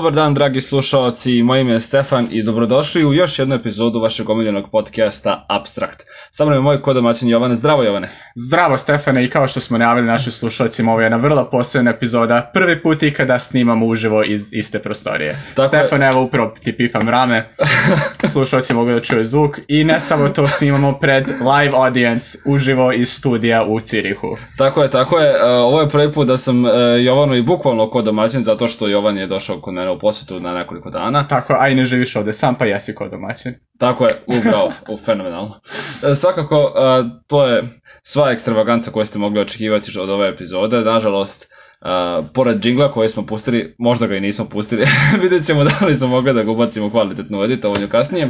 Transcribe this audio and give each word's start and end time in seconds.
Dobar 0.00 0.12
dan, 0.12 0.34
dragi 0.34 0.60
slušalci, 0.60 1.42
moje 1.42 1.60
ime 1.60 1.72
je 1.72 1.80
Stefan 1.80 2.28
i 2.30 2.42
dobrodošli 2.42 3.04
u 3.04 3.12
još 3.14 3.38
jednu 3.38 3.54
epizodu 3.54 4.00
vašeg 4.00 4.30
omiljenog 4.30 4.70
podcasta 4.72 5.46
Abstract. 5.48 6.02
Sa 6.30 6.44
mnom 6.44 6.56
je 6.56 6.60
moj 6.60 6.82
kodomaćin 6.82 7.28
Jovane. 7.28 7.56
Zdravo 7.56 7.82
Jovane. 7.82 8.08
Zdravo 8.34 8.78
Stefane 8.78 9.24
i 9.24 9.30
kao 9.30 9.48
što 9.48 9.60
smo 9.60 9.78
najavili 9.78 10.06
našim 10.06 10.32
slušalcima, 10.32 10.92
ovo 10.92 11.00
je 11.00 11.04
jedna 11.04 11.16
vrlo 11.16 11.50
posebna 11.50 11.90
epizoda. 11.90 12.50
Prvi 12.54 12.82
put 12.82 13.02
ikada 13.02 13.38
snimamo 13.38 13.86
uživo 13.86 14.22
iz 14.24 14.52
iste 14.52 14.78
prostorije. 14.78 15.38
Tako 15.54 15.68
Stefan, 15.68 16.02
evo 16.02 16.22
upravo 16.22 16.54
ti 16.62 16.76
pipam 16.76 17.08
rame, 17.08 17.48
slušalci 18.32 18.74
mogu 18.74 18.90
da 18.90 19.00
čuje 19.00 19.24
zvuk 19.24 19.58
i 19.68 19.84
ne 19.84 20.00
samo 20.00 20.28
to 20.28 20.48
snimamo 20.48 20.98
pred 20.98 21.26
live 21.28 21.76
audience 21.76 22.38
uživo 22.46 22.92
iz 22.92 23.12
studija 23.12 23.64
u 23.64 23.80
Cirihu. 23.80 24.36
Tako 24.58 24.82
je, 24.82 24.90
tako 24.90 25.18
je. 25.18 25.30
E, 25.30 25.44
ovo 25.44 25.80
je 25.80 25.88
prvi 25.88 26.12
put 26.12 26.28
da 26.28 26.36
sam 26.36 26.66
e, 26.66 26.70
Jovanu 27.04 27.34
i 27.34 27.42
bukvalno 27.42 27.90
kodomaćin 27.90 28.42
zato 28.42 28.68
što 28.68 28.88
Jovan 28.88 29.18
je 29.18 29.26
došao 29.26 29.60
kod 29.60 29.74
mene 29.74 29.89
u 29.92 29.98
posetu 29.98 30.40
na 30.40 30.54
nekoliko 30.54 30.90
dana. 30.90 31.28
Tako, 31.28 31.56
a 31.58 31.68
i 31.68 31.74
ne 31.74 31.84
živiš 31.84 32.16
ovde 32.16 32.32
sam, 32.32 32.54
pa 32.54 32.64
jesi 32.64 32.94
kod 32.94 33.10
domaćin. 33.10 33.54
Tako 33.78 34.06
je, 34.06 34.14
upravo, 34.26 34.72
u 34.88 34.96
fenomenalno. 34.96 35.54
E, 36.10 36.14
svakako, 36.14 36.72
to 37.26 37.46
je 37.46 37.68
sva 38.02 38.32
ekstravaganca 38.32 38.90
koju 38.90 39.06
ste 39.06 39.18
mogli 39.18 39.40
očekivati 39.40 39.98
od 39.98 40.10
ove 40.10 40.28
epizode. 40.28 40.80
Nažalost, 40.80 41.52
Uh, 41.80 42.26
pored 42.34 42.60
džingla 42.60 42.90
koje 42.90 43.08
smo 43.08 43.26
pustili, 43.26 43.74
možda 43.78 44.06
ga 44.06 44.16
i 44.16 44.20
nismo 44.20 44.44
pustili, 44.44 44.84
vidjet 45.22 45.46
ćemo 45.46 45.64
da 45.64 45.86
li 45.86 45.96
smo 45.96 46.08
mogli 46.08 46.32
da 46.32 46.42
ga 46.42 46.50
ubacimo 46.50 46.90
kvalitetno 46.90 47.40
u 47.40 47.44
editovanju 47.44 47.88
kasnije, 47.88 48.28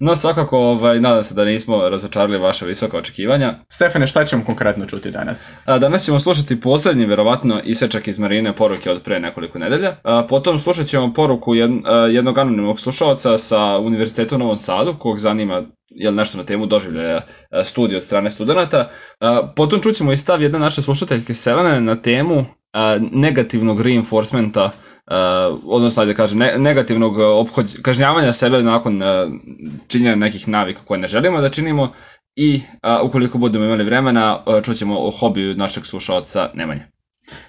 no 0.00 0.16
svakako 0.16 0.58
ovaj, 0.58 1.00
nadam 1.00 1.22
se 1.22 1.34
da 1.34 1.44
nismo 1.44 1.88
razočarali 1.88 2.38
vaše 2.38 2.66
visoka 2.66 2.98
očekivanja. 2.98 3.54
Stefane, 3.68 4.06
šta 4.06 4.24
ćemo 4.24 4.44
konkretno 4.44 4.86
čuti 4.86 5.10
danas? 5.10 5.50
A, 5.64 5.78
danas 5.78 6.04
ćemo 6.04 6.20
slušati 6.20 6.60
poslednji, 6.60 7.06
verovatno, 7.06 7.60
isečak 7.64 8.08
iz 8.08 8.18
Marine 8.18 8.56
poruke 8.56 8.90
od 8.90 9.02
pre 9.02 9.20
nekoliko 9.20 9.58
nedelja. 9.58 9.96
A, 10.02 10.26
potom 10.28 10.58
slušat 10.58 10.86
ćemo 10.86 11.12
poruku 11.12 11.54
jed, 11.54 11.70
a, 11.84 11.94
jednog 11.94 12.38
anonimnog 12.38 12.80
slušalca 12.80 13.38
sa 13.38 13.78
Univerzitetu 13.78 14.34
u 14.34 14.38
Novom 14.38 14.58
Sadu, 14.58 14.94
kog 14.98 15.18
zanima 15.18 15.62
jel 15.90 16.14
nešto 16.14 16.38
na 16.38 16.44
temu 16.44 16.66
doživljaja 16.66 17.20
studija 17.64 17.96
od 17.96 18.02
strane 18.02 18.30
studenta. 18.30 18.88
Potom 19.56 19.80
čućemo 19.80 20.12
i 20.12 20.16
stav 20.16 20.42
jedne 20.42 20.58
naše 20.58 20.82
slušateljke 20.82 21.34
Selene 21.34 21.80
na 21.80 21.96
temu 21.96 22.44
negativnog 23.12 23.80
reinforcementa, 23.80 24.70
uh, 25.10 25.58
odnosno 25.66 26.04
da 26.04 26.14
kažem, 26.14 26.38
ne, 26.38 26.58
negativnog 26.58 27.18
obhod, 27.18 27.82
kažnjavanja 27.82 28.32
sebe 28.32 28.62
nakon 28.62 29.02
uh, 29.02 29.08
činjenja 29.88 30.16
nekih 30.16 30.48
navika 30.48 30.80
koje 30.84 31.00
ne 31.00 31.08
želimo 31.08 31.40
da 31.40 31.50
činimo 31.50 31.92
i 32.36 32.60
uh, 32.72 33.08
ukoliko 33.08 33.38
budemo 33.38 33.64
imali 33.64 33.84
vremena, 33.84 34.42
uh, 34.46 34.62
čućemo 34.62 34.96
o 34.98 35.10
hobiju 35.10 35.54
našeg 35.54 35.86
slušalca 35.86 36.50
Nemanja. 36.54 36.86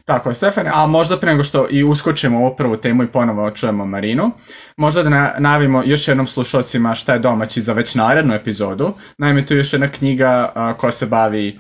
Tako 0.05 0.29
je, 0.29 0.33
Stefane, 0.33 0.71
a 0.73 0.87
možda 0.87 1.17
pre 1.17 1.31
nego 1.31 1.43
što 1.43 1.67
i 1.69 1.83
uskočimo 1.83 2.47
u 2.47 2.55
prvu 2.55 2.77
temu 2.77 3.03
i 3.03 3.07
ponovo 3.07 3.43
očujemo 3.43 3.85
Marinu, 3.85 4.31
možda 4.77 5.03
da 5.03 5.35
najavimo 5.39 5.83
još 5.85 6.07
jednom 6.07 6.27
slušalcima 6.27 6.95
šta 6.95 7.13
je 7.13 7.19
domaći 7.19 7.61
za 7.61 7.73
već 7.73 7.95
narednu 7.95 8.33
epizodu. 8.33 8.93
Naime, 9.17 9.45
tu 9.45 9.53
je 9.53 9.57
još 9.57 9.73
jedna 9.73 9.87
knjiga 9.87 10.51
koja 10.77 10.91
se 10.91 11.05
bavi 11.05 11.59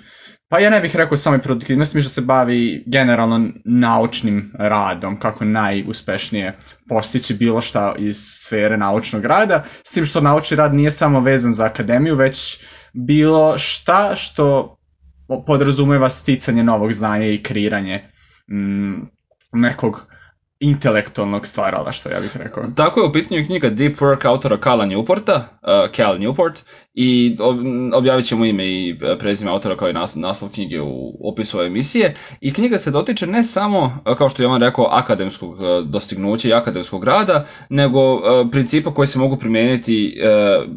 Pa 0.49 0.59
ja 0.59 0.69
ne 0.69 0.79
bih 0.81 0.95
rekao 0.95 1.17
samo 1.17 1.37
produktivnost, 1.37 1.93
mi 1.93 2.01
što 2.01 2.09
se 2.09 2.21
bavi 2.21 2.83
generalno 2.85 3.49
naučnim 3.65 4.51
radom, 4.57 5.19
kako 5.19 5.45
najuspešnije 5.45 6.57
postići 6.87 7.33
bilo 7.33 7.61
šta 7.61 7.95
iz 7.97 8.17
sfere 8.17 8.77
naučnog 8.77 9.25
rada, 9.25 9.63
s 9.83 9.91
tim 9.91 10.05
što 10.05 10.21
naučni 10.21 10.57
rad 10.57 10.73
nije 10.73 10.91
samo 10.91 11.19
vezan 11.19 11.53
za 11.53 11.65
akademiju, 11.65 12.15
već 12.15 12.59
bilo 12.93 13.57
šta 13.57 14.15
što 14.15 14.77
podrazumeva 15.45 16.09
sticanje 16.09 16.63
novog 16.63 16.93
znanja 16.93 17.25
i 17.25 17.43
kreiranje 17.43 18.03
mm, 18.51 18.95
nekog 19.51 20.07
intelektualnog 20.59 21.47
stvaralaštva, 21.47 22.11
ja 22.11 22.19
bih 22.19 22.37
rekao. 22.37 22.63
Tako 22.75 22.99
je 22.99 23.07
u 23.07 23.11
pitanju 23.11 23.45
knjiga 23.45 23.69
Deep 23.69 23.97
Work 23.97 24.27
autora 24.27 24.57
Kala 24.57 24.85
Newporta, 24.85 25.35
uh, 25.35 25.95
Cal 25.95 26.17
Newport, 26.17 26.63
i 26.93 27.37
objavit 27.93 28.25
ćemo 28.25 28.45
ime 28.45 28.67
i 28.67 28.99
prezime 29.19 29.51
autora 29.51 29.77
kao 29.77 29.89
i 29.89 29.93
nas, 29.93 30.15
naslov 30.15 30.51
knjige 30.51 30.81
u 30.81 31.29
opisu 31.31 31.57
ove 31.57 31.67
emisije. 31.67 32.13
I 32.41 32.53
knjiga 32.53 32.77
se 32.77 32.91
dotiče 32.91 33.27
ne 33.27 33.43
samo, 33.43 33.97
kao 34.17 34.29
što 34.29 34.41
je 34.41 34.45
Jovan 34.45 34.61
rekao, 34.61 34.85
akademskog 34.85 35.51
uh, 35.51 35.59
dostignuća 35.85 36.47
i 36.49 36.53
akademskog 36.53 37.03
rada, 37.03 37.45
nego 37.69 38.13
uh, 38.13 38.21
principa 38.51 38.93
koji 38.93 39.07
se 39.07 39.19
mogu 39.19 39.37
primijeniti 39.37 40.21
uh, 40.21 40.69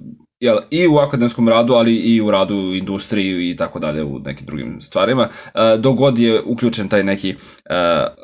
jel, 0.42 0.58
i 0.70 0.88
u 0.88 0.96
akademskom 0.98 1.48
radu, 1.48 1.74
ali 1.74 1.94
i 1.94 2.20
u 2.20 2.30
radu 2.30 2.54
u 2.54 2.74
industriji 2.74 3.50
i 3.50 3.56
tako 3.56 3.78
dalje 3.78 4.04
u 4.04 4.18
nekim 4.18 4.46
drugim 4.46 4.80
stvarima, 4.80 5.28
e, 5.54 5.76
dogod 5.78 6.18
je 6.18 6.42
uključen 6.42 6.88
taj 6.88 7.04
neki 7.04 7.30
e, 7.30 7.34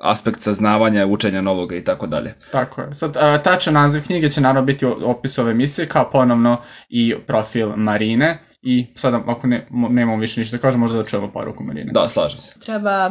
aspekt 0.03 0.41
saznavanja, 0.41 1.07
učenja 1.07 1.43
novoga 1.43 1.77
i 1.77 1.85
tako 1.85 2.07
dalje. 2.07 2.35
Tako 2.53 2.81
je. 2.81 2.95
Sad, 2.95 3.17
e, 3.17 3.43
tačan 3.43 3.75
naziv 3.75 4.03
knjige 4.07 4.31
će 4.31 4.41
naravno 4.41 4.67
biti 4.67 4.87
opis 4.87 5.39
ove 5.39 5.51
emisije, 5.51 5.89
kao 5.89 6.11
ponovno 6.11 6.61
i 6.89 7.15
profil 7.27 7.77
Marine, 7.77 8.39
i 8.63 8.87
sada 8.95 9.21
ako 9.27 9.47
ne, 9.47 9.67
nemamo 9.71 10.21
više 10.21 10.41
ništa 10.41 10.57
da 10.57 10.61
kažem, 10.61 10.81
možda 10.81 10.99
da 10.99 11.05
čujemo 11.05 11.29
poruku 11.29 11.65
Marine. 11.65 11.93
Da, 11.93 12.09
slažem 12.09 12.39
se. 12.39 12.55
Treba 12.61 13.11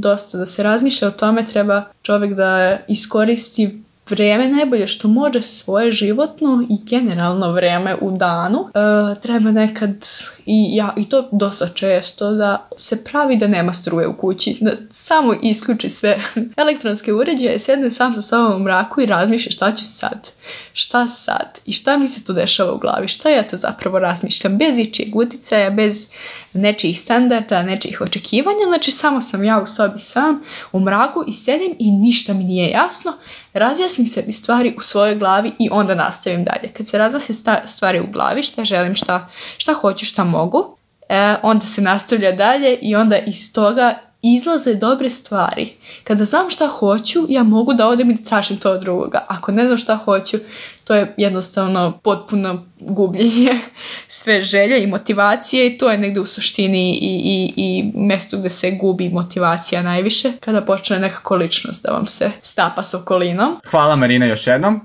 dosta 0.00 0.38
da 0.38 0.46
se 0.46 0.62
razmišlja 0.62 1.08
o 1.08 1.10
tome, 1.10 1.46
treba 1.46 1.82
čovek 2.02 2.34
da 2.34 2.78
iskoristi 2.88 3.83
vreme 4.10 4.48
najbolje 4.48 4.86
što 4.86 5.08
može 5.08 5.42
svoje 5.42 5.92
životno 5.92 6.66
i 6.70 6.84
generalno 6.84 7.52
vreme 7.52 7.96
u 8.00 8.16
danu. 8.16 8.68
E, 8.68 9.20
treba 9.20 9.50
nekad 9.50 10.06
i, 10.46 10.76
ja, 10.76 10.92
i 10.96 11.08
to 11.08 11.28
dosta 11.32 11.68
često 11.68 12.30
da 12.30 12.68
se 12.76 13.04
pravi 13.04 13.36
da 13.36 13.46
nema 13.46 13.72
struje 13.72 14.08
u 14.08 14.16
kući, 14.16 14.56
da 14.60 14.70
samo 14.90 15.34
isključi 15.42 15.90
sve 15.90 16.18
elektronske 16.56 17.12
uređaje, 17.12 17.58
sedne 17.58 17.90
sam 17.90 18.14
sa 18.14 18.22
sobom 18.22 18.56
u 18.56 18.64
mraku 18.64 19.00
i 19.00 19.06
razmišlja 19.06 19.52
šta 19.52 19.76
ću 19.76 19.84
sad, 19.84 20.30
šta 20.76 21.08
sad? 21.08 21.58
I 21.64 21.72
šta 21.72 21.96
mi 21.96 22.08
se 22.08 22.24
to 22.24 22.32
dešava 22.32 22.72
u 22.72 22.78
glavi, 22.78 23.08
šta 23.08 23.30
ja 23.30 23.46
to 23.46 23.56
zapravo 23.56 23.98
razmišljam, 23.98 24.58
bez 24.58 24.78
ičijeg 24.78 25.16
uticaja, 25.16 25.70
bez 25.70 26.08
nečijih 26.52 27.00
standarda, 27.00 27.62
nečijih 27.62 28.00
očekivanja, 28.00 28.64
znači 28.68 28.90
samo 28.90 29.20
sam 29.20 29.44
ja 29.44 29.60
u 29.60 29.66
sobi 29.66 29.98
sam, 29.98 30.42
u 30.72 30.80
mraku 30.80 31.24
i 31.26 31.32
sedim 31.32 31.76
i 31.78 31.90
ništa 31.90 32.34
mi 32.34 32.44
nije 32.44 32.70
jasno, 32.70 33.12
razjasnim 33.52 34.08
sebi 34.08 34.32
stvari 34.32 34.74
u 34.78 34.80
svojoj 34.80 35.16
glavi 35.16 35.52
i 35.58 35.68
onda 35.72 35.94
nastavim 35.94 36.44
dalje. 36.44 36.72
Kad 36.72 36.88
se 36.88 36.98
razjasnim 36.98 37.38
stvari 37.64 38.00
u 38.00 38.12
glavi, 38.12 38.42
šta 38.42 38.64
želim, 38.64 38.94
šta, 38.94 39.28
šta 39.56 39.72
hoću, 39.72 40.06
šta 40.06 40.24
mogu, 40.24 40.76
e, 41.08 41.34
onda 41.42 41.66
se 41.66 41.82
nastavlja 41.82 42.32
dalje 42.32 42.78
i 42.82 42.96
onda 42.96 43.18
iz 43.18 43.52
toga 43.52 43.98
izlaze 44.24 44.74
dobre 44.74 45.10
stvari. 45.10 45.72
Kada 46.04 46.24
znam 46.24 46.50
šta 46.50 46.68
hoću, 46.68 47.26
ja 47.28 47.42
mogu 47.42 47.74
da 47.74 47.88
odem 47.88 48.10
i 48.10 48.14
da 48.14 48.24
tražim 48.24 48.56
to 48.56 48.70
od 48.70 48.80
drugoga. 48.80 49.24
Ako 49.28 49.52
ne 49.52 49.66
znam 49.66 49.78
šta 49.78 49.96
hoću, 49.96 50.38
to 50.84 50.94
je 50.94 51.14
jednostavno 51.16 51.98
potpuno 52.02 52.64
gubljenje 52.80 53.58
sve 54.08 54.40
želje 54.40 54.82
i 54.82 54.86
motivacije 54.86 55.66
i 55.66 55.78
to 55.78 55.90
je 55.90 55.98
negde 55.98 56.20
u 56.20 56.26
suštini 56.26 56.90
i, 56.90 57.20
i, 57.24 57.52
i 57.56 57.92
mesto 57.94 58.38
gde 58.38 58.50
se 58.50 58.70
gubi 58.70 59.08
motivacija 59.08 59.82
najviše, 59.82 60.32
kada 60.40 60.60
počne 60.60 60.98
nekako 60.98 61.36
ličnost 61.36 61.84
da 61.84 61.92
vam 61.92 62.06
se 62.06 62.30
stapa 62.42 62.82
s 62.82 62.94
okolinom. 62.94 63.56
Hvala 63.70 63.96
Marina 63.96 64.26
još 64.26 64.46
jednom. 64.46 64.80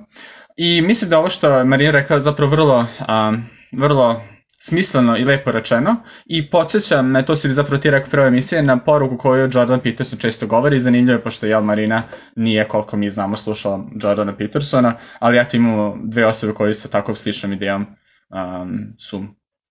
I 0.57 0.81
mislim 0.81 1.09
da 1.09 1.19
ovo 1.19 1.29
što 1.29 1.49
je 1.49 1.63
Marina 1.63 1.91
rekla 1.91 2.19
zapravo 2.19 2.51
vrlo, 2.51 2.85
um, 2.99 3.45
vrlo 3.71 4.21
smisleno 4.61 5.17
i 5.17 5.25
lepo 5.25 5.51
rečeno 5.51 5.95
i 6.25 6.49
podsjeća 6.49 7.01
me, 7.01 7.25
to 7.25 7.35
si 7.35 7.53
zapravo 7.53 7.81
ti 7.81 7.91
rekao 7.91 8.09
prve 8.09 8.27
emisije, 8.27 8.63
na 8.63 8.77
poruku 8.77 9.17
koju 9.17 9.49
Jordan 9.53 9.79
Peterson 9.79 10.19
često 10.19 10.47
govori 10.47 10.79
zanimljivo 10.79 11.17
je 11.17 11.23
pošto 11.23 11.45
Jel 11.45 11.61
Marina 11.61 12.03
nije 12.35 12.67
koliko 12.67 12.97
mi 12.97 13.09
znamo 13.09 13.35
slušala 13.35 13.85
Jordana 14.01 14.37
Petersona, 14.37 14.97
ali 15.19 15.39
eto 15.39 15.57
imamo 15.57 15.97
dve 16.03 16.25
osobe 16.25 16.53
koji 16.53 16.73
sa 16.73 16.87
takvom 16.87 17.15
sličnom 17.15 17.53
idejom 17.53 17.81
um, 17.81 18.93
su 18.97 19.23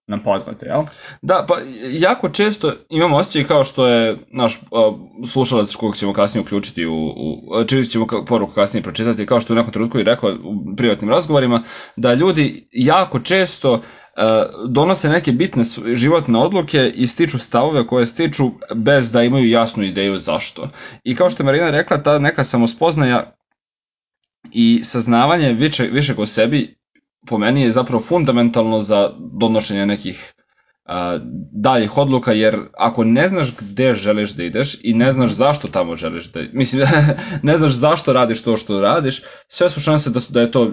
nam 0.09 0.21
poznate, 0.23 0.67
jel? 0.67 0.83
Da, 1.23 1.45
pa 1.49 1.55
jako 1.91 2.29
često 2.29 2.73
imamo 2.89 3.17
osjećaj 3.17 3.45
kao 3.45 3.65
što 3.65 3.87
je 3.87 4.17
naš 4.31 4.61
uh, 4.63 5.29
slušalac 5.29 5.75
kojeg 5.75 5.95
ćemo 5.95 6.13
kasnije 6.13 6.43
uključiti 6.43 6.87
u, 6.87 6.95
u 6.95 7.65
čiji 7.67 7.85
ćemo 7.85 8.07
poruku 8.27 8.53
kasnije 8.53 8.83
pročitati, 8.83 9.27
kao 9.27 9.41
što 9.41 9.53
je 9.53 9.55
u 9.55 9.59
nekom 9.59 9.73
trenutku 9.73 9.99
i 9.99 10.03
rekao 10.03 10.31
u 10.31 10.77
privatnim 10.77 11.11
razgovorima, 11.11 11.63
da 11.97 12.15
ljudi 12.15 12.69
jako 12.73 13.21
često 13.21 13.83
donose 14.67 15.09
neke 15.09 15.33
bitne 15.33 15.65
životne 15.95 16.39
odluke 16.39 16.93
i 16.95 17.07
stiču 17.07 17.39
stavove 17.39 17.87
koje 17.87 18.07
stiču 18.07 18.51
bez 18.75 19.13
da 19.13 19.23
imaju 19.23 19.49
jasnu 19.49 19.85
ideju 19.85 20.19
zašto. 20.19 20.69
I 21.05 21.17
kao 21.17 21.31
što 21.31 21.43
je 21.43 21.45
Marina 21.45 21.71
rekla, 21.71 22.03
ta 22.03 22.19
neka 22.19 22.45
samospoznaja 22.45 23.33
i 24.53 24.81
saznavanje 24.85 25.53
više, 25.53 25.83
višeg 25.83 26.19
o 26.19 26.27
sebi 26.27 26.79
po 27.27 27.39
meni 27.39 27.63
je 27.63 27.73
zapravo 27.73 28.03
fundamentalno 28.03 28.81
za 28.81 29.11
donošenje 29.19 29.87
nekih 29.87 30.33
a, 30.85 31.19
daljih 31.53 31.99
odluka, 31.99 32.33
jer 32.33 32.61
ako 32.79 33.05
ne 33.05 33.29
znaš 33.29 33.57
gde 33.57 33.95
želiš 33.95 34.31
da 34.31 34.45
ideš 34.45 34.77
i 34.83 34.95
ne 34.95 35.13
znaš 35.13 35.31
zašto 35.31 35.69
tamo 35.69 35.97
želiš 35.97 36.33
da 36.33 36.41
mislim, 36.53 36.87
ne 37.43 37.59
znaš 37.59 37.73
zašto 37.73 38.13
radiš 38.13 38.43
to 38.43 38.57
što 38.57 38.81
radiš, 38.81 39.23
sve 39.49 39.71
su 39.71 39.81
šanse 39.81 40.11
da, 40.11 40.21
da 40.29 40.41
je 40.41 40.51
to 40.51 40.73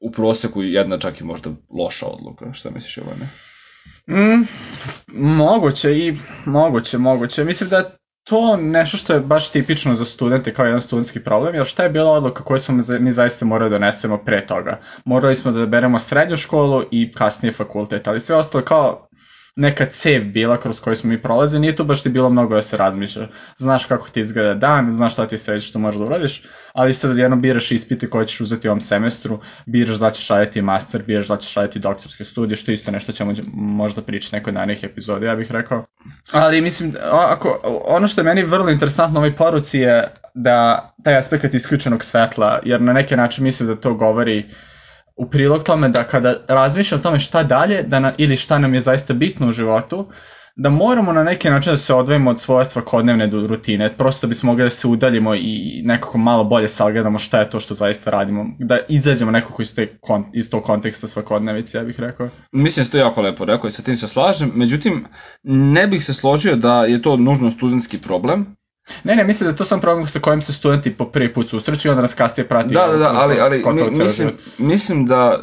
u 0.00 0.12
proseku 0.12 0.62
jedna 0.62 0.98
čak 0.98 1.20
i 1.20 1.24
možda 1.24 1.50
loša 1.78 2.06
odluka. 2.06 2.52
Šta 2.52 2.70
misliš, 2.70 2.98
Jovane? 2.98 3.28
Mm, 4.08 4.46
moguće 5.36 5.98
i 5.98 6.16
moguće, 6.46 6.98
moguće. 6.98 7.44
Mislim 7.44 7.70
da 7.70 7.98
to 8.24 8.56
nešto 8.56 8.96
što 8.96 9.12
je 9.12 9.20
baš 9.20 9.50
tipično 9.50 9.94
za 9.94 10.04
studente 10.04 10.52
kao 10.54 10.64
jedan 10.64 10.80
studentski 10.80 11.20
problem, 11.20 11.54
jer 11.54 11.66
šta 11.66 11.82
je 11.82 11.90
bila 11.90 12.10
odluka 12.10 12.44
koju 12.44 12.58
smo 12.58 12.82
mi 13.00 13.12
zaista 13.12 13.44
morali 13.44 13.70
da 13.70 13.78
donesemo 13.78 14.18
pre 14.18 14.46
toga? 14.46 14.80
Morali 15.04 15.34
smo 15.34 15.52
da 15.52 15.66
beremo 15.66 15.98
srednju 15.98 16.36
školu 16.36 16.84
i 16.90 17.12
kasnije 17.12 17.52
fakultet, 17.52 18.08
ali 18.08 18.20
sve 18.20 18.36
ostalo 18.36 18.64
kao 18.64 19.07
neka 19.58 19.86
cev 19.86 20.24
bila 20.24 20.56
kroz 20.56 20.80
koju 20.80 20.96
smo 20.96 21.10
mi 21.10 21.22
prolazili, 21.22 21.60
nije 21.60 21.76
tu 21.76 21.84
baš 21.84 22.02
ti 22.02 22.08
bilo 22.08 22.30
mnogo 22.30 22.54
da 22.54 22.62
se 22.62 22.76
razmišlja. 22.76 23.28
Znaš 23.56 23.84
kako 23.84 24.08
ti 24.08 24.20
izgleda 24.20 24.54
dan, 24.54 24.92
znaš 24.92 25.12
šta 25.12 25.26
ti 25.26 25.38
se 25.38 25.60
što 25.60 25.78
možeš 25.78 25.98
da 25.98 26.04
uradiš, 26.04 26.42
ali 26.72 26.94
sad 26.94 27.16
jedno 27.16 27.36
biraš 27.36 27.70
ispite 27.72 28.10
koje 28.10 28.26
ćeš 28.26 28.40
uzeti 28.40 28.68
u 28.68 28.70
ovom 28.70 28.80
semestru, 28.80 29.40
biraš 29.66 29.96
da 29.96 30.10
ćeš 30.10 30.28
raditi 30.28 30.62
master, 30.62 31.02
biraš 31.02 31.28
da 31.28 31.36
ćeš 31.36 31.54
raditi 31.54 31.78
doktorske 31.78 32.24
studije, 32.24 32.56
što 32.56 32.72
isto 32.72 32.90
nešto 32.90 33.12
ćemo 33.12 33.34
možda 33.54 34.02
pričati 34.02 34.36
nekoj 34.36 34.52
narednih 34.52 34.84
epizoda, 34.84 35.26
ja 35.26 35.36
bih 35.36 35.52
rekao. 35.52 35.84
Ali 36.32 36.60
mislim, 36.60 36.94
ako, 37.10 37.60
ono 37.84 38.06
što 38.06 38.20
je 38.20 38.24
meni 38.24 38.42
vrlo 38.42 38.70
interesantno 38.70 39.20
u 39.20 39.22
ovoj 39.22 39.36
poruci 39.36 39.78
je 39.78 40.08
da 40.34 40.90
taj 41.04 41.16
aspekt 41.16 41.54
isključenog 41.54 42.04
svetla, 42.04 42.60
jer 42.64 42.80
na 42.80 42.92
neki 42.92 43.16
način 43.16 43.44
mislim 43.44 43.68
da 43.68 43.76
to 43.76 43.94
govori 43.94 44.38
uh, 44.38 44.67
u 45.18 45.30
prilog 45.30 45.62
tome 45.62 45.88
da 45.88 46.04
kada 46.04 46.34
razmišljam 46.48 47.00
o 47.00 47.02
tome 47.02 47.18
šta 47.18 47.42
dalje 47.42 47.82
da 47.82 48.00
na, 48.00 48.12
ili 48.18 48.36
šta 48.36 48.58
nam 48.58 48.74
je 48.74 48.80
zaista 48.80 49.14
bitno 49.14 49.48
u 49.48 49.52
životu, 49.52 50.06
da 50.60 50.70
moramo 50.70 51.12
na 51.12 51.24
neki 51.24 51.50
način 51.50 51.72
da 51.72 51.76
se 51.76 51.94
odvojimo 51.94 52.30
od 52.30 52.40
svoje 52.40 52.64
svakodnevne 52.64 53.26
rutine, 53.26 53.92
prosto 53.98 54.26
bismo 54.26 54.52
mogli 54.52 54.64
da 54.64 54.70
se 54.70 54.88
udaljimo 54.88 55.34
i 55.34 55.82
nekako 55.84 56.18
malo 56.18 56.44
bolje 56.44 56.68
sagledamo 56.68 57.18
šta 57.18 57.40
je 57.40 57.50
to 57.50 57.60
što 57.60 57.74
zaista 57.74 58.10
radimo, 58.10 58.46
da 58.58 58.78
izađemo 58.88 59.30
nekako 59.30 59.62
iz, 59.62 59.74
te, 59.74 59.98
iz 60.32 60.50
tog 60.50 60.62
konteksta 60.62 61.08
svakodnevice, 61.08 61.78
ja 61.78 61.84
bih 61.84 62.00
rekao. 62.00 62.28
Mislim 62.52 62.84
da 62.84 62.90
to 62.90 62.98
jako 62.98 63.22
lepo 63.22 63.44
rekao 63.44 63.68
i 63.68 63.72
sa 63.72 63.82
tim 63.82 63.96
se 63.96 64.08
slažem, 64.08 64.52
međutim, 64.54 65.06
ne 65.42 65.86
bih 65.86 66.04
se 66.04 66.14
složio 66.14 66.56
da 66.56 66.84
je 66.84 67.02
to 67.02 67.16
nužno 67.16 67.50
studentski 67.50 67.98
problem, 67.98 68.56
Ne, 69.04 69.16
ne, 69.16 69.24
mislim 69.24 69.46
da 69.46 69.52
je 69.52 69.56
to 69.56 69.64
sam 69.64 69.80
problem 69.80 70.06
sa 70.06 70.20
kojim 70.20 70.40
se 70.40 70.52
studenti 70.52 70.94
po 70.94 71.04
prvi 71.04 71.32
put 71.34 71.48
susreću 71.48 71.88
i 71.88 71.90
onda 71.90 72.02
nas 72.02 72.14
kasnije 72.14 72.48
prati. 72.48 72.74
Da, 72.74 72.86
da, 72.86 72.96
da, 72.96 73.10
ali, 73.14 73.40
ali 73.40 73.64
mi, 73.74 73.98
mislim, 73.98 74.30
mislim 74.58 75.06
da 75.06 75.38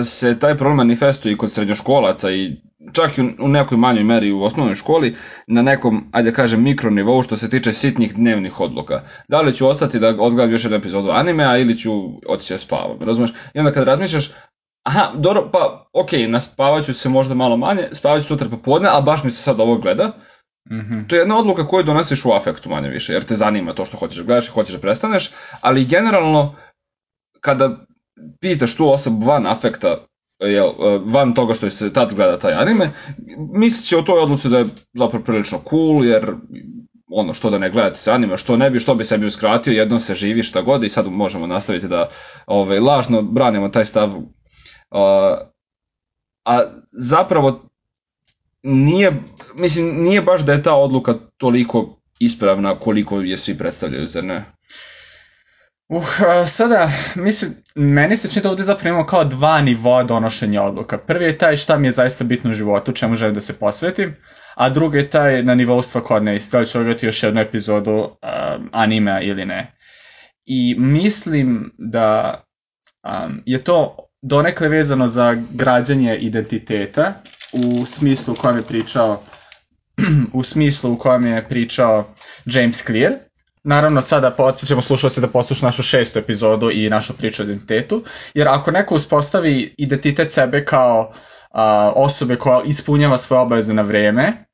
e, 0.00 0.04
se 0.04 0.38
taj 0.38 0.56
problem 0.56 0.76
manifestuje 0.76 1.32
i 1.32 1.36
kod 1.36 1.52
srednjoškolaca 1.52 2.30
i 2.30 2.56
čak 2.92 3.18
i 3.18 3.22
u 3.38 3.48
nekoj 3.48 3.78
manjoj 3.78 4.04
meri 4.04 4.32
u 4.32 4.42
osnovnoj 4.42 4.74
školi 4.74 5.16
na 5.46 5.62
nekom, 5.62 6.04
ajde 6.12 6.30
da 6.30 6.36
kažem, 6.36 6.62
mikronivou 6.62 7.22
što 7.22 7.36
se 7.36 7.50
tiče 7.50 7.72
sitnih 7.72 8.14
dnevnih 8.14 8.60
odluka. 8.60 9.02
Da 9.28 9.40
li 9.40 9.54
ću 9.54 9.68
ostati 9.68 9.98
da 9.98 10.08
odgledam 10.08 10.50
još 10.50 10.64
jednu 10.64 10.78
epizodu 10.78 11.10
animea 11.10 11.58
ili 11.58 11.78
ću 11.78 11.90
otići 12.28 12.54
da 12.54 12.58
spavam, 12.58 12.98
razumeš? 13.00 13.30
I 13.54 13.58
onda 13.58 13.72
kad 13.72 13.84
razmišljaš, 13.84 14.30
aha, 14.82 15.10
dobro, 15.14 15.50
pa 15.52 15.90
okej, 15.92 16.20
okay, 16.20 16.26
naspavaću 16.26 16.94
se 16.94 17.08
možda 17.08 17.34
malo 17.34 17.56
manje, 17.56 17.88
spavaću 17.92 18.26
sutra 18.26 18.48
popodne, 18.48 18.88
a 18.92 19.00
baš 19.00 19.24
mi 19.24 19.30
se 19.30 19.42
sad 19.42 19.60
ovo 19.60 19.76
gleda, 19.76 20.12
Mm 20.70 20.80
-hmm. 20.80 21.08
To 21.08 21.16
je 21.16 21.20
jedna 21.20 21.38
odluka 21.38 21.66
koju 21.66 21.82
donosiš 21.82 22.24
u 22.24 22.32
afektu 22.32 22.68
manje 22.68 22.88
više, 22.88 23.12
jer 23.12 23.24
te 23.24 23.34
zanima 23.34 23.74
to 23.74 23.84
što 23.84 23.96
hoćeš 23.96 24.18
da 24.18 24.24
gledaš 24.24 24.48
i 24.48 24.50
hoćeš 24.50 24.74
da 24.74 24.80
prestaneš, 24.80 25.30
ali 25.60 25.84
generalno 25.84 26.56
kada 27.40 27.76
pitaš 28.40 28.76
tu 28.76 28.92
osobu 28.92 29.26
van 29.26 29.46
afekta, 29.46 30.06
jel, 30.40 30.70
van 31.04 31.34
toga 31.34 31.54
što 31.54 31.70
se 31.70 31.92
tad 31.92 32.14
gleda 32.14 32.38
taj 32.38 32.52
anime, 32.52 32.90
mislit 33.54 33.88
će 33.88 33.96
o 33.96 34.02
toj 34.02 34.22
odluci 34.22 34.48
da 34.48 34.58
je 34.58 34.66
zapravo 34.92 35.24
prilično 35.24 35.60
cool, 35.70 36.04
jer 36.04 36.34
ono 37.12 37.34
što 37.34 37.50
da 37.50 37.58
ne 37.58 37.70
gledate 37.70 37.98
se 37.98 38.12
anime, 38.12 38.36
što 38.36 38.56
ne 38.56 38.70
bi, 38.70 38.78
što 38.78 38.94
bi 38.94 39.04
sebi 39.04 39.26
uskratio, 39.26 39.72
jednom 39.72 40.00
se 40.00 40.14
živi 40.14 40.42
šta 40.42 40.62
god 40.62 40.84
i 40.84 40.88
sad 40.88 41.06
možemo 41.10 41.46
nastaviti 41.46 41.88
da 41.88 42.08
ovaj, 42.46 42.78
lažno 42.78 43.22
branimo 43.22 43.68
taj 43.68 43.84
stav. 43.84 44.16
Uh, 44.16 44.26
a 46.44 46.62
zapravo 46.92 47.69
nije, 48.62 49.12
mislim, 49.54 50.02
nije 50.02 50.22
baš 50.22 50.40
da 50.40 50.52
je 50.52 50.62
ta 50.62 50.74
odluka 50.74 51.14
toliko 51.36 52.00
ispravna 52.18 52.78
koliko 52.78 53.20
je 53.20 53.36
svi 53.36 53.58
predstavljaju, 53.58 54.06
zar 54.06 54.24
ne? 54.24 54.44
Uh, 55.88 56.04
sada, 56.46 56.90
mislim, 57.14 57.50
meni 57.74 58.16
se 58.16 58.30
čini 58.30 58.42
da 58.42 58.50
ovde 58.50 58.62
zapravo 58.62 58.88
imamo 58.88 59.06
kao 59.06 59.24
dva 59.24 59.60
nivoa 59.60 60.02
donošenja 60.02 60.62
odluka. 60.62 60.98
Prvi 60.98 61.24
je 61.24 61.38
taj 61.38 61.56
šta 61.56 61.78
mi 61.78 61.86
je 61.86 61.90
zaista 61.90 62.24
bitno 62.24 62.50
u 62.50 62.54
životu, 62.54 62.92
čemu 62.92 63.16
želim 63.16 63.34
da 63.34 63.40
se 63.40 63.58
posvetim, 63.58 64.16
a 64.54 64.68
drugi 64.68 64.98
je 64.98 65.10
taj 65.10 65.42
na 65.42 65.54
nivou 65.54 65.82
svakodne 65.82 66.36
i 66.36 66.40
da 66.52 66.64
ću 66.64 66.78
gledati 66.78 67.06
još 67.06 67.22
jednu 67.22 67.40
epizodu 67.40 67.92
um, 67.92 68.68
anime 68.72 69.20
ili 69.22 69.44
ne. 69.44 69.74
I 70.46 70.74
mislim 70.78 71.72
da 71.78 72.40
um, 73.02 73.42
je 73.46 73.64
to 73.64 73.96
donekle 74.22 74.68
vezano 74.68 75.08
za 75.08 75.36
građanje 75.50 76.16
identiteta 76.16 77.14
u 77.52 77.86
smislu 77.86 78.34
u 78.34 78.36
kojem 78.36 78.56
je 78.56 78.62
pričao 78.62 79.22
u 80.32 80.42
smislu 80.42 80.92
u 80.92 80.98
kojem 80.98 81.26
je 81.26 81.48
pričao 81.48 82.14
James 82.44 82.84
Clear. 82.84 83.12
Naravno, 83.64 84.02
sada 84.02 84.30
podsjećamo 84.30 84.82
slušalci 84.82 85.20
da 85.20 85.28
posluša 85.28 85.66
našu 85.66 85.82
šestu 85.82 86.18
epizodu 86.18 86.70
i 86.70 86.90
našu 86.90 87.16
priču 87.16 87.42
o 87.42 87.44
identitetu, 87.44 88.04
jer 88.34 88.48
ako 88.48 88.70
neko 88.70 88.94
uspostavi 88.94 89.74
identitet 89.78 90.32
sebe 90.32 90.64
kao 90.64 91.12
a, 91.50 91.92
osobe 91.96 92.36
koja 92.36 92.62
ispunjava 92.64 93.18
svoje 93.18 93.40
obaveze 93.40 93.74
na 93.74 93.82
vreme, 93.82 94.49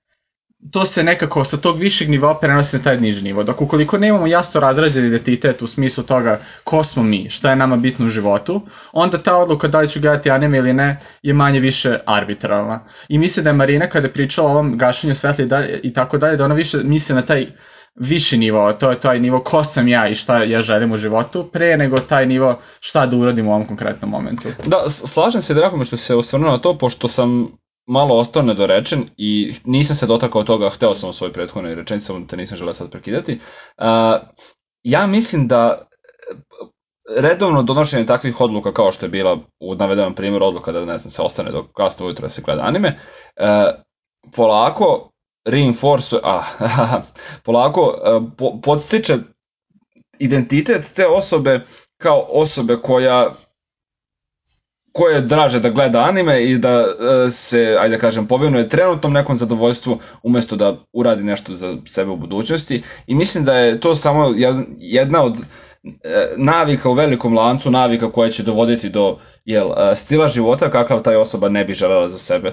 to 0.71 0.85
se 0.85 1.05
nekako 1.05 1.45
sa 1.45 1.57
tog 1.57 1.79
višeg 1.79 2.11
nivoa 2.11 2.35
prenosi 2.35 2.77
na 2.77 2.83
taj 2.83 3.01
niži 3.01 3.23
nivo. 3.23 3.43
Dok 3.43 3.63
ukoliko 3.63 3.99
nemamo 3.99 4.27
jasno 4.27 4.61
razrađen 4.61 5.07
identitet 5.07 5.63
u 5.63 5.67
smislu 5.67 6.05
toga 6.05 6.41
ko 6.65 6.85
smo 6.85 7.03
mi, 7.03 7.31
šta 7.31 7.51
je 7.51 7.57
nama 7.57 7.77
bitno 7.77 8.07
u 8.07 8.09
životu, 8.09 8.63
onda 8.93 9.19
ta 9.19 9.37
odluka 9.37 9.69
da 9.69 9.81
li 9.81 9.89
ću 9.89 10.01
gledati 10.01 10.31
anime 10.31 10.59
ili 10.59 10.73
ne 10.73 11.01
je 11.23 11.35
manje 11.35 11.61
više 11.61 11.99
arbitralna. 12.07 12.85
I 13.09 13.19
misle 13.19 13.43
da 13.43 13.51
je 13.51 13.55
Marina 13.55 13.89
kada 13.89 14.07
je 14.07 14.13
pričala 14.13 14.49
o 14.49 14.53
ovom 14.53 14.79
gašenju 14.79 15.15
svetla 15.15 15.45
i, 15.45 15.49
dalje, 15.49 15.81
i 15.83 15.93
tako 15.93 16.19
dalje, 16.19 16.37
da 16.37 16.45
ona 16.45 16.55
više 16.55 16.79
misle 16.85 17.15
na 17.15 17.23
taj 17.23 17.47
viši 17.95 18.37
nivo, 18.39 18.73
to 18.73 18.91
je 18.91 19.01
taj 19.01 19.21
nivo 19.21 19.41
ko 19.41 19.65
sam 19.65 19.89
ja 19.89 20.09
i 20.09 20.15
šta 20.15 20.43
ja 20.43 20.63
želim 20.63 20.93
u 20.93 20.97
životu, 20.97 21.49
pre 21.53 21.77
nego 21.77 21.97
taj 21.97 22.27
nivo 22.27 22.61
šta 22.81 23.07
da 23.07 23.17
uradim 23.17 23.49
u 23.49 23.51
ovom 23.51 23.67
konkretnom 23.67 24.11
momentu. 24.11 24.49
Da, 24.67 24.91
slažem 24.91 25.43
se, 25.43 25.55
drago 25.55 25.77
mi 25.77 25.85
što 25.85 25.97
se 25.97 26.15
osvrnuo 26.15 26.51
na 26.51 26.59
to, 26.59 26.79
pošto 26.79 27.09
sam 27.09 27.49
malo 27.87 28.15
ostao 28.19 28.43
nedorečen 28.43 29.05
i 29.17 29.53
nisam 29.65 29.97
se 29.97 30.07
dotakao 30.07 30.43
toga, 30.43 30.71
hteo 30.71 30.95
sam 30.95 31.11
u 31.11 31.13
svojoj 31.13 31.33
prethodnoj 31.33 31.75
rečenici, 31.75 32.07
samo 32.07 32.27
te 32.27 32.37
nisam 32.37 32.59
želeo 32.59 32.75
sad 32.75 32.91
prekidati. 32.91 33.39
Uh, 33.79 33.85
ja 34.83 35.07
mislim 35.07 35.49
da 35.49 35.89
redovno 37.17 37.63
donošenje 37.63 38.07
takvih 38.07 38.41
odluka 38.41 38.73
kao 38.73 38.93
što 38.93 39.07
je 39.07 39.11
bila 39.11 39.39
u 39.61 39.75
navedenom 39.75 40.15
primjeru 40.15 40.47
odluka 40.47 40.73
da 40.73 40.85
ne 40.85 40.99
znam 40.99 41.11
se 41.11 41.23
ostane 41.23 41.51
do 41.51 41.69
kasno 41.77 42.07
ujutro 42.07 42.23
da 42.23 42.31
se 42.31 42.43
gleda 42.43 42.63
anime, 42.63 42.99
uh, 43.41 43.47
polako 44.35 45.11
reinforce, 45.45 46.17
a, 46.23 46.43
polako 47.45 47.81
uh, 47.83 48.23
po, 48.39 48.61
podstiče 48.61 49.17
identitet 50.19 50.93
te 50.97 51.07
osobe 51.07 51.61
kao 51.99 52.27
osobe 52.31 52.77
koja 52.83 53.31
ko 54.97 55.09
je 55.09 55.21
draže 55.21 55.61
da 55.61 55.71
gleda 55.71 56.01
anime 56.01 56.45
i 56.45 56.59
da 56.59 56.71
e, 56.71 57.31
se, 57.31 57.77
ajde 57.81 57.97
da 57.97 58.01
kažem, 58.01 58.27
povinuje 58.27 58.69
trenutnom 58.69 59.13
nekom 59.13 59.37
zadovoljstvu 59.37 59.99
umesto 60.23 60.57
da 60.57 60.77
uradi 60.93 61.25
nešto 61.25 61.55
za 61.55 61.77
sebe 61.87 62.11
u 62.11 62.17
budućnosti. 62.17 62.83
I 63.07 63.15
mislim 63.15 63.45
da 63.45 63.55
je 63.55 63.81
to 63.81 63.95
samo 63.95 64.35
jedna 64.79 65.23
od 65.23 65.37
e, 65.39 66.35
navika 66.37 66.89
u 66.91 66.95
velikom 66.95 67.35
lancu, 67.35 67.71
navika 67.71 68.13
koja 68.13 68.31
će 68.31 68.43
dovoditi 68.43 68.89
do 68.89 69.19
jel, 69.45 69.73
e, 69.73 69.97
stila 69.97 70.29
života 70.29 70.71
kakav 70.71 71.03
taj 71.03 71.17
osoba 71.17 71.49
ne 71.49 71.65
bi 71.65 71.75
želela 71.75 72.09
za 72.09 72.19
sebe 72.19 72.53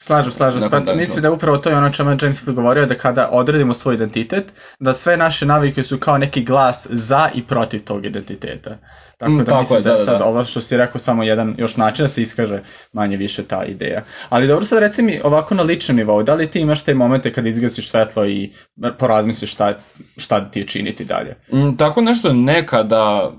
Slažem, 0.00 0.32
slažem. 0.32 0.70
Pa 0.70 0.94
mislim 0.94 1.22
da 1.22 1.30
upravo 1.30 1.58
to 1.58 1.70
je 1.70 1.76
ono 1.76 1.90
čemu 1.90 2.10
James 2.10 2.40
Clear 2.40 2.54
govorio, 2.54 2.86
da 2.86 2.94
kada 2.94 3.28
odredimo 3.32 3.74
svoj 3.74 3.94
identitet, 3.94 4.52
da 4.80 4.92
sve 4.92 5.16
naše 5.16 5.46
navike 5.46 5.82
su 5.82 5.98
kao 5.98 6.18
neki 6.18 6.44
glas 6.44 6.86
za 6.90 7.30
i 7.34 7.46
protiv 7.46 7.84
tog 7.84 8.06
identiteta. 8.06 8.78
Tako 9.18 9.32
mm, 9.32 9.38
da 9.38 9.44
tako 9.44 9.60
mislim 9.60 9.78
je, 9.78 9.82
da, 9.82 9.90
da, 9.90 9.96
da 9.96 10.02
sad 10.02 10.18
da. 10.18 10.24
ovo 10.24 10.44
što 10.44 10.60
si 10.60 10.76
rekao 10.76 10.98
samo 10.98 11.22
jedan 11.22 11.54
još 11.58 11.76
način 11.76 12.04
da 12.04 12.08
se 12.08 12.22
iskaže 12.22 12.62
manje 12.92 13.16
više 13.16 13.44
ta 13.44 13.64
ideja. 13.64 14.04
Ali 14.28 14.46
dobro 14.46 14.64
sad 14.64 14.78
reci 14.78 15.02
mi 15.02 15.20
ovako 15.24 15.54
na 15.54 15.62
ličnom 15.62 15.96
nivou, 15.96 16.22
da 16.22 16.34
li 16.34 16.50
ti 16.50 16.60
imaš 16.60 16.82
te 16.82 16.94
momente 16.94 17.32
kad 17.32 17.46
izgasiš 17.46 17.90
svetlo 17.90 18.26
i 18.26 18.52
porazmisliš 18.98 19.52
šta, 19.52 19.78
šta 20.16 20.40
da 20.40 20.50
ti 20.50 20.60
je 20.60 20.66
činiti 20.66 21.04
dalje? 21.04 21.36
Mm, 21.52 21.76
tako 21.76 22.00
nešto 22.00 22.32
nekada 22.32 23.32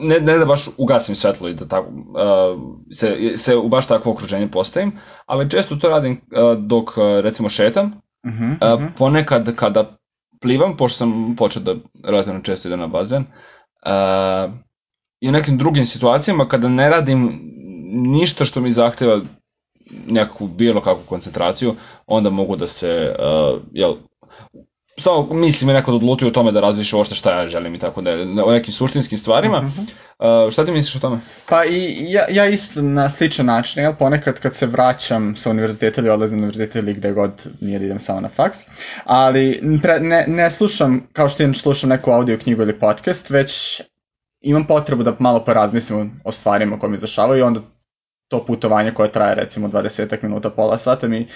ne, 0.00 0.20
ne 0.20 0.38
da 0.38 0.44
baš 0.44 0.68
ugasim 0.78 1.16
svetlo 1.16 1.48
i 1.48 1.54
da 1.54 1.68
tako, 1.68 1.88
uh, 1.90 2.60
se, 2.92 3.32
se 3.36 3.56
u 3.56 3.68
baš 3.68 3.86
takvo 3.86 4.12
okruženje 4.12 4.48
postavim, 4.50 4.92
ali 5.26 5.50
često 5.50 5.76
to 5.76 5.88
radim 5.88 6.12
uh, 6.12 6.58
dok 6.58 6.90
recimo 7.22 7.48
šetam, 7.48 7.86
uh 7.86 8.30
-huh, 8.30 8.52
uh 8.52 8.80
-huh. 8.80 8.88
ponekad 8.98 9.54
kada 9.56 9.96
plivam, 10.40 10.76
pošto 10.76 10.98
sam 10.98 11.34
počeo 11.38 11.62
da 11.62 11.74
relativno 12.04 12.40
često 12.40 12.68
idem 12.68 12.80
na 12.80 12.86
bazen, 12.86 13.22
uh, 13.22 14.54
i 15.20 15.28
u 15.28 15.32
nekim 15.32 15.58
drugim 15.58 15.84
situacijama 15.84 16.48
kada 16.48 16.68
ne 16.68 16.90
radim 16.90 17.40
ništa 17.92 18.44
što 18.44 18.60
mi 18.60 18.72
zahteva 18.72 19.20
nekakvu 20.06 20.48
bilo 20.48 20.80
kakvu 20.80 21.02
koncentraciju, 21.08 21.74
onda 22.06 22.30
mogu 22.30 22.56
da 22.56 22.66
se, 22.66 23.16
uh, 23.18 23.60
jel, 23.72 23.94
samo 24.98 25.34
mislim 25.34 25.68
je 25.68 25.74
nekad 25.74 25.94
odlutio 25.94 26.28
o 26.28 26.30
tome 26.30 26.52
da 26.52 26.60
razmišlja 26.60 26.96
uopšte 26.96 27.14
šta 27.14 27.40
ja 27.40 27.48
želim 27.48 27.74
i 27.74 27.78
tako 27.78 28.02
da 28.02 28.10
o 28.44 28.52
nekim 28.52 28.72
suštinskim 28.72 29.18
stvarima. 29.18 29.58
Uh 29.58 29.84
uh, 30.18 30.52
šta 30.52 30.64
ti 30.64 30.72
misliš 30.72 30.96
o 30.96 31.00
tome? 31.00 31.20
Pa 31.48 31.64
i 31.64 32.06
ja, 32.12 32.24
ja 32.30 32.46
isto 32.46 32.82
na 32.82 33.08
sličan 33.08 33.46
način, 33.46 33.82
jel, 33.82 33.94
ponekad 33.94 34.40
kad 34.40 34.54
se 34.54 34.66
vraćam 34.66 35.36
sa 35.36 35.50
univerziteta 35.50 36.00
ili 36.00 36.10
odlazim 36.10 36.38
na 36.38 36.42
univerzitet 36.42 36.82
ili 36.82 36.94
gde 36.94 37.12
god 37.12 37.46
nije 37.60 37.78
da 37.78 37.84
idem 37.84 37.98
samo 37.98 38.20
na 38.20 38.28
faks, 38.28 38.58
ali 39.04 39.62
pre, 39.82 40.00
ne, 40.00 40.24
ne 40.28 40.50
slušam, 40.50 41.08
kao 41.12 41.28
što 41.28 41.42
inače 41.42 41.60
slušam 41.60 41.90
neku 41.90 42.10
audio 42.10 42.38
knjigu 42.38 42.62
ili 42.62 42.78
podcast, 42.78 43.30
već 43.30 43.82
imam 44.40 44.66
potrebu 44.66 45.02
da 45.02 45.12
malo 45.18 45.44
porazmislim 45.44 46.20
o 46.24 46.32
stvarima 46.32 46.78
koje 46.78 46.90
mi 46.90 46.98
zašavaju 46.98 47.38
i 47.38 47.42
onda 47.42 47.60
to 48.28 48.44
putovanje 48.46 48.92
koje 48.92 49.12
traje 49.12 49.34
recimo 49.34 49.68
20 49.68 50.22
minuta, 50.22 50.50
pola 50.50 50.78
sata 50.78 51.08
mi 51.08 51.28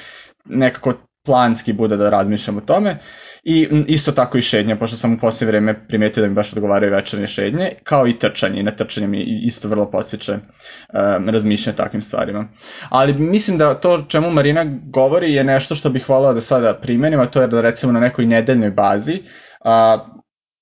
nekako 0.44 0.92
planski 1.24 1.72
bude 1.72 1.96
da 1.96 2.10
razmišljam 2.10 2.56
o 2.56 2.60
tome. 2.60 2.98
I 3.44 3.68
isto 3.86 4.12
tako 4.12 4.38
i 4.38 4.42
šednja, 4.42 4.76
pošto 4.76 4.96
sam 4.96 5.14
u 5.14 5.18
posljednje 5.18 5.50
vreme 5.50 5.86
primetio 5.88 6.20
da 6.20 6.28
mi 6.28 6.34
baš 6.34 6.52
odgovaraju 6.52 6.92
večernje 6.92 7.26
šednje, 7.26 7.72
kao 7.84 8.08
i 8.08 8.18
trčanje. 8.18 8.60
I 8.60 8.62
na 8.62 8.70
trčanje 8.70 9.06
mi 9.06 9.22
isto 9.42 9.68
vrlo 9.68 9.90
posjeće 9.90 10.32
um, 10.32 11.28
razmišljanje 11.28 11.76
takvim 11.76 12.02
stvarima. 12.02 12.48
Ali 12.88 13.12
mislim 13.12 13.58
da 13.58 13.74
to 13.74 14.04
čemu 14.08 14.30
Marina 14.30 14.64
govori 14.82 15.34
je 15.34 15.44
nešto 15.44 15.74
što 15.74 15.90
bih 15.90 16.08
volao 16.08 16.34
da 16.34 16.40
sada 16.40 16.74
primenim, 16.74 17.20
a 17.20 17.26
to 17.26 17.40
je 17.40 17.48
da 17.48 17.60
recimo 17.60 17.92
na 17.92 18.00
nekoj 18.00 18.26
nedeljnoj 18.26 18.70
bazi 18.70 19.22
a, 19.64 19.98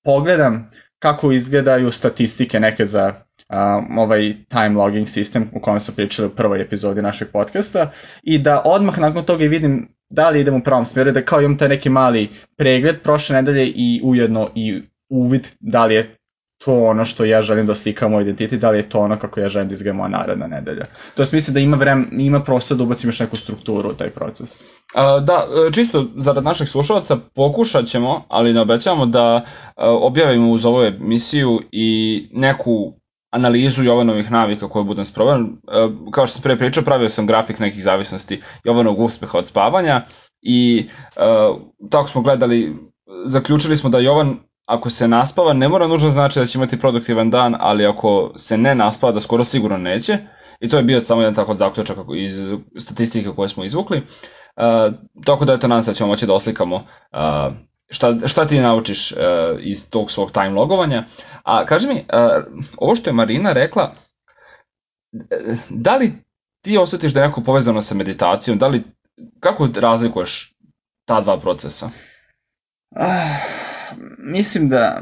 pogledam 0.03 0.67
kako 0.99 1.31
izgledaju 1.31 1.91
statistike 1.91 2.59
neke 2.59 2.85
za 2.85 3.13
um, 3.49 3.97
ovaj 3.97 4.33
time 4.49 4.69
logging 4.69 5.07
sistem 5.07 5.49
u 5.53 5.61
kojem 5.61 5.79
smo 5.79 5.95
pričali 5.95 6.27
u 6.27 6.35
prvoj 6.35 6.61
epizodi 6.61 7.01
našeg 7.01 7.27
podcasta 7.31 7.91
i 8.23 8.37
da 8.37 8.61
odmah 8.65 8.99
nakon 8.99 9.25
toga 9.25 9.45
vidim 9.45 9.96
da 10.09 10.29
li 10.29 10.39
idem 10.39 10.55
u 10.55 10.63
pravom 10.63 10.85
smjeru, 10.85 11.11
da 11.11 11.25
kao 11.25 11.41
imam 11.41 11.57
taj 11.57 11.69
neki 11.69 11.89
mali 11.89 12.29
pregled 12.57 13.01
prošle 13.03 13.35
nedelje 13.35 13.67
i 13.75 14.01
ujedno 14.03 14.49
i 14.55 14.81
uvid 15.09 15.47
da 15.59 15.85
li 15.85 15.95
je 15.95 16.11
to 16.65 16.83
ono 16.83 17.05
što 17.05 17.25
ja 17.25 17.41
želim 17.41 17.65
da 17.65 17.71
oslikam 17.71 18.11
moj 18.11 18.23
identitet, 18.23 18.59
da 18.59 18.69
li 18.69 18.77
je 18.77 18.89
to 18.89 18.99
ono 18.99 19.17
kako 19.17 19.39
ja 19.39 19.47
želim 19.47 19.67
da 19.67 19.73
izgleda 19.73 19.97
moja 19.97 20.09
naredna 20.09 20.47
nedelja. 20.47 20.83
To 21.15 21.21
je 21.21 21.27
mislim 21.31 21.53
da 21.53 21.59
ima 21.59 21.77
vrem, 21.77 22.09
ima 22.11 22.43
prostor 22.43 22.77
da 22.77 22.83
ubacim 22.83 23.07
još 23.07 23.19
neku 23.19 23.35
strukturu 23.35 23.89
u 23.89 23.93
taj 23.93 24.09
proces. 24.09 24.57
A, 24.93 25.19
da, 25.19 25.47
e, 25.67 25.73
čisto 25.73 26.07
zarad 26.15 26.43
naših 26.43 26.69
slušalaca 26.69 27.17
pokušat 27.35 27.85
ćemo, 27.85 28.25
ali 28.27 28.53
ne 28.53 28.61
obećavamo 28.61 29.05
da 29.05 29.45
e, 29.45 29.71
objavimo 29.85 30.51
uz 30.51 30.65
ovu 30.65 30.83
emisiju 30.83 31.59
i 31.71 32.29
neku 32.33 32.93
analizu 33.31 33.83
Jovanovih 33.83 34.31
navika 34.31 34.69
koje 34.69 34.85
budem 34.85 35.05
sprovan. 35.05 35.41
E, 35.41 35.87
kao 36.11 36.27
što 36.27 36.33
sam 36.33 36.41
pre 36.41 36.57
pričao, 36.57 36.83
pravio 36.83 37.09
sam 37.09 37.27
grafik 37.27 37.59
nekih 37.59 37.83
zavisnosti 37.83 38.41
Jovanovog 38.63 38.99
uspeha 38.99 39.37
od 39.37 39.47
spavanja 39.47 40.01
i 40.41 40.87
uh, 41.15 41.61
tako 41.89 42.09
smo 42.09 42.21
gledali, 42.21 42.75
zaključili 43.25 43.77
smo 43.77 43.89
da 43.89 43.99
Jovan 43.99 44.37
ako 44.65 44.89
se 44.89 45.07
naspava 45.07 45.53
ne 45.53 45.69
mora 45.69 45.87
nužno 45.87 46.11
znači 46.11 46.39
da 46.39 46.45
će 46.45 46.57
imati 46.57 46.79
produktivan 46.79 47.29
dan, 47.29 47.55
ali 47.59 47.85
ako 47.85 48.33
se 48.35 48.57
ne 48.57 48.75
naspava 48.75 49.13
da 49.13 49.19
skoro 49.19 49.43
sigurno 49.43 49.77
neće. 49.77 50.17
I 50.59 50.69
to 50.69 50.77
je 50.77 50.83
bio 50.83 51.01
samo 51.01 51.21
jedan 51.21 51.35
tako 51.35 51.53
zaključak 51.53 51.97
iz 52.15 52.41
statistike 52.77 53.29
koje 53.35 53.49
smo 53.49 53.63
izvukli. 53.63 53.97
Uh, 53.97 54.93
tako 55.25 55.45
da 55.45 55.53
eto, 55.53 55.67
nadam 55.67 55.83
se 55.83 55.91
da 55.91 55.95
ćemo 55.95 56.07
moći 56.07 56.25
da 56.25 56.33
oslikamo 56.33 56.75
uh, 56.75 57.53
šta, 57.89 58.27
šta 58.27 58.45
ti 58.45 58.59
naučiš 58.59 59.11
uh, 59.11 59.17
iz 59.59 59.89
tog 59.89 60.11
svog 60.11 60.31
time 60.31 60.49
logovanja. 60.49 61.03
A 61.47 61.65
kaži 61.65 61.87
mi, 61.87 62.05
ovo 62.77 62.95
što 62.95 63.09
je 63.09 63.13
Marina 63.13 63.53
rekla, 63.53 63.93
da 65.69 65.95
li 65.95 66.13
ti 66.61 66.77
osjetiš 66.77 67.13
da 67.13 67.21
je 67.21 67.27
neko 67.27 67.41
povezano 67.41 67.81
sa 67.81 67.95
meditacijom, 67.95 68.57
da 68.57 68.67
li, 68.67 68.83
kako 69.39 69.69
razlikuješ 69.75 70.53
ta 71.05 71.21
dva 71.21 71.39
procesa? 71.39 71.89
Ah, 72.95 73.37
mislim 74.17 74.69
da 74.69 75.01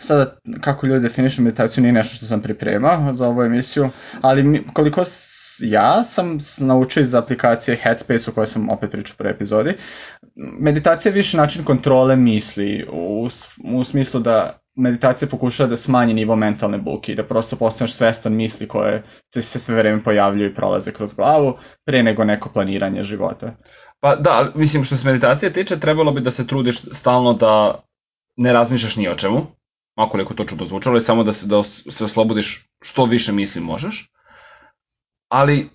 sada 0.00 0.36
kako 0.60 0.86
ljudi 0.86 1.02
definišu 1.02 1.42
meditaciju 1.42 1.82
nije 1.82 1.92
nešto 1.92 2.16
što 2.16 2.26
sam 2.26 2.42
pripremao 2.42 3.12
za 3.12 3.28
ovu 3.28 3.42
emisiju, 3.42 3.88
ali 4.20 4.64
koliko 4.72 5.02
ja 5.60 6.04
sam 6.04 6.38
naučio 6.60 7.00
iz 7.00 7.14
aplikacije 7.14 7.76
Headspace 7.76 8.30
o 8.30 8.34
kojoj 8.34 8.46
sam 8.46 8.70
opet 8.70 8.90
pričao 8.90 9.16
prvoj 9.18 9.30
epizodi, 9.32 9.74
meditacija 10.60 11.10
je 11.10 11.14
više 11.14 11.36
način 11.36 11.64
kontrole 11.64 12.16
misli 12.16 12.86
u, 12.92 13.28
u 13.64 13.84
smislu 13.84 14.20
da 14.20 14.58
meditacija 14.78 15.28
pokušava 15.28 15.68
da 15.68 15.76
smanji 15.76 16.14
nivo 16.14 16.36
mentalne 16.36 16.78
buke 16.78 17.12
i 17.12 17.14
da 17.14 17.24
prosto 17.24 17.56
postaneš 17.56 17.94
svestan 17.94 18.32
misli 18.32 18.68
koje 18.68 19.02
te 19.32 19.42
se 19.42 19.58
sve 19.58 19.74
vreme 19.74 20.02
pojavljuju 20.02 20.50
i 20.50 20.54
prolaze 20.54 20.92
kroz 20.92 21.14
glavu 21.14 21.56
pre 21.84 22.02
nego 22.02 22.24
neko 22.24 22.48
planiranje 22.48 23.02
života. 23.02 23.56
Pa 24.00 24.16
da, 24.16 24.52
mislim 24.54 24.84
što 24.84 24.96
se 24.96 25.06
meditacije 25.06 25.52
tiče, 25.52 25.80
trebalo 25.80 26.12
bi 26.12 26.20
da 26.20 26.30
se 26.30 26.46
trudiš 26.46 26.80
stalno 26.92 27.32
da 27.34 27.84
ne 28.36 28.52
razmišljaš 28.52 28.96
ni 28.96 29.08
o 29.08 29.14
čemu, 29.14 29.46
makoliko 29.96 30.34
to 30.34 30.44
čudo 30.44 30.64
zvučalo, 30.64 30.96
i 30.96 31.00
samo 31.00 31.24
da 31.24 31.32
se, 31.32 31.46
da 31.46 31.62
se 31.62 32.04
oslobodiš 32.04 32.68
što 32.82 33.04
više 33.04 33.32
misli 33.32 33.60
možeš. 33.62 34.10
Ali 35.28 35.68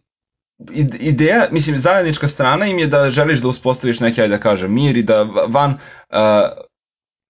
ideja, 0.99 1.47
mislim, 1.51 1.77
zajednička 1.77 2.27
strana 2.27 2.65
im 2.65 2.79
je 2.79 2.87
da 2.87 3.09
želiš 3.09 3.39
da 3.39 3.47
uspostaviš 3.47 3.99
neki, 3.99 4.21
ajde 4.21 4.37
da 4.37 4.41
kažem, 4.41 4.73
mir 4.73 4.97
i 4.97 5.03
da 5.03 5.21
van 5.47 5.71
uh, 5.71 5.77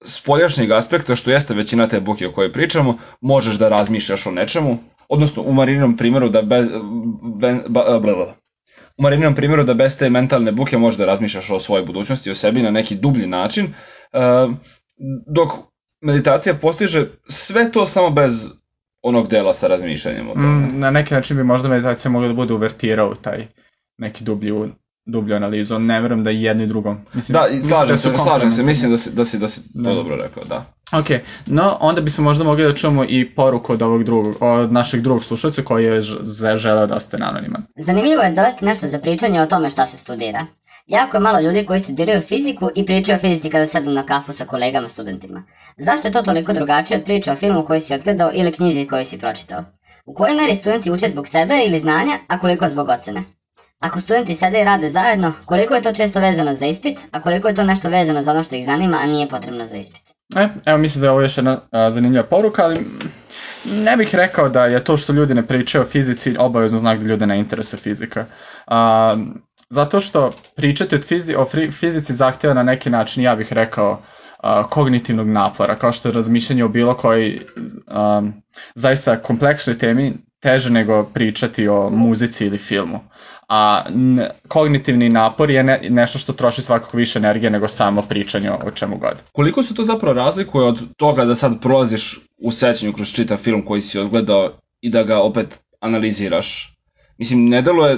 spoljašnjeg 0.05 0.72
aspekta, 0.72 1.15
što 1.15 1.31
jeste 1.31 1.53
većina 1.53 1.88
te 1.88 2.00
buke 2.00 2.27
o 2.27 2.31
kojoj 2.31 2.51
pričamo, 2.51 2.98
možeš 3.22 3.55
da 3.55 3.69
razmišljaš 3.69 4.27
o 4.27 4.31
nečemu, 4.31 4.77
odnosno 5.10 5.43
u 5.43 5.53
Marinom 5.53 5.98
primjeru 5.98 6.29
da 6.29 6.41
bez, 6.41 6.67
ben, 7.39 7.62
ba, 7.67 8.00
bla, 8.00 8.36
u 8.98 9.01
Marinom 9.01 9.36
primjeru 9.36 9.63
da 9.63 9.74
bez 9.74 9.98
te 9.98 10.10
mentalne 10.10 10.51
buke 10.51 10.77
možeš 10.77 10.98
da 10.98 11.05
razmišljaš 11.05 11.50
o 11.50 11.60
svojoj 11.60 11.86
budućnosti, 11.86 12.31
o 12.31 12.36
sebi 12.36 12.62
na 12.62 12.72
neki 12.72 12.95
dublji 12.95 13.27
način, 13.27 13.74
dok 15.27 15.51
meditacija 16.01 16.53
postiže 16.55 17.05
sve 17.27 17.72
to 17.72 17.86
samo 17.86 18.10
bez 18.10 18.50
onog 19.01 19.27
dela 19.27 19.53
sa 19.53 19.67
razmišljanjem 19.67 20.29
o 20.29 20.33
tome. 20.33 20.48
Mm, 20.48 20.79
na 20.79 20.91
neki 20.91 21.13
način 21.13 21.38
bi 21.38 21.43
možda 21.43 21.69
meditacija 21.69 22.12
mogla 22.12 22.27
da 22.27 22.33
bude 22.33 22.53
uvertira 22.53 23.05
u 23.05 23.15
taj 23.15 23.48
neki 23.98 24.24
dublji 24.24 24.51
dublju 25.05 25.36
analizu, 25.36 25.79
ne 25.79 26.01
verujem 26.01 26.24
da 26.24 26.31
i 26.31 26.41
jedno 26.41 26.63
i 26.63 26.67
drugo. 26.67 26.95
Mislim, 27.13 27.33
da, 27.33 27.48
mislim 27.48 27.63
slažem 27.63 27.88
da 27.88 27.98
se, 27.98 28.10
slažem 28.17 28.51
se, 28.51 28.63
mislim 28.63 28.91
da 28.91 28.98
si, 28.98 29.12
da 29.12 29.25
si, 29.25 29.39
da 29.39 29.48
si 29.48 29.62
da. 29.74 29.89
to 29.89 29.95
dobro 29.95 30.15
rekao, 30.15 30.43
da. 30.43 30.65
Ok, 31.00 31.05
no 31.45 31.77
onda 31.79 32.01
bismo 32.01 32.24
možda 32.24 32.43
mogli 32.43 32.63
da 32.63 32.75
čujemo 32.75 33.05
i 33.10 33.36
poruku 33.36 33.74
od 33.74 33.81
ovog 33.81 34.03
drugog, 34.03 34.36
od 34.39 34.72
našeg 34.72 35.01
drugog 35.01 35.24
slušalca 35.24 35.62
koji 35.62 35.86
je 35.86 36.01
želeo 36.55 36.88
da 36.88 36.95
ostane 36.95 37.25
anoniman. 37.25 37.63
Zanimljivo 37.75 38.22
je 38.22 38.29
dodati 38.29 38.65
nešto 38.65 38.88
za 38.88 39.00
pričanje 39.00 39.41
o 39.41 39.45
tome 39.45 39.69
šta 39.69 39.88
se 39.88 39.98
studira. 39.98 40.45
Jako 40.88 41.17
je 41.17 41.22
malo 41.22 41.39
ljudi 41.39 41.65
koji 41.65 41.79
studiraju 41.79 42.22
fiziku 42.22 42.69
i 42.75 42.86
pričaju 42.86 43.15
o 43.15 43.19
fizici 43.19 43.50
kada 43.50 43.67
sednu 43.67 43.91
na 43.91 44.05
kafu 44.05 44.33
sa 44.33 44.45
kolegama 44.45 44.89
studentima. 44.89 45.43
Zašto 45.77 46.07
je 46.07 46.12
to 46.12 46.22
toliko 46.22 46.53
drugačije 46.53 46.98
od 46.98 47.03
priče 47.03 47.31
o 47.31 47.36
filmu 47.36 47.65
koji 47.65 47.81
si 47.81 47.93
odgledao 47.93 48.31
ili 48.33 48.51
knjizi 48.51 48.88
koju 48.88 49.05
si 49.05 49.19
pročitao? 49.19 49.63
U 50.05 50.13
kojoj 50.13 50.36
meri 50.36 50.55
studenti 50.55 50.91
uče 50.91 51.10
zbog 51.10 51.27
sebe 51.27 51.53
ili 51.67 51.79
znanja, 51.79 52.19
a 52.27 52.39
koliko 52.39 52.67
zbog 52.67 52.89
ocene? 52.89 53.24
Ako 53.83 54.01
studenti 54.01 54.35
sede 54.35 54.61
i 54.61 54.63
rade 54.63 54.89
zajedno, 54.89 55.33
koliko 55.45 55.75
je 55.75 55.81
to 55.81 55.93
često 55.93 56.19
vezano 56.19 56.53
za 56.53 56.65
ispit, 56.65 56.97
a 57.11 57.21
koliko 57.21 57.47
je 57.47 57.55
to 57.55 57.63
nešto 57.63 57.89
vezano 57.89 58.21
za 58.21 58.31
ono 58.31 58.43
što 58.43 58.55
ih 58.55 58.65
zanima, 58.65 58.97
a 59.01 59.05
nije 59.05 59.29
potrebno 59.29 59.65
za 59.65 59.77
ispit? 59.77 60.01
E, 60.35 60.47
evo 60.65 60.77
mislim 60.77 61.01
da 61.01 61.07
je 61.07 61.11
ovo 61.11 61.21
još 61.21 61.37
jedna 61.37 61.59
a, 61.71 61.91
zanimljiva 61.91 62.23
poruka, 62.23 62.63
ali 62.63 62.85
ne 63.65 63.97
bih 63.97 64.15
rekao 64.15 64.49
da 64.49 64.65
je 64.65 64.83
to 64.83 64.97
što 64.97 65.13
ljudi 65.13 65.33
ne 65.33 65.47
pričaju 65.47 65.81
o 65.81 65.85
fizici 65.85 66.35
obavezno 66.39 66.77
znak 66.77 66.99
da 66.99 67.07
ljude 67.07 67.25
ne 67.27 67.39
interesuje 67.39 67.79
fizika. 67.79 68.25
A, 68.67 69.15
zato 69.69 70.01
što 70.01 70.31
pričati 70.55 70.97
fizi, 70.97 71.35
o 71.35 71.45
fizici 71.71 72.13
zahtjeva 72.13 72.53
na 72.53 72.63
neki 72.63 72.89
način, 72.89 73.23
ja 73.23 73.35
bih 73.35 73.53
rekao, 73.53 74.01
a, 74.37 74.69
kognitivnog 74.69 75.27
napora, 75.27 75.75
kao 75.75 75.91
što 75.91 76.09
je 76.09 76.13
razmišljanje 76.13 76.63
o 76.63 76.69
bilo 76.69 76.97
koji 76.97 77.41
zaista 78.75 79.21
kompleksnoj 79.21 79.77
temi 79.77 80.13
teže 80.39 80.69
nego 80.69 81.03
pričati 81.03 81.67
o 81.67 81.89
muzici 81.89 82.45
ili 82.45 82.57
filmu 82.57 82.99
a 83.53 83.86
kognitivni 84.48 85.10
napor 85.10 85.51
je 85.51 85.63
ne, 85.63 85.79
nešto 85.89 86.19
što 86.19 86.33
troši 86.33 86.62
svakako 86.62 86.98
više 86.98 87.19
energije 87.19 87.50
nego 87.50 87.67
samo 87.67 88.01
pričanje 88.01 88.51
o 88.51 88.72
čemu 88.72 88.98
god. 88.98 89.24
Koliko 89.31 89.63
se 89.63 89.75
to 89.75 89.83
zapravo 89.83 90.13
razlikuje 90.13 90.65
od 90.65 90.79
toga 90.98 91.25
da 91.25 91.36
sad 91.36 91.62
prolaziš 91.62 92.19
u 92.38 92.51
sećanju 92.51 92.93
kroz 92.93 93.13
čitav 93.13 93.38
film 93.38 93.65
koji 93.65 93.81
si 93.81 94.00
odgledao 94.00 94.51
i 94.81 94.89
da 94.89 95.03
ga 95.03 95.19
opet 95.19 95.60
analiziraš? 95.79 96.77
Mislim, 97.17 97.50
ne 97.50 97.62
deluje, 97.62 97.98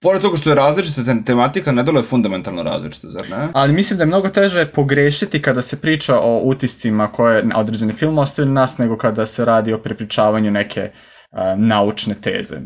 pored 0.00 0.22
toga 0.22 0.36
što 0.36 0.50
je 0.50 0.56
različita 0.56 1.02
tematika, 1.26 1.72
ne 1.72 1.82
deluje 1.82 2.02
fundamentalno 2.02 2.62
različita, 2.62 3.08
zar 3.10 3.30
ne? 3.30 3.48
Ali 3.52 3.72
mislim 3.72 3.96
da 3.96 4.02
je 4.02 4.06
mnogo 4.06 4.28
teže 4.28 4.66
pogrešiti 4.66 5.42
kada 5.42 5.62
se 5.62 5.80
priča 5.80 6.18
o 6.18 6.40
utiscima 6.44 7.12
koje 7.12 7.44
određeni 7.54 7.92
film 7.92 8.18
ostaje 8.18 8.46
na 8.46 8.52
nas, 8.52 8.78
nego 8.78 8.96
kada 8.98 9.26
se 9.26 9.44
radi 9.44 9.72
o 9.72 9.78
prepričavanju 9.78 10.50
neke 10.50 10.90
uh, 10.90 11.38
naučne 11.56 12.14
teze 12.14 12.56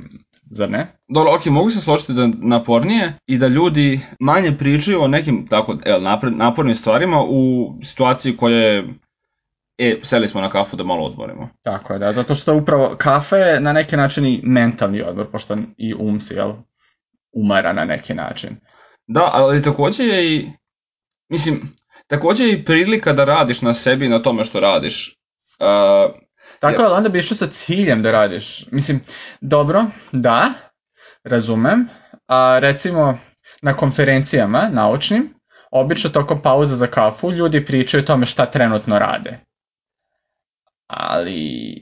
zar 0.50 0.71
ne? 0.71 0.99
Dobro, 1.09 1.35
ok, 1.35 1.47
mogu 1.47 1.71
se 1.71 1.81
složiti 1.81 2.12
da 2.12 2.28
napornije 2.43 3.12
i 3.26 3.38
da 3.38 3.49
ljudi 3.49 4.00
manje 4.21 4.57
pričaju 4.59 5.02
o 5.02 5.09
nekim 5.09 5.47
tako, 5.47 5.76
el, 5.85 6.02
napornim 6.31 6.75
stvarima 6.75 7.23
u 7.28 7.73
situaciji 7.83 8.37
koja 8.37 8.57
je 8.57 8.95
e, 9.78 9.99
seli 10.02 10.28
smo 10.28 10.40
na 10.40 10.50
kafu 10.50 10.76
da 10.76 10.85
malo 10.85 11.05
odmorimo. 11.05 11.49
Tako 11.62 11.93
je, 11.93 11.99
da, 11.99 12.12
zato 12.12 12.35
što 12.35 12.57
upravo 12.57 12.97
kafa 12.99 13.37
je 13.37 13.61
na 13.61 13.73
neki 13.73 13.97
način 13.97 14.26
i 14.26 14.40
mentalni 14.45 15.02
odmor, 15.02 15.31
pošto 15.33 15.57
i 15.76 15.95
um 15.95 16.21
se, 16.21 16.35
jel, 16.35 16.52
umara 17.33 17.73
na 17.73 17.85
neki 17.85 18.14
način. 18.14 18.57
Da, 19.07 19.31
ali 19.33 19.62
takođe 19.62 20.02
je 20.02 20.35
i, 20.35 20.47
mislim, 21.28 21.62
takođe 22.07 22.45
je 22.45 22.52
i 22.52 22.64
prilika 22.64 23.12
da 23.12 23.25
radiš 23.25 23.62
na 23.62 23.75
sebi 23.75 24.09
na 24.09 24.23
tome 24.23 24.45
što 24.45 24.61
radiš. 24.61 25.19
Uh, 25.61 26.27
Tako, 26.61 26.83
ali 26.83 26.95
onda 26.95 27.09
bi 27.09 27.19
išao 27.19 27.37
sa 27.37 27.47
ciljem 27.47 28.03
da 28.03 28.12
radiš. 28.12 28.67
Mislim, 28.71 29.00
dobro, 29.41 29.85
da, 30.12 30.53
razumem. 31.25 31.88
A 32.27 32.59
recimo, 32.59 33.19
na 33.62 33.77
konferencijama 33.77 34.69
naučnim, 34.73 35.35
obično 35.71 36.11
tokom 36.11 36.43
pauza 36.43 36.77
za 36.77 36.87
kafu, 36.87 37.33
ljudi 37.33 37.65
pričaju 37.65 38.03
o 38.03 38.07
tome 38.07 38.27
šta 38.27 38.47
trenutno 38.47 38.99
rade. 38.99 39.38
Ali 40.87 41.75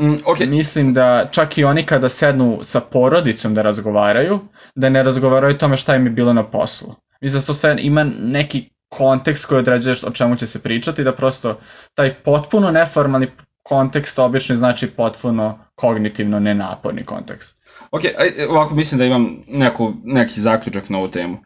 mm, 0.00 0.16
okay. 0.26 0.46
mislim 0.46 0.94
da 0.94 1.28
čak 1.30 1.58
i 1.58 1.64
oni 1.64 1.86
kada 1.86 2.08
sednu 2.08 2.58
sa 2.62 2.80
porodicom 2.80 3.54
da 3.54 3.62
razgovaraju, 3.62 4.40
da 4.74 4.88
ne 4.88 5.02
razgovaraju 5.02 5.54
o 5.54 5.58
tome 5.58 5.76
šta 5.76 5.96
im 5.96 6.06
je 6.06 6.10
bilo 6.10 6.32
na 6.32 6.42
poslu. 6.42 6.94
Mislim 7.20 7.40
da 7.40 7.46
to 7.46 7.54
sve 7.54 7.76
ima 7.78 8.04
neki 8.20 8.70
kontekst 8.88 9.46
koji 9.46 9.58
određuješ 9.58 10.04
o 10.04 10.10
čemu 10.10 10.36
će 10.36 10.46
se 10.46 10.62
pričati, 10.62 11.04
da 11.04 11.14
prosto 11.14 11.60
taj 11.94 12.14
potpuno 12.22 12.70
neformalni 12.70 13.30
kontekst 13.62 14.18
obično 14.18 14.56
znači 14.56 14.86
potpuno 14.86 15.58
kognitivno 15.74 16.40
nenaporni 16.40 17.02
kontekst. 17.02 17.58
Ok, 17.90 18.04
aj, 18.04 18.46
ovako 18.48 18.74
mislim 18.74 18.98
da 18.98 19.04
imam 19.04 19.42
neku, 19.48 19.92
neki 20.04 20.40
zaključak 20.40 20.88
na 20.88 20.98
ovu 20.98 21.08
temu. 21.08 21.38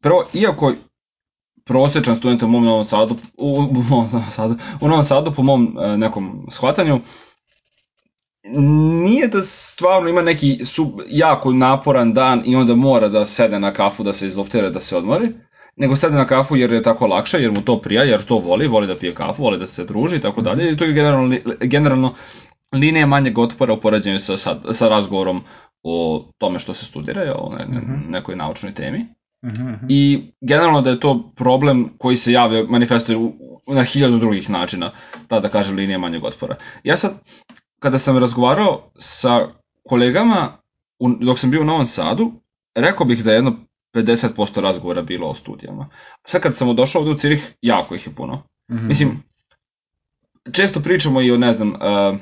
Prvo, 0.00 0.24
iako 0.34 0.72
prosječan 1.64 2.16
student 2.16 2.42
u 2.42 2.48
mom 2.48 2.64
Novom 2.64 2.84
Sadu, 2.84 3.16
u, 3.36 3.48
u, 3.48 3.82
Novom 3.90 4.08
Sadu, 4.30 4.54
u 4.80 4.88
Novom 4.88 5.04
Sadu 5.04 5.32
po 5.32 5.42
mom 5.42 5.78
e, 5.78 5.96
nekom 5.96 6.46
shvatanju, 6.50 7.00
nije 9.04 9.28
da 9.28 9.42
stvarno 9.42 10.08
ima 10.08 10.22
neki 10.22 10.64
sub, 10.64 10.88
jako 11.08 11.52
naporan 11.52 12.14
dan 12.14 12.42
i 12.44 12.56
onda 12.56 12.74
mora 12.74 13.08
da 13.08 13.24
sede 13.24 13.58
na 13.58 13.72
kafu, 13.72 14.02
da 14.02 14.12
se 14.12 14.26
izloftira, 14.26 14.70
da 14.70 14.80
se 14.80 14.96
odmori, 14.96 15.32
nego 15.76 15.96
sede 15.96 16.16
na 16.16 16.26
kafu 16.26 16.56
jer 16.56 16.72
je 16.72 16.82
tako 16.82 17.06
lakše, 17.06 17.38
jer 17.38 17.52
mu 17.52 17.62
to 17.62 17.80
prija, 17.80 18.02
jer 18.02 18.24
to 18.24 18.36
voli, 18.36 18.66
voli 18.66 18.86
da 18.86 18.96
pije 18.96 19.14
kafu, 19.14 19.42
voli 19.42 19.58
da 19.58 19.66
se 19.66 19.84
druži 19.84 20.16
i 20.16 20.20
tako 20.20 20.42
dalje. 20.42 20.72
I 20.72 20.76
to 20.76 20.84
je 20.84 20.92
generalno, 20.92 21.36
generalno 21.60 22.14
linija 22.72 23.06
manjeg 23.06 23.38
otpora 23.38 23.72
u 23.72 23.80
poređenju 23.80 24.18
sa, 24.18 24.36
sa, 24.36 24.56
sa 24.70 24.88
razgovorom 24.88 25.42
o 25.82 26.24
tome 26.38 26.58
što 26.58 26.74
se 26.74 26.84
studira, 26.86 27.34
o 27.38 27.56
ne, 27.58 27.64
ne, 27.66 27.80
Mhm. 27.80 28.10
nekoj 28.10 28.36
naučnoj 28.36 28.74
temi. 28.74 29.06
Mhm, 29.44 29.62
mhm. 29.62 29.86
I 29.88 30.22
generalno 30.40 30.80
da 30.80 30.90
je 30.90 31.00
to 31.00 31.32
problem 31.36 31.88
koji 31.98 32.16
se 32.16 32.32
javlja, 32.32 32.64
manifestuje 32.68 33.32
na 33.66 33.82
hiljadu 33.82 34.18
drugih 34.18 34.50
načina, 34.50 34.90
ta 35.28 35.40
da 35.40 35.48
kažem 35.48 35.76
linija 35.76 35.98
manjeg 35.98 36.24
otpora. 36.24 36.56
Ja 36.84 36.96
sad, 36.96 37.12
kada 37.78 37.98
sam 37.98 38.18
razgovarao 38.18 38.90
sa 38.98 39.48
kolegama 39.88 40.48
dok 41.20 41.38
sam 41.38 41.50
bio 41.50 41.60
u 41.60 41.64
Novom 41.64 41.86
Sadu, 41.86 42.32
rekao 42.74 43.06
bih 43.06 43.24
da 43.24 43.30
je 43.30 43.36
jedno 43.36 43.56
50% 43.94 44.60
razgovora 44.60 45.02
bilo 45.02 45.28
o 45.28 45.34
studijama. 45.34 45.88
Sad 46.24 46.42
kad 46.42 46.56
sam 46.56 46.76
došao 46.76 47.00
ovde 47.00 47.12
u 47.12 47.16
Cirih, 47.16 47.54
jako 47.62 47.94
ih 47.94 48.06
je 48.06 48.14
puno. 48.14 48.42
Mhm. 48.70 48.86
Mislim, 48.86 49.22
često 50.52 50.80
pričamo 50.80 51.20
i 51.20 51.32
o, 51.32 51.38
ne 51.38 51.52
znam, 51.52 51.68
uh, 51.68 52.18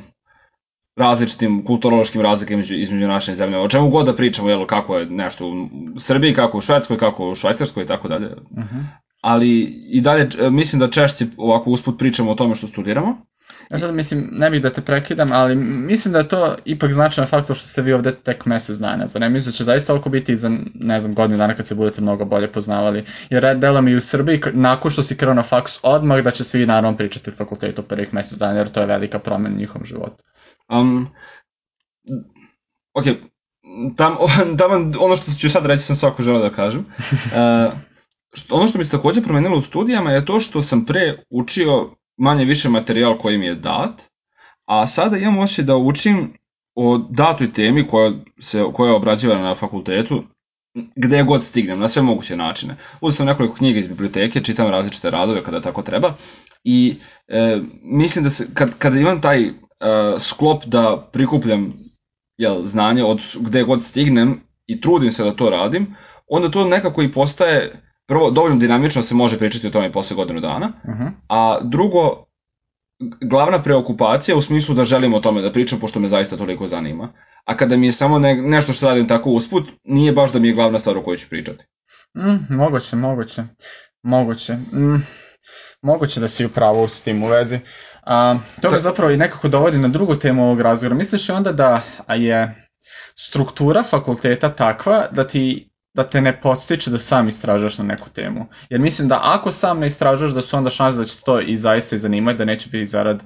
različitim 0.96 1.64
kulturološkim 1.64 2.22
razlikama 2.22 2.60
između, 2.60 2.80
između 2.80 3.08
naše 3.08 3.34
zemlje. 3.34 3.58
O 3.58 3.68
čemu 3.68 3.90
god 3.90 4.06
da 4.06 4.16
pričamo, 4.16 4.48
jel, 4.48 4.66
kako 4.66 4.98
je 4.98 5.06
nešto 5.06 5.46
u 5.46 5.98
Srbiji, 5.98 6.34
kako 6.34 6.58
u 6.58 6.60
Švedskoj, 6.60 6.98
kako 6.98 7.30
u 7.30 7.34
Švajcarskoj 7.34 7.82
i 7.82 7.86
tako 7.86 8.08
dalje. 8.08 8.36
Mhm. 8.58 8.78
Ali 9.20 9.60
i 9.90 10.00
dalje 10.00 10.28
e, 10.40 10.50
mislim 10.50 10.80
da 10.80 10.90
češće 10.90 11.26
ovako 11.36 11.70
usput 11.70 11.98
pričamo 11.98 12.30
o 12.30 12.34
tome 12.34 12.54
što 12.54 12.66
studiramo. 12.66 13.26
Ja 13.70 13.78
sad 13.78 13.94
mislim, 13.94 14.28
ne 14.32 14.50
bih 14.50 14.62
da 14.62 14.70
te 14.70 14.80
prekidam, 14.80 15.32
ali 15.32 15.54
mislim 15.54 16.12
da 16.12 16.18
je 16.18 16.28
to 16.28 16.56
ipak 16.64 16.92
značajan 16.92 17.28
faktor 17.28 17.56
što 17.56 17.68
ste 17.68 17.82
vi 17.82 17.92
ovde 17.92 18.14
tek 18.14 18.46
mesec 18.46 18.78
dana. 18.78 19.06
Zar 19.06 19.20
ne 19.20 19.28
mislim 19.28 19.52
da 19.52 19.56
će 19.56 19.64
zaista 19.64 19.94
oko 19.94 20.08
biti 20.08 20.36
za, 20.36 20.50
ne 20.74 21.00
znam, 21.00 21.14
godinu 21.14 21.38
dana 21.38 21.54
kad 21.54 21.66
se 21.66 21.74
budete 21.74 22.00
mnogo 22.00 22.24
bolje 22.24 22.52
poznavali. 22.52 23.04
Jer 23.30 23.58
delo 23.58 23.80
mi 23.80 23.94
u 23.94 24.00
Srbiji, 24.00 24.40
nakon 24.52 24.90
što 24.90 25.02
si 25.02 25.16
kreo 25.16 25.34
na 25.34 25.42
faks 25.42 25.78
odmah, 25.82 26.22
da 26.22 26.30
će 26.30 26.44
svi 26.44 26.66
naravno 26.66 26.96
pričati 26.96 27.30
o 27.30 27.32
fakultetu 27.32 27.82
prvih 27.82 28.14
mesec 28.14 28.38
dana, 28.38 28.58
jer 28.58 28.68
to 28.68 28.80
je 28.80 28.86
velika 28.86 29.18
promena 29.18 29.54
u 29.54 29.58
njihovom 29.58 29.84
životu. 29.84 30.24
Um, 30.68 31.08
ok, 32.94 33.04
tam, 33.96 34.16
tam, 34.58 34.92
ono 35.00 35.16
što 35.16 35.32
ću 35.38 35.50
sad 35.50 35.66
reći 35.66 35.82
sam 35.82 35.96
svako 35.96 36.22
želeo 36.22 36.42
da 36.42 36.50
kažem. 36.50 36.84
Uh, 37.32 37.72
što, 38.34 38.54
ono 38.54 38.68
što 38.68 38.78
mi 38.78 38.84
se 38.84 38.90
takođe 38.90 39.22
promenilo 39.22 39.58
u 39.58 39.62
studijama 39.62 40.12
je 40.12 40.24
to 40.24 40.40
što 40.40 40.62
sam 40.62 40.86
pre 40.86 41.16
učio 41.30 41.90
manje 42.22 42.44
više 42.44 42.68
materijal 42.68 43.18
koji 43.18 43.38
mi 43.38 43.46
je 43.46 43.54
dat, 43.54 44.02
a 44.66 44.86
sada 44.86 45.16
imam 45.16 45.38
osjećaj 45.38 45.64
da 45.64 45.76
učim 45.76 46.32
o 46.74 46.98
datoj 46.98 47.52
temi 47.52 47.86
koja, 47.86 48.12
se, 48.38 48.64
koja 48.72 48.88
je 48.88 48.94
obrađivana 48.94 49.42
na 49.42 49.54
fakultetu, 49.54 50.22
gde 50.96 51.22
god 51.22 51.44
stignem, 51.44 51.78
na 51.78 51.88
sve 51.88 52.02
moguće 52.02 52.36
načine. 52.36 52.76
Uzeo 53.00 53.16
sam 53.16 53.26
nekoliko 53.26 53.54
knjiga 53.54 53.78
iz 53.78 53.88
biblioteke, 53.88 54.40
čitam 54.40 54.70
različite 54.70 55.10
radove 55.10 55.42
kada 55.42 55.60
tako 55.60 55.82
treba 55.82 56.14
i 56.64 56.94
e, 57.28 57.58
mislim 57.82 58.24
da 58.24 58.30
se, 58.30 58.46
kad, 58.54 58.78
kada 58.78 58.98
imam 58.98 59.20
taj 59.20 59.44
e, 59.44 59.52
sklop 60.18 60.64
da 60.64 61.08
prikupljam 61.12 61.72
jel, 62.38 62.62
znanje 62.62 63.04
od 63.04 63.20
gde 63.40 63.62
god 63.62 63.82
stignem 63.82 64.40
i 64.66 64.80
trudim 64.80 65.12
se 65.12 65.24
da 65.24 65.36
to 65.36 65.50
radim, 65.50 65.94
onda 66.28 66.50
to 66.50 66.68
nekako 66.68 67.02
i 67.02 67.12
postaje, 67.12 67.72
prvo, 68.06 68.30
dovoljno 68.30 68.56
dinamično 68.56 69.02
se 69.02 69.14
može 69.14 69.38
pričati 69.38 69.66
o 69.66 69.70
tome 69.70 69.92
posle 69.92 70.16
godinu 70.16 70.40
dana, 70.40 70.72
Uh 70.84 70.94
-huh. 70.94 71.10
a 71.28 71.58
drugo, 71.62 72.26
glavna 73.20 73.62
preokupacija 73.62 74.36
u 74.36 74.42
smislu 74.42 74.74
da 74.74 74.84
želim 74.84 75.14
o 75.14 75.20
tome 75.20 75.42
da 75.42 75.52
pričam, 75.52 75.80
pošto 75.80 76.00
me 76.00 76.08
zaista 76.08 76.36
toliko 76.36 76.66
zanima. 76.66 77.12
A 77.44 77.56
kada 77.56 77.76
mi 77.76 77.86
je 77.86 77.92
samo 77.92 78.18
ne, 78.18 78.34
nešto 78.34 78.72
što 78.72 78.88
radim 78.88 79.08
tako 79.08 79.30
usput, 79.30 79.68
nije 79.84 80.12
baš 80.12 80.32
da 80.32 80.38
mi 80.38 80.48
je 80.48 80.54
glavna 80.54 80.78
stvar 80.78 80.98
o 80.98 81.02
kojoj 81.02 81.16
ću 81.16 81.28
pričati. 81.28 81.64
Mm, 82.16 82.54
moguće, 82.54 82.96
moguće. 82.96 83.42
Moguće. 84.02 84.52
Mm, 84.52 85.02
moguće 85.82 86.20
da 86.20 86.28
si 86.28 86.46
u 86.46 86.48
pravu 86.48 86.88
s 86.88 87.02
tim 87.02 87.22
u 87.22 87.28
vezi. 87.28 87.58
A, 88.02 88.38
to 88.62 88.70
me 88.70 88.76
Da. 88.76 88.80
zapravo 88.80 89.10
i 89.10 89.16
nekako 89.16 89.48
dovodi 89.48 89.78
na 89.78 89.88
drugu 89.88 90.16
temu 90.16 90.44
ovog 90.44 90.60
razgovora. 90.60 90.96
Misliš 90.96 91.28
li 91.28 91.34
onda 91.34 91.52
da 91.52 91.82
je 92.14 92.68
struktura 93.16 93.82
fakulteta 93.82 94.48
takva 94.48 95.06
da 95.10 95.26
ti 95.26 95.71
da 95.94 96.04
te 96.04 96.20
ne 96.20 96.40
podstiče 96.40 96.90
da 96.90 96.98
sam 96.98 97.28
istražaš 97.28 97.78
na 97.78 97.84
neku 97.84 98.10
temu. 98.10 98.46
Jer 98.70 98.80
mislim 98.80 99.08
da 99.08 99.20
ako 99.22 99.50
sam 99.50 99.78
ne 99.78 99.86
istražaš 99.86 100.30
da 100.30 100.42
su 100.42 100.56
onda 100.56 100.70
šanse 100.70 100.98
da 100.98 101.04
će 101.04 101.22
to 101.24 101.40
i 101.40 101.56
zaista 101.56 101.96
i 101.96 101.98
zanimati, 101.98 102.38
da 102.38 102.44
neće 102.44 102.68
biti 102.70 102.86
zarad 102.86 103.22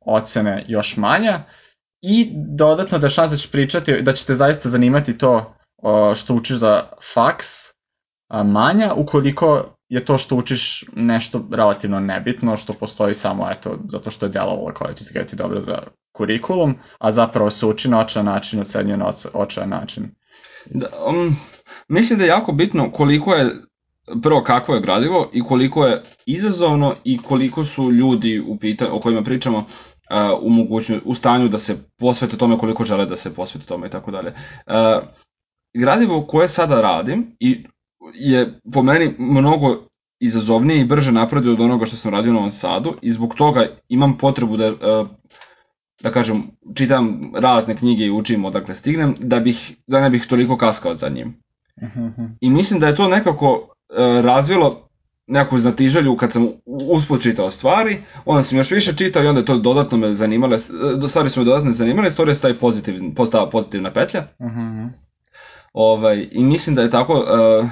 ocene 0.00 0.64
još 0.68 0.96
manja 0.96 1.42
i 2.02 2.32
dodatno 2.56 2.98
da 2.98 3.06
je 3.06 3.10
šansa 3.10 3.34
da 3.34 3.36
ćeš 3.36 3.50
pričati, 3.50 4.02
da 4.02 4.12
će 4.12 4.26
te 4.26 4.34
zaista 4.34 4.68
zanimati 4.68 5.18
to 5.18 5.54
što 6.14 6.34
učiš 6.34 6.56
za 6.56 6.82
faks 7.14 7.46
manja, 8.44 8.94
ukoliko 8.94 9.76
je 9.88 10.04
to 10.04 10.18
što 10.18 10.36
učiš 10.36 10.84
nešto 10.92 11.48
relativno 11.52 12.00
nebitno, 12.00 12.56
što 12.56 12.72
postoji 12.72 13.14
samo 13.14 13.50
eto, 13.50 13.78
zato 13.88 14.10
što 14.10 14.26
je 14.26 14.30
delovalo 14.30 14.74
kao 14.74 14.86
da 14.86 14.94
će 14.94 15.02
izgledati 15.02 15.36
dobro 15.36 15.62
za 15.62 15.78
kurikulum, 16.12 16.74
a 16.98 17.12
zapravo 17.12 17.50
se 17.50 17.66
uči 17.66 17.88
na 17.88 18.00
očajan 18.00 18.26
način, 18.26 18.60
ocenjuje 18.60 18.96
na 18.96 19.12
očajan 19.32 19.68
način. 19.68 20.14
Da, 20.66 20.86
um, 21.06 21.36
mislim 21.90 22.18
da 22.18 22.24
je 22.24 22.28
jako 22.28 22.52
bitno 22.52 22.90
koliko 22.90 23.34
je 23.34 23.50
prvo 24.22 24.42
kakvo 24.42 24.74
je 24.74 24.80
gradivo 24.80 25.30
i 25.32 25.42
koliko 25.42 25.86
je 25.86 26.02
izazovno 26.26 26.94
i 27.04 27.18
koliko 27.18 27.64
su 27.64 27.92
ljudi 27.92 28.40
u 28.40 28.58
pita, 28.58 28.92
o 28.92 29.00
kojima 29.00 29.22
pričamo 29.22 29.58
uh, 29.58 29.64
u, 30.42 30.50
mogućnju, 30.50 31.00
u 31.04 31.14
stanju 31.14 31.48
da 31.48 31.58
se 31.58 31.76
posvete 31.98 32.36
tome 32.36 32.58
koliko 32.58 32.84
žele 32.84 33.06
da 33.06 33.16
se 33.16 33.34
posvete 33.34 33.66
tome 33.66 33.86
i 33.86 33.90
tako 33.90 34.10
dalje. 34.10 34.28
Uh, 34.66 34.74
gradivo 35.74 36.26
koje 36.26 36.48
sada 36.48 36.80
radim 36.80 37.36
i 37.40 37.64
je 38.14 38.60
po 38.72 38.82
meni 38.82 39.14
mnogo 39.18 39.76
izazovnije 40.20 40.80
i 40.80 40.84
brže 40.84 41.12
napreduje 41.12 41.52
od 41.52 41.60
onoga 41.60 41.86
što 41.86 41.96
sam 41.96 42.12
radio 42.12 42.30
u 42.30 42.34
Novom 42.34 42.50
Sadu 42.50 42.94
i 43.02 43.10
zbog 43.10 43.34
toga 43.34 43.66
imam 43.88 44.18
potrebu 44.18 44.56
da 44.56 44.72
uh, 44.72 45.08
da 46.02 46.10
kažem, 46.10 46.42
čitam 46.74 47.32
razne 47.34 47.76
knjige 47.76 48.04
i 48.04 48.10
učim 48.10 48.44
odakle 48.44 48.74
stignem, 48.74 49.14
da, 49.18 49.40
bih, 49.40 49.76
da 49.86 50.00
ne 50.00 50.10
bih 50.10 50.26
toliko 50.26 50.56
kaskao 50.56 50.94
za 50.94 51.08
njim. 51.08 51.34
I 52.40 52.50
mislim 52.50 52.80
da 52.80 52.86
je 52.86 52.96
to 52.96 53.08
nekako 53.08 53.68
e, 53.90 54.22
razvilo 54.22 54.90
neku 55.26 55.58
znatiželju 55.58 56.16
kad 56.16 56.32
sam 56.32 56.48
usput 56.66 57.22
čitao 57.22 57.50
stvari, 57.50 58.02
onda 58.24 58.42
sam 58.42 58.58
još 58.58 58.70
više 58.70 58.96
čitao 58.96 59.22
i 59.22 59.26
onda 59.26 59.40
je 59.40 59.44
to 59.46 59.58
dodatno 59.58 59.98
me 59.98 60.14
zanimale, 60.14 60.56
e, 61.04 61.08
stvari 61.08 61.30
su 61.30 61.40
me 61.40 61.44
dodatno 61.44 61.70
zanimale 61.72 62.08
i 62.08 62.10
stvorio 62.10 62.34
se 62.34 62.42
taj 62.42 62.58
pozitiv, 62.58 63.00
postala 63.16 63.50
pozitivna 63.50 63.92
petlja. 63.92 64.26
mhm, 64.42 64.86
Ovaj, 65.72 66.28
I 66.32 66.44
mislim 66.44 66.76
da 66.76 66.82
je 66.82 66.90
tako, 66.90 67.14
e, 67.14 67.68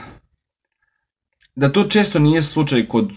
da 1.57 1.73
to 1.73 1.85
često 1.85 2.19
nije 2.19 2.43
slučaj 2.43 2.87
kod 2.87 3.11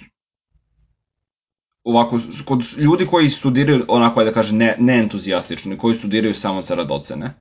ovako, 1.83 2.19
kod 2.45 2.61
ljudi 2.77 3.05
koji 3.05 3.29
studiraju 3.29 3.85
onako, 3.87 4.23
da 4.23 4.31
kaže, 4.31 4.55
ne, 4.55 4.75
neentuzijastično 4.79 5.77
koji 5.77 5.95
studiraju 5.95 6.33
samo 6.33 6.61
zarad 6.61 6.91
ocene. 6.91 7.33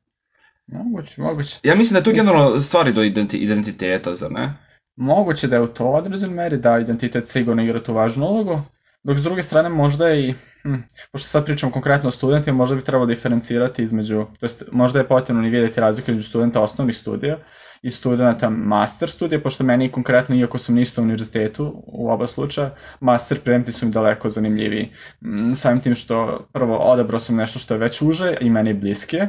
Moguće, 0.73 1.23
moguće. 1.23 1.61
Ja 1.63 1.75
mislim 1.75 1.93
da 1.95 1.99
je 1.99 2.05
to 2.05 2.11
Mislim- 2.11 2.27
generalno 2.27 2.61
stvari 2.61 2.93
do 2.93 3.03
identi, 3.03 3.37
identiteta, 3.37 4.15
zar 4.15 4.33
ne? 4.33 4.53
Moguće 4.97 5.47
da 5.49 5.57
je 5.57 5.63
u 5.63 5.67
to 5.67 5.87
određen 5.87 6.31
meri, 6.31 6.57
da 6.59 6.79
identitet 6.79 7.29
sigurno 7.29 7.63
igra 7.63 7.83
tu 7.83 7.95
važnu 7.95 8.27
ulogu, 8.27 8.61
dok 9.03 9.19
s 9.19 9.23
druge 9.23 9.43
strane 9.43 9.69
možda 9.69 10.09
je 10.09 10.29
i, 10.29 10.35
hm, 10.63 10.75
pošto 11.13 11.29
sad 11.29 11.45
pričamo 11.45 11.73
konkretno 11.73 12.09
o 12.09 12.13
studentima, 12.13 12.57
možda 12.57 12.77
bi 12.77 12.83
trebalo 12.83 13.07
diferencirati 13.07 13.83
između, 13.83 14.25
to 14.41 14.45
jest 14.47 14.63
možda 14.73 14.99
je 14.99 15.09
potrebno 15.09 15.43
ni 15.43 15.51
vidjeti 15.51 15.81
razliku 15.81 16.11
između 16.11 16.29
studenta 16.29 16.61
osnovnih 16.61 16.97
studija 16.97 17.39
i 17.83 17.91
studenta 17.91 18.51
master 18.51 19.11
studija, 19.11 19.41
pošto 19.41 19.65
meni 19.65 19.93
konkretno, 19.93 20.37
iako 20.37 20.59
sam 20.59 20.75
na 20.75 20.81
istom 20.81 21.05
univerzitetu 21.05 21.83
u 21.87 22.11
oba 22.11 22.27
slučaja, 22.27 22.75
master 23.01 23.41
predmeti 23.41 23.73
su 23.73 23.87
mi 23.87 23.93
daleko 23.93 24.31
zanimljiviji. 24.31 24.93
Mm, 25.21 25.55
Samim 25.55 25.81
tim 25.81 25.95
što 25.95 26.47
prvo 26.53 26.77
odabrao 26.77 27.19
sam 27.21 27.37
nešto 27.37 27.59
što 27.59 27.75
je 27.75 27.79
već 27.79 28.03
uže 28.03 28.37
i 28.41 28.51
meni 28.51 28.75
bliskije, 28.75 29.29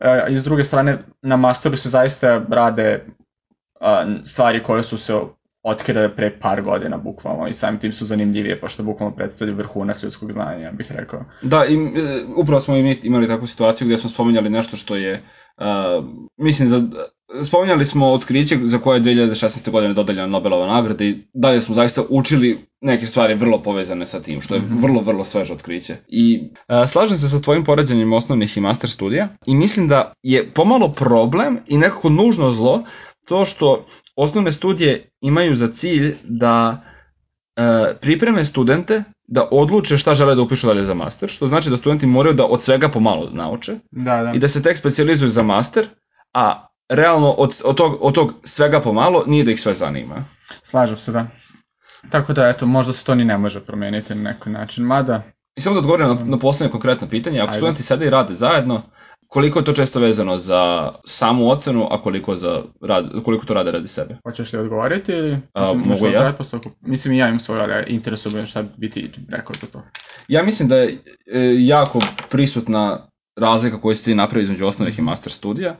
E, 0.00 0.26
I 0.30 0.36
s 0.36 0.44
druge 0.44 0.62
strane, 0.62 0.98
na 1.22 1.36
masteru 1.36 1.76
se 1.76 1.88
zaista 1.88 2.44
rade 2.48 3.06
a, 3.80 4.06
stvari 4.24 4.62
koje 4.62 4.82
su 4.82 4.98
se 4.98 5.14
otkrile 5.62 6.16
pre 6.16 6.38
par 6.38 6.62
godina 6.62 6.96
bukvalno 6.96 7.48
i 7.48 7.52
samim 7.52 7.80
tim 7.80 7.92
su 7.92 8.04
zanimljivije 8.04 8.60
pošto 8.60 8.82
bukvalno 8.82 9.16
predstavljaju 9.16 9.56
vrhunac 9.56 10.02
ljudskog 10.02 10.32
znanja, 10.32 10.58
ja 10.58 10.72
bih 10.72 10.92
rekao. 10.92 11.24
Da, 11.42 11.64
i, 11.64 11.74
e, 11.74 12.24
upravo 12.36 12.60
smo 12.60 12.74
imali 13.02 13.28
takvu 13.28 13.46
situaciju 13.46 13.86
gde 13.86 13.96
smo 13.96 14.10
spominjali 14.10 14.50
nešto 14.50 14.76
što 14.76 14.96
je, 14.96 15.22
uh, 15.56 16.04
mislim, 16.36 16.68
za, 16.68 16.82
spominjali 17.44 17.86
smo 17.86 18.12
otkriće 18.12 18.58
za 18.62 18.78
koje 18.78 18.96
je 18.96 19.02
2016. 19.02 19.70
godine 19.70 19.94
dodeljena 19.94 20.26
Nobelova 20.28 20.66
nagrada 20.66 21.04
i 21.04 21.18
dalje 21.34 21.62
smo 21.62 21.74
zaista 21.74 22.02
učili 22.08 22.58
neke 22.80 23.06
stvari 23.06 23.34
vrlo 23.34 23.62
povezane 23.62 24.06
sa 24.06 24.20
tim, 24.20 24.40
što 24.40 24.54
je 24.54 24.60
Mhm. 24.60 24.74
vrlo, 24.76 25.00
vrlo 25.02 25.24
sveže 25.24 25.52
otkriće. 25.52 25.96
I 26.08 26.40
uh, 26.68 26.88
slažem 26.88 27.18
se 27.18 27.28
sa 27.28 27.40
tvojim 27.40 27.64
poređenjem 27.64 28.12
osnovnih 28.12 28.56
i 28.56 28.60
master 28.60 28.90
studija 28.90 29.28
i 29.46 29.54
mislim 29.54 29.88
da 29.88 30.12
je 30.22 30.50
pomalo 30.50 30.88
problem 30.88 31.58
i 31.66 31.78
nekako 31.78 32.08
nužno 32.08 32.50
zlo 32.52 32.84
to 33.28 33.46
što 33.46 33.86
osnovne 34.16 34.52
studije 34.52 35.10
imaju 35.20 35.56
za 35.56 35.68
cilj 35.68 36.16
da 36.24 36.82
e, 37.56 37.62
pripreme 38.00 38.44
studente 38.44 39.02
da 39.26 39.48
odluče 39.50 39.98
šta 39.98 40.14
žele 40.14 40.34
da 40.34 40.42
upišu 40.42 40.66
dalje 40.66 40.82
za 40.84 40.94
master, 40.94 41.28
što 41.28 41.48
znači 41.48 41.70
da 41.70 41.76
studenti 41.76 42.06
moraju 42.06 42.34
da 42.34 42.44
od 42.44 42.62
svega 42.62 42.88
pomalo 42.88 43.30
nauče 43.32 43.72
Da, 43.90 44.22
da. 44.22 44.32
i 44.34 44.38
da 44.38 44.48
se 44.48 44.62
tek 44.62 44.78
specijalizuju 44.78 45.30
za 45.30 45.42
master, 45.42 45.88
a 46.34 46.66
realno 46.88 47.30
od, 47.30 47.60
od, 47.64 47.76
tog, 47.76 47.98
od 48.00 48.14
tog 48.14 48.32
svega 48.44 48.80
pomalo 48.80 49.24
nije 49.26 49.44
da 49.44 49.50
ih 49.50 49.60
sve 49.60 49.74
zanima. 49.74 50.24
Slažem 50.62 50.98
se, 50.98 51.12
da. 51.12 51.26
Tako 52.10 52.32
da, 52.32 52.48
eto, 52.48 52.66
možda 52.66 52.92
se 52.92 53.04
to 53.04 53.14
ni 53.14 53.24
ne 53.24 53.38
može 53.38 53.60
promeniti 53.60 54.14
na 54.14 54.30
neki 54.30 54.50
način, 54.50 54.84
mada, 54.84 55.22
I 55.56 55.60
samo 55.60 55.74
da 55.74 55.78
odgovorim 55.78 56.08
na, 56.08 56.16
na 56.24 56.38
poslednje 56.38 56.70
konkretno 56.72 57.08
pitanje, 57.08 57.40
ako 57.40 57.48
Ajde. 57.48 57.56
studenti 57.56 57.82
sede 57.82 58.06
i 58.06 58.10
rade 58.10 58.34
zajedno, 58.34 58.82
koliko 59.28 59.58
je 59.58 59.64
to 59.64 59.72
često 59.72 60.00
vezano 60.00 60.38
za 60.38 60.92
samu 61.04 61.50
ocenu, 61.50 61.88
a 61.90 62.02
koliko, 62.02 62.34
za 62.34 62.62
rad, 62.80 63.10
koliko 63.24 63.46
to 63.46 63.54
rade 63.54 63.70
radi 63.70 63.88
sebe? 63.88 64.16
hoćeš 64.24 64.52
li 64.52 64.58
odgovoriti 64.58 65.12
ili... 65.12 65.38
A, 65.54 65.72
mogu 65.74 66.06
ja? 66.06 66.20
pretpostavku? 66.20 66.70
Mislim 66.80 67.14
i 67.14 67.18
ja 67.18 67.28
imam 67.28 67.38
svoju, 67.38 67.60
ali 67.60 67.84
interesuje 67.88 68.34
me 68.34 68.46
šta 68.46 68.64
bi 68.76 68.90
ti 68.90 69.10
rekao 69.28 69.54
za 69.60 69.66
to. 69.66 69.82
Ja 70.28 70.42
mislim 70.42 70.68
da 70.68 70.76
je 70.76 70.88
e, 70.88 70.98
jako 71.58 72.00
prisutna 72.30 73.06
razlika 73.36 73.80
koju 73.80 73.94
se 73.94 74.04
ti 74.04 74.14
napravi 74.14 74.42
između 74.42 74.66
osnovnih 74.66 74.98
i 74.98 75.02
master 75.02 75.32
studija 75.32 75.76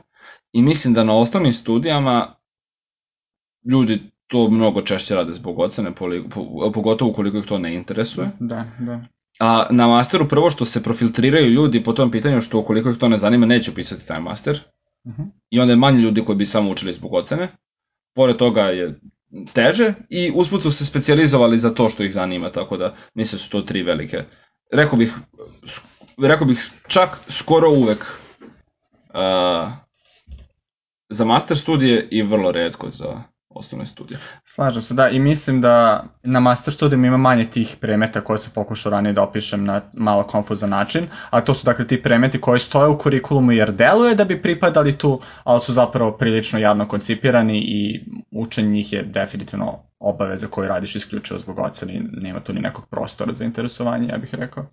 i 0.55 0.61
mislim 0.61 0.93
da 0.93 1.03
na 1.03 1.17
osnovnim 1.17 1.53
studijama 1.53 2.35
ljudi 3.71 4.01
to 4.27 4.49
mnogo 4.49 4.81
češće 4.81 5.15
rade 5.15 5.33
zbog 5.33 5.59
ocene, 5.59 5.91
pogotovo 6.73 7.11
ukoliko 7.11 7.37
ih 7.37 7.45
to 7.45 7.57
ne 7.57 7.75
interesuje. 7.75 8.31
Da, 8.39 8.65
da. 8.79 9.01
A 9.39 9.67
na 9.69 9.87
masteru 9.87 10.27
prvo 10.27 10.51
što 10.51 10.65
se 10.65 10.83
profiltriraju 10.83 11.49
ljudi 11.49 11.83
po 11.83 11.93
tom 11.93 12.11
pitanju 12.11 12.41
što 12.41 12.59
ukoliko 12.59 12.89
ih 12.89 12.97
to 12.97 13.09
ne 13.09 13.17
zanima 13.17 13.45
neće 13.45 13.71
upisati 13.71 14.07
taj 14.07 14.19
master 14.19 14.59
Mhm. 15.07 15.21
i 15.49 15.59
onda 15.59 15.73
je 15.73 15.77
manje 15.77 15.99
ljudi 15.99 16.25
koji 16.25 16.35
bi 16.35 16.45
samo 16.45 16.71
učili 16.71 16.93
zbog 16.93 17.13
ocene. 17.13 17.47
Pored 18.13 18.37
toga 18.37 18.61
je 18.61 18.99
teže 19.53 19.93
i 20.09 20.31
usput 20.35 20.61
su 20.61 20.71
se 20.71 20.85
specijalizovali 20.85 21.57
za 21.57 21.73
to 21.73 21.89
što 21.89 22.03
ih 22.03 22.13
zanima, 22.13 22.49
tako 22.49 22.77
da 22.77 22.95
mislim 23.13 23.37
da 23.37 23.43
su 23.43 23.49
to 23.49 23.61
tri 23.61 23.83
velike. 23.83 24.23
Rekao 24.71 24.97
bih, 24.97 25.13
rekao 26.17 26.47
bih 26.47 26.71
čak 26.87 27.19
skoro 27.27 27.69
uvek 27.69 28.05
uh, 29.13 29.71
za 31.09 31.25
master 31.25 31.57
studije 31.57 32.07
i 32.11 32.21
vrlo 32.21 32.51
redko 32.51 32.89
za 32.89 33.21
osnovne 33.55 33.85
studije. 33.85 34.19
Slažem 34.43 34.83
se, 34.83 34.93
da, 34.93 35.09
i 35.09 35.19
mislim 35.19 35.61
da 35.61 36.03
na 36.23 36.39
master 36.39 36.73
studijima 36.73 37.07
ima 37.07 37.17
manje 37.17 37.49
tih 37.49 37.75
predmeta 37.81 38.21
koje 38.21 38.37
se 38.37 38.51
pokušao 38.55 38.89
ranije 38.91 39.13
da 39.13 39.23
opišem 39.23 39.63
na 39.63 39.81
malo 39.93 40.23
konfuzan 40.23 40.69
način, 40.69 41.07
a 41.29 41.41
to 41.41 41.53
su 41.53 41.65
dakle 41.65 41.87
ti 41.87 42.03
predmeti 42.03 42.41
koji 42.41 42.59
stoje 42.59 42.89
u 42.89 42.97
kurikulumu 42.97 43.51
jer 43.51 43.71
deluje 43.71 44.15
da 44.15 44.25
bi 44.25 44.41
pripadali 44.41 44.97
tu, 44.97 45.21
ali 45.43 45.61
su 45.61 45.73
zapravo 45.73 46.11
prilično 46.11 46.59
jadno 46.59 46.87
koncipirani 46.87 47.57
i 47.57 48.05
učenje 48.31 48.69
njih 48.69 48.93
je 48.93 49.03
definitivno 49.03 49.79
obaveza 49.99 50.47
koju 50.47 50.67
radiš 50.67 50.95
isključivo 50.95 51.39
zbog 51.39 51.59
ocene 51.59 51.93
i 51.93 52.01
nema 52.11 52.39
tu 52.39 52.53
ni 52.53 52.61
nekog 52.61 52.87
prostora 52.89 53.33
za 53.33 53.45
interesovanje, 53.45 54.09
ja 54.11 54.17
bih 54.17 54.35
rekao. 54.35 54.65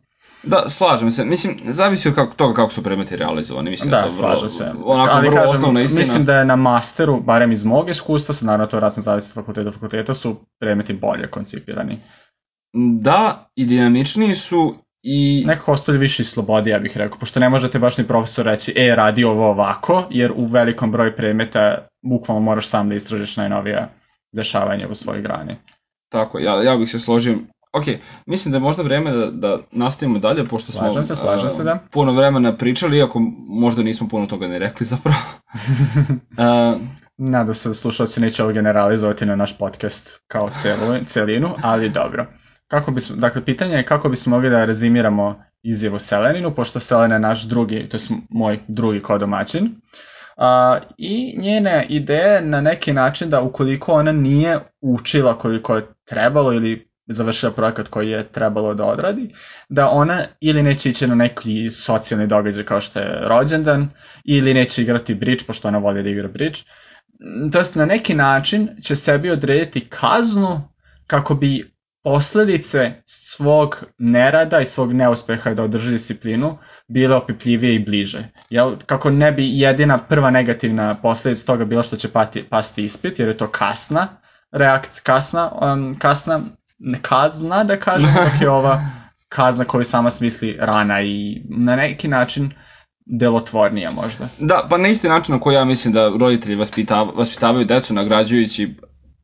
Da, 0.43 0.69
slažem 0.69 1.11
se. 1.11 1.25
Mislim, 1.25 1.59
zavisi 1.65 2.09
od 2.09 2.15
kako, 2.15 2.35
toga 2.35 2.55
kako 2.55 2.73
su 2.73 2.83
predmeti 2.83 3.17
realizovani. 3.17 3.71
Mislim 3.71 3.91
Da, 3.91 3.97
je 3.97 4.03
to 4.03 4.17
vrlo, 4.17 4.29
slažem 4.29 4.49
se. 4.49 4.65
Onako, 4.85 5.11
Ali 5.13 5.29
vrlo 5.29 5.41
kažem, 5.41 5.57
osnovna 5.57 5.81
istina. 5.81 5.99
mislim 5.99 6.25
da 6.25 6.39
je 6.39 6.45
na 6.45 6.57
masteru, 6.57 7.21
barem 7.21 7.53
iz 7.53 7.65
mog 7.65 7.91
iskustva, 7.91 8.35
sad 8.35 8.47
naravno 8.47 8.67
to 8.67 8.77
vratno 8.77 9.03
zavisi 9.03 9.31
od 9.31 9.35
fakulteta 9.35 9.65
do 9.65 9.73
fakulteta, 9.73 10.15
su 10.15 10.37
predmeti 10.61 10.93
bolje 10.93 11.27
koncipirani. 11.27 11.99
Da, 13.01 13.51
i 13.57 13.65
dinamičniji 13.65 14.35
su 14.35 14.75
i... 15.03 15.45
nekako 15.47 15.73
ostavlja 15.73 16.01
više 16.01 16.23
i 16.23 16.27
slobode, 16.27 16.71
ja 16.71 16.79
bih 16.79 16.97
rekao, 16.97 17.19
pošto 17.19 17.41
ne 17.41 17.49
možete 17.49 17.79
baš 17.79 17.99
ni 17.99 18.07
profesor 18.07 18.47
reći, 18.47 18.73
e, 18.77 18.95
radi 18.97 19.25
ovo 19.25 19.49
ovako, 19.49 20.05
jer 20.11 20.33
u 20.37 20.45
velikom 20.45 20.93
broju 20.93 21.17
predmeta 21.17 21.87
bukvalno 22.03 22.43
moraš 22.43 22.69
sam 22.69 22.89
da 22.89 22.95
istražiš 22.95 23.37
najnovija 23.37 23.89
dešavanja 24.33 24.89
u 24.89 24.95
svojoj 24.95 25.23
grani. 25.23 25.57
Tako, 26.13 26.39
ja, 26.39 26.63
ja 26.63 26.77
bih 26.77 26.91
se 26.91 26.99
složio. 26.99 27.39
Ok, 27.73 27.85
mislim 28.27 28.53
da 28.53 28.57
je 28.57 28.61
možda 28.61 28.83
vreme 28.83 29.13
da, 29.13 29.31
da 29.31 29.59
nastavimo 29.71 30.19
dalje, 30.19 30.45
pošto 30.47 30.73
smo 30.73 30.81
Slažem 30.81 31.05
se, 31.05 31.17
slažem 31.17 31.47
a, 31.47 31.51
se, 31.51 31.65
da. 31.65 31.79
puno 31.91 32.13
vremena 32.13 32.57
pričali, 32.57 32.99
iako 32.99 33.21
možda 33.49 33.83
nismo 33.83 34.09
puno 34.09 34.27
toga 34.27 34.49
ni 34.49 34.59
rekli 34.59 34.87
zapravo. 34.87 35.19
a, 36.39 36.75
Nadam 37.17 37.55
se 37.55 37.69
da 37.69 37.75
slušalci 37.75 38.21
neće 38.21 38.43
ovo 38.43 38.53
generalizovati 38.53 39.27
na 39.27 39.37
naš 39.37 39.59
podcast 39.59 40.21
kao 40.27 40.51
celu, 40.51 41.05
celinu, 41.07 41.51
ali 41.63 41.89
dobro. 41.89 42.27
Kako 42.67 42.91
bismo, 42.91 43.17
dakle, 43.17 43.45
pitanje 43.45 43.75
je 43.75 43.87
kako 43.87 44.09
bismo 44.09 44.37
mogli 44.37 44.51
da 44.51 44.65
rezimiramo 44.65 45.45
izjavu 45.63 45.99
Seleninu, 45.99 46.55
pošto 46.55 46.81
Selena 46.81 47.15
je 47.15 47.21
naš 47.21 47.43
drugi, 47.43 47.89
to 47.89 47.97
je 47.97 48.01
moj 48.31 48.61
drugi 48.69 49.01
kodomaćin. 49.01 49.75
A, 50.37 50.79
I 50.99 51.37
njene 51.41 51.87
ideje 51.89 52.43
na 52.43 52.61
neki 52.61 52.93
način 52.93 53.31
da 53.31 53.41
ukoliko 53.41 53.93
ona 53.93 54.13
nije 54.13 54.59
učila 54.81 55.39
koliko 55.39 55.77
je 55.77 55.87
trebalo 56.05 56.53
ili 56.53 56.92
završila 57.07 57.53
projekat 57.53 57.89
koji 57.89 58.11
je 58.11 58.29
trebalo 58.29 58.75
da 58.75 58.85
odradi, 58.85 59.35
da 59.69 59.89
ona 59.89 60.27
ili 60.41 60.63
neće 60.63 60.91
ići 60.91 61.07
na 61.07 61.15
neki 61.15 61.71
socijalni 61.71 62.27
događaj 62.27 62.65
kao 62.65 62.81
što 62.81 63.01
je 63.01 63.21
rođendan, 63.29 63.89
ili 64.25 64.55
neće 64.55 64.83
igrati 64.83 65.15
bridge, 65.15 65.45
pošto 65.47 65.69
ona 65.69 65.79
voli 65.79 66.03
da 66.03 66.09
igra 66.09 66.29
bridge. 66.29 66.61
To 67.53 67.59
jest 67.59 67.75
na 67.75 67.87
neki 67.87 68.15
način 68.15 68.69
će 68.83 68.97
sebi 68.97 69.31
odrediti 69.31 69.81
kaznu 69.81 70.69
kako 71.07 71.35
bi 71.35 71.73
posledice 72.05 72.93
svog 73.05 73.85
nerada 73.99 74.61
i 74.61 74.65
svog 74.65 74.93
neuspeha 74.93 75.55
da 75.55 75.63
održi 75.63 75.91
disciplinu 75.91 76.59
bile 76.89 77.17
opipljivije 77.17 77.75
i 77.75 77.79
bliže. 77.79 78.25
Jel, 78.51 78.77
kako 78.87 79.11
ne 79.11 79.33
bi 79.33 79.59
jedina 79.59 79.99
prva 79.99 80.31
negativna 80.31 81.01
posledica 81.03 81.47
toga 81.47 81.65
bila 81.65 81.83
što 81.83 81.97
će 81.97 82.09
pati, 82.09 82.43
pasti 82.43 82.85
ispit, 82.85 83.19
jer 83.19 83.29
je 83.29 83.37
to 83.37 83.49
kasna 83.49 84.09
reakcija, 84.53 85.03
kasna, 85.05 85.53
um, 85.63 85.95
kasna 85.99 86.41
kazna 87.03 87.65
da 87.65 87.77
kažem, 87.81 88.11
dok 88.15 88.41
je 88.41 88.51
ova 88.51 88.81
kazna 89.29 89.65
koju 89.65 89.85
sama 89.85 90.11
smisli 90.11 90.57
rana 90.61 91.03
i 91.03 91.43
na 91.49 91.77
neki 91.77 92.09
način 92.09 92.53
delotvornija 93.07 93.91
možda. 93.91 94.29
da, 94.39 94.67
pa 94.71 94.79
na 94.79 94.89
isti 94.89 95.09
način 95.09 95.35
na 95.35 95.41
koji 95.41 95.55
ja 95.55 95.65
mislim 95.65 95.95
da 95.95 96.09
roditelji 96.09 96.57
vaspitav, 96.57 97.09
vaspitavaju 97.17 97.65
decu 97.65 97.95
nagrađujući 97.95 98.75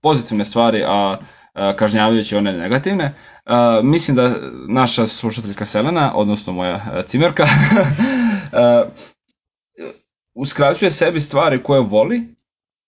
pozitivne 0.02 0.44
stvari, 0.44 0.84
a, 0.86 1.18
a 1.54 1.76
kažnjavajući 1.76 2.36
one 2.36 2.52
negativne, 2.52 3.14
a, 3.44 3.80
mislim 3.82 4.16
da 4.16 4.32
naša 4.68 5.06
slušateljka 5.06 5.66
Selena, 5.66 6.12
odnosno 6.14 6.52
moja 6.52 6.74
a, 6.92 7.02
cimerka, 7.02 7.44
a, 8.52 8.84
uskraćuje 10.34 10.90
sebi 10.90 11.20
stvari 11.20 11.62
koje 11.62 11.80
voli, 11.80 12.34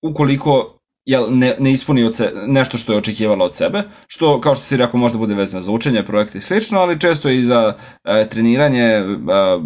ukoliko 0.02 0.79
jel, 1.04 1.26
ne, 1.30 1.54
ne 1.58 1.72
ispuni 1.72 2.04
od 2.04 2.16
se, 2.16 2.32
nešto 2.46 2.78
što 2.78 2.92
je 2.92 2.98
očekivala 2.98 3.44
od 3.44 3.56
sebe, 3.56 3.82
što, 4.06 4.40
kao 4.40 4.54
što 4.54 4.64
si 4.64 4.76
rekao, 4.76 5.00
možda 5.00 5.18
bude 5.18 5.34
vezano 5.34 5.62
za 5.62 5.72
učenje, 5.72 6.02
projekte 6.02 6.38
i 6.38 6.40
slično, 6.40 6.80
ali 6.80 7.00
često 7.00 7.28
i 7.28 7.42
za 7.42 7.74
e, 8.04 8.28
treniranje, 8.28 8.84
e, 8.84 9.04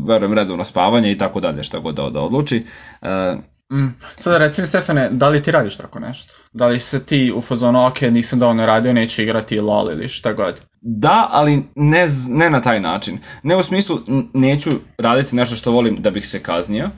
verujem, 0.07 0.35
redovno 0.35 0.65
spavanje 0.65 1.13
i 1.13 1.19
tako 1.19 1.41
dalje, 1.41 1.63
šta 1.63 1.79
god 1.79 1.95
da, 1.95 2.11
da 2.11 2.21
odluči. 2.21 2.67
E, 3.03 3.37
Mm. 3.73 3.89
Sada 4.17 4.39
recimo 4.39 4.67
Stefane, 4.67 5.09
da 5.11 5.29
li 5.29 5.43
ti 5.43 5.51
radiš 5.51 5.77
tako 5.77 5.99
nešto? 5.99 6.35
Da 6.53 6.67
li 6.67 6.81
se 6.81 7.05
ti 7.05 7.33
u 7.37 7.41
fazonu, 7.41 7.87
ok, 7.87 8.01
nisam 8.01 8.39
dovoljno 8.39 8.67
radio, 8.67 8.93
neću 8.93 9.23
igrati 9.23 9.61
LOL 9.61 9.91
ili 9.91 10.09
šta 10.09 10.33
god? 10.33 10.61
da, 10.87 11.29
ali 11.31 11.63
ne, 11.75 12.07
ne 12.29 12.51
na 12.51 12.61
taj 12.63 12.81
način. 12.81 13.19
Ne 13.43 13.57
u 13.57 13.63
smislu, 13.63 14.01
neću 14.35 14.71
raditi 14.99 15.37
nešto 15.37 15.57
što 15.57 15.73
volim 15.73 16.03
da 16.03 16.11
bih 16.11 16.29
se 16.29 16.43
kaznio, 16.43 16.91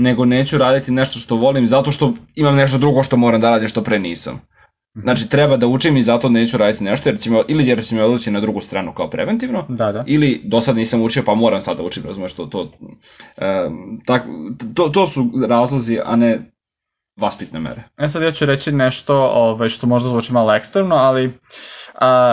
nego 0.00 0.24
neću 0.24 0.58
raditi 0.58 0.90
nešto 0.90 1.18
što 1.18 1.36
volim 1.36 1.66
zato 1.66 1.92
što 1.92 2.12
imam 2.34 2.56
nešto 2.56 2.78
drugo 2.78 3.02
što 3.02 3.16
moram 3.16 3.40
da 3.40 3.50
radim 3.50 3.68
što 3.68 3.82
pre 3.82 3.98
nisam. 3.98 4.40
Znači, 4.94 5.28
treba 5.28 5.56
da 5.56 5.66
učim 5.66 5.96
i 5.96 6.02
zato 6.02 6.28
neću 6.28 6.56
raditi 6.56 6.84
nešto, 6.84 7.08
jer 7.08 7.18
će 7.18 7.30
me, 7.30 7.42
ili 7.48 7.66
jer 7.66 7.84
će 7.84 7.94
me 7.94 8.04
odlučiti 8.04 8.30
na 8.30 8.40
drugu 8.40 8.60
stranu 8.60 8.92
kao 8.92 9.10
preventivno, 9.10 9.66
Da, 9.68 9.92
da. 9.92 10.04
ili 10.06 10.40
do 10.44 10.60
sad 10.60 10.76
nisam 10.76 11.02
učio 11.02 11.22
pa 11.26 11.34
moram 11.34 11.60
sad 11.60 11.76
da 11.76 11.82
učim, 11.82 12.02
razumeš, 12.06 12.34
to, 12.34 12.46
to, 12.46 12.72
e, 13.36 13.70
tak, 14.06 14.22
to, 14.74 14.88
to 14.88 15.06
su 15.06 15.30
razlozi, 15.48 15.98
a 16.04 16.16
ne 16.16 16.50
vaspitne 17.20 17.60
mere. 17.60 17.82
E 17.98 18.08
sad 18.08 18.22
ja 18.22 18.32
ću 18.32 18.46
reći 18.46 18.72
nešto 18.72 19.16
ovaj, 19.34 19.68
što 19.68 19.86
možda 19.86 20.08
zvuči 20.08 20.32
malo 20.32 20.54
ekstremno, 20.54 20.96
ali 20.96 21.26
uh, 21.26 21.32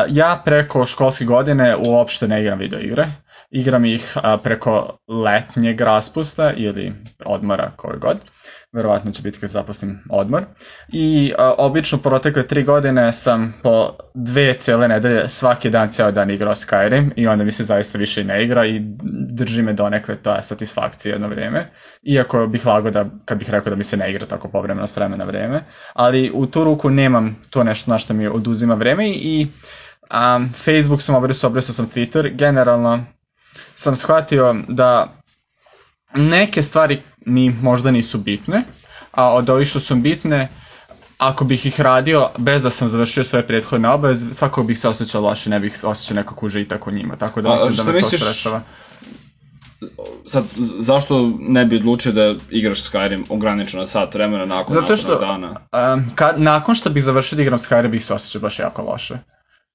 ja 0.09 0.41
preko 0.45 0.85
školske 0.85 1.25
godine 1.25 1.75
uopšte 1.87 2.27
ne 2.27 2.41
igram 2.41 2.59
video 2.59 2.79
igre. 2.79 3.07
Igram 3.49 3.85
ih 3.85 4.17
preko 4.43 4.97
letnjeg 5.07 5.81
raspusta 5.81 6.53
ili 6.53 6.93
odmora 7.25 7.71
koje 7.75 7.97
god. 7.97 8.17
Verovatno 8.71 9.11
će 9.11 9.21
biti 9.21 9.39
kad 9.39 9.49
zaposlim 9.49 9.99
odmor. 10.09 10.45
I 10.93 11.33
uh, 11.37 11.45
obično 11.57 11.97
protekle 11.97 12.47
tri 12.47 12.63
godine 12.63 13.13
sam 13.13 13.53
po 13.63 13.93
dve 14.13 14.53
cele 14.53 14.87
nedelje 14.87 15.29
svaki 15.29 15.69
dan 15.69 15.89
cijel 15.89 16.11
dan 16.11 16.31
igrao 16.31 16.55
Skyrim 16.55 17.11
i 17.15 17.27
onda 17.27 17.43
mi 17.43 17.51
se 17.51 17.63
zaista 17.63 17.97
više 17.97 18.23
ne 18.23 18.43
igra 18.43 18.65
i 18.65 18.81
drži 19.35 19.61
me 19.61 19.73
donekle 19.73 20.15
ta 20.15 20.41
satisfakcija 20.41 21.13
jedno 21.13 21.27
vreme. 21.27 21.65
Iako 22.03 22.47
bih 22.47 22.65
lago 22.65 22.91
da, 22.91 23.05
kad 23.25 23.37
bih 23.39 23.49
rekao 23.49 23.69
da 23.69 23.75
mi 23.75 23.83
se 23.83 23.97
ne 23.97 24.11
igra 24.11 24.25
tako 24.25 24.47
povremeno 24.47 24.87
s 24.87 24.97
vremena 24.97 25.25
vreme. 25.25 25.63
Ali 25.93 26.31
u 26.33 26.45
tu 26.45 26.63
ruku 26.63 26.89
nemam 26.89 27.41
to 27.49 27.63
nešto 27.63 27.91
na 27.91 27.97
što 27.97 28.13
mi 28.13 28.27
oduzima 28.27 28.73
vreme 28.73 29.09
i 29.09 29.47
um, 30.11 30.49
Facebook 30.53 31.01
sam 31.01 31.15
obrisao, 31.15 31.49
obrisao 31.49 31.73
sam 31.73 31.89
Twitter. 31.89 32.35
Generalno 32.35 33.03
sam 33.77 33.95
shvatio 33.95 34.55
da 34.67 35.13
neke 36.15 36.61
stvari 36.61 36.95
mi 37.21 37.49
možda 37.51 37.91
nisu 37.91 38.17
bitne, 38.17 38.63
a 39.11 39.29
od 39.29 39.49
ovih 39.49 39.67
što 39.67 39.79
su 39.79 39.95
bitne, 39.95 40.49
ako 41.17 41.45
bih 41.45 41.65
ih 41.65 41.81
radio 41.81 42.29
bez 42.37 42.63
da 42.63 42.69
sam 42.69 42.89
završio 42.89 43.23
svoje 43.23 43.47
prethodne 43.47 43.89
obaveze, 43.89 44.33
svakog 44.33 44.67
bih 44.67 44.79
se 44.79 44.87
osjećao 44.87 45.21
loše, 45.21 45.49
ne 45.49 45.59
bih 45.59 45.77
se 45.77 45.87
osjećao 45.87 46.15
nekako 46.15 46.45
užitak 46.45 46.87
u 46.87 46.91
njima, 46.91 47.15
tako 47.15 47.41
da 47.41 47.51
mislim 47.51 47.75
da 47.75 47.83
me 47.83 47.91
misliš- 47.91 48.11
to 48.11 48.17
stresava. 48.19 48.61
Sad, 50.25 50.43
zašto 50.79 51.17
ne 51.39 51.65
bi 51.65 51.75
odlučio 51.75 52.11
da 52.11 52.35
igraš 52.49 52.79
Skyrim 52.81 53.23
ograničeno 53.29 53.87
sat 53.87 54.13
vremena 54.13 54.45
nakon 54.45 54.73
Zato 54.73 54.81
napornog 54.83 54.99
što- 54.99 55.19
dana? 55.19 55.55
Um, 55.93 56.11
kad, 56.15 56.41
nakon 56.41 56.75
što 56.75 56.89
bih 56.89 57.03
završio 57.03 57.35
da 57.35 57.41
igram 57.41 57.59
Skyrim 57.59 57.87
bih 57.87 58.05
se 58.05 58.13
osjećao 58.13 58.41
baš 58.41 58.59
jako 58.59 58.81
loše. 58.81 59.17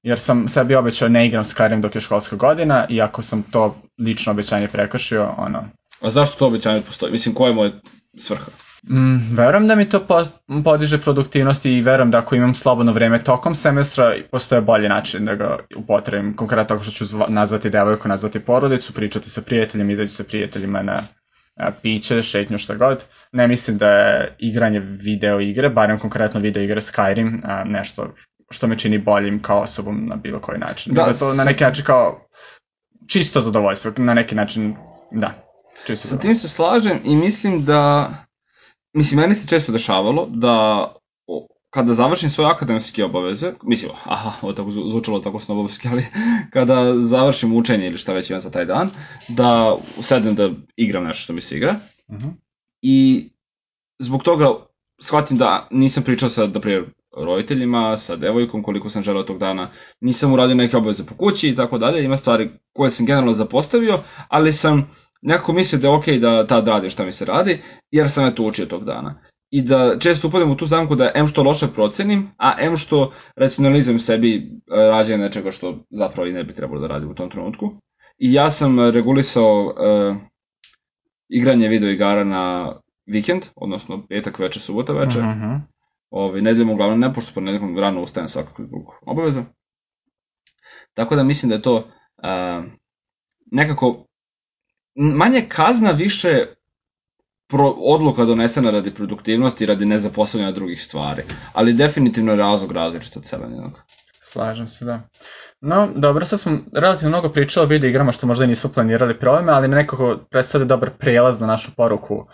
Jer 0.03 0.19
sam 0.19 0.49
sebi 0.49 0.75
obećao 0.75 1.09
ne 1.09 1.27
igram 1.27 1.45
Skyrim 1.45 1.81
dok 1.81 1.95
je 1.95 2.01
školska 2.01 2.37
godina 2.37 2.87
i 2.89 3.03
ako 3.03 3.23
sam 3.23 3.43
to 3.43 3.77
lično 3.99 4.33
obećanje 4.33 4.69
prekršio, 4.69 5.35
ono, 5.39 5.65
A 6.03 6.11
zašto 6.11 6.39
to 6.39 6.47
obećanje 6.47 6.81
postoji? 6.81 7.13
Mislim, 7.13 7.35
koja 7.35 7.49
je 7.49 7.55
moja 7.55 7.71
svrha? 8.19 8.51
Mm, 8.91 9.37
verujem 9.37 9.69
da 9.69 9.75
mi 9.75 9.89
to 9.89 10.01
po- 10.07 10.63
podiže 10.65 10.99
produktivnost 11.01 11.67
i 11.67 11.81
verujem 11.81 12.11
da 12.11 12.19
ako 12.19 12.35
imam 12.35 12.55
slobodno 12.55 12.93
vreme 12.93 13.25
tokom 13.25 13.55
semestra 13.55 14.15
postoje 14.31 14.61
bolji 14.61 14.89
način 14.89 15.25
da 15.25 15.35
ga 15.35 15.59
upotrebim. 15.77 16.37
Konkretno 16.37 16.65
tako 16.65 16.83
što 16.83 16.93
ću 16.93 17.05
zva- 17.05 17.29
nazvati 17.29 17.71
devojku, 17.71 18.09
nazvati 18.09 18.41
porodicu, 18.41 18.93
pričati 18.93 19.31
sa 19.31 19.43
prijateljima, 19.43 19.93
izaći 19.93 20.15
sa 20.15 20.25
prijateljima 20.25 20.83
na 20.83 21.03
a, 21.57 21.71
piće, 21.83 22.23
šetnju, 22.23 22.59
šta 22.59 22.75
god. 22.75 23.05
Ne 23.33 23.49
mislim 23.49 23.79
da 23.79 23.91
je 23.91 24.37
igranje 24.39 24.81
video 24.81 25.41
igre, 25.41 25.69
barem 25.69 25.99
konkretno 25.99 26.41
video 26.41 26.63
igre 26.63 26.81
Skyrim, 26.81 27.41
a, 27.45 27.65
nešto 27.65 28.15
što 28.53 28.67
me 28.67 28.79
čini 28.79 28.99
boljim 28.99 29.43
kao 29.43 29.61
osobom 29.61 30.07
na 30.07 30.17
bilo 30.17 30.41
koji 30.41 30.59
način. 30.59 30.95
Da, 30.95 31.03
Da, 31.03 31.13
to 31.13 31.35
na 31.35 31.45
neki 31.45 31.65
način 31.65 31.85
kao 31.85 32.29
čisto 33.07 33.41
zadovoljstvo, 33.41 33.93
na 33.97 34.15
neki 34.15 34.35
način, 34.35 34.77
da. 35.13 35.47
Čisto 35.87 36.09
Sa 36.09 36.19
tim 36.19 36.37
se 36.37 36.49
slažem 36.49 36.99
i 37.05 37.17
mislim 37.17 37.65
da, 37.65 38.13
mislim, 38.95 39.21
meni 39.21 39.35
se 39.35 39.49
često 39.49 39.73
dešavalo 39.73 40.27
da 40.29 40.87
kada 41.71 41.95
završim 41.95 42.31
svoje 42.31 42.51
akademske 42.51 43.05
obaveze, 43.05 43.53
mislim, 43.63 43.91
aha, 44.05 44.33
ovo 44.43 44.53
tako 44.53 44.71
zvu- 44.71 44.89
zvučalo 44.89 45.21
tako 45.21 45.41
snobovski, 45.41 45.89
ali 45.89 46.05
kada 46.53 47.01
završim 47.01 47.57
učenje 47.57 47.87
ili 47.87 47.99
šta 47.99 48.13
već 48.13 48.31
imam 48.31 48.41
za 48.41 48.51
taj 48.51 48.65
dan, 48.65 48.91
da 49.29 49.77
sednem 50.01 50.35
da 50.35 50.51
igram 50.77 51.05
nešto 51.05 51.23
što 51.23 51.33
mi 51.33 51.41
se 51.41 51.57
igra 51.57 51.77
Mhm. 52.11 52.29
i 52.83 53.29
zbog 53.99 54.23
toga 54.23 54.47
shvatim 55.01 55.39
da 55.39 55.69
nisam 55.71 56.03
pričao 56.03 56.29
sa, 56.29 56.47
da 56.47 56.61
primjer, 56.61 56.85
roditeljima, 57.17 57.99
sa 57.99 58.17
devojkom 58.17 58.63
koliko 58.63 58.91
sam 58.91 59.03
želeo 59.03 59.23
tog 59.23 59.39
dana, 59.39 59.71
nisam 60.01 60.33
uradio 60.33 60.55
neke 60.55 60.77
obaveze 60.77 61.07
po 61.07 61.15
kući 61.15 61.49
i 61.49 61.55
tako 61.55 61.79
dalje, 61.79 62.05
ima 62.05 62.17
stvari 62.17 62.51
koje 62.73 62.91
sam 62.91 63.07
generalno 63.07 63.33
zapostavio, 63.33 63.99
ali 64.29 64.53
sam 64.53 64.89
nekako 65.23 65.53
mislio 65.53 65.81
da 65.81 65.89
je 65.89 65.95
okej 65.95 66.19
da 66.19 66.47
tad 66.47 66.69
radim 66.69 66.91
šta 66.91 67.05
mi 67.05 67.13
se 67.13 67.25
radi, 67.25 67.59
jer 67.91 68.11
sam 68.11 68.27
eto 68.27 68.43
učio 68.43 68.67
tog 68.67 68.85
dana. 68.85 69.21
I 69.51 69.63
da 69.63 69.99
često 69.99 70.29
upadem 70.29 70.51
u 70.51 70.57
tu 70.57 70.67
zamku 70.67 70.95
da 70.95 71.13
em 71.15 71.29
što 71.29 71.43
loše 71.43 71.67
procenim, 71.75 72.29
a 72.39 72.55
em 72.61 72.77
što 72.77 73.13
racionalizujem 73.37 73.99
sebi 73.99 74.37
e, 74.37 74.41
rađenje 74.77 75.19
nečega 75.19 75.51
što 75.51 75.79
zapravo 75.91 76.29
i 76.29 76.33
ne 76.33 76.45
bi 76.45 76.55
trebalo 76.55 76.81
da 76.81 76.87
radim 76.87 77.11
u 77.11 77.15
tom 77.15 77.31
trenutku. 77.31 77.71
I 78.19 78.33
ja 78.33 78.51
sam 78.51 78.91
regulisao 78.91 79.75
e, 79.79 80.15
igranje 81.29 81.69
video 81.69 81.91
igara 81.91 82.25
na 82.25 82.75
vikend, 83.07 83.43
odnosno 83.57 84.07
petak 84.09 84.39
veče, 84.39 84.61
subota 84.61 84.93
veče. 84.93 85.19
Mhm. 85.19 85.55
Ovaj, 86.13 86.43
nedeljom 86.43 86.71
uglavnom 86.71 87.01
ne, 87.01 87.13
pošto 87.13 87.33
ponedjeljkom 87.35 87.79
rano 87.79 88.03
ustajem 88.03 88.29
svakako 88.29 88.63
zbog 88.63 88.83
obaveza. 89.07 89.45
Tako 90.95 91.17
da 91.17 91.23
mislim 91.23 91.49
da 91.49 91.55
je 91.55 91.63
to 91.63 91.77
uh, 91.77 92.65
nekako 93.51 94.07
manje 94.95 95.45
kazna, 95.49 95.91
više 95.91 96.47
pro, 97.49 97.75
odluka 97.77 98.25
donesena 98.25 98.71
radi 98.71 98.95
produktivnosti, 98.95 99.67
radi 99.67 99.87
nezapostavljanja 99.87 100.53
drugih 100.53 100.83
stvari. 100.83 101.23
Ali 101.53 101.73
definitivno 101.73 102.33
je 102.33 102.39
razlog 102.39 102.73
različit 102.73 103.17
od 103.17 103.27
sebe 103.27 103.47
njenog. 103.49 103.81
Slažem 104.21 104.69
se, 104.69 104.85
da. 104.85 105.09
No, 105.61 105.89
dobro, 105.97 106.27
sad 106.27 106.41
smo 106.41 106.59
relativno 106.75 107.09
mnogo 107.09 107.29
pričali 107.29 107.65
o 107.65 107.69
video 107.69 107.89
igrama 107.89 108.13
što 108.13 108.27
možda 108.27 108.45
i 108.45 108.49
nismo 108.49 108.71
planirali 108.75 109.19
probleme, 109.19 109.53
ali 109.53 109.69
nekako 109.69 110.19
predstavlja 110.31 110.67
dobar 110.67 110.91
prijelaz 110.99 111.41
na 111.41 111.47
našu 111.47 111.71
poruku 111.77 112.15
uh, 112.15 112.27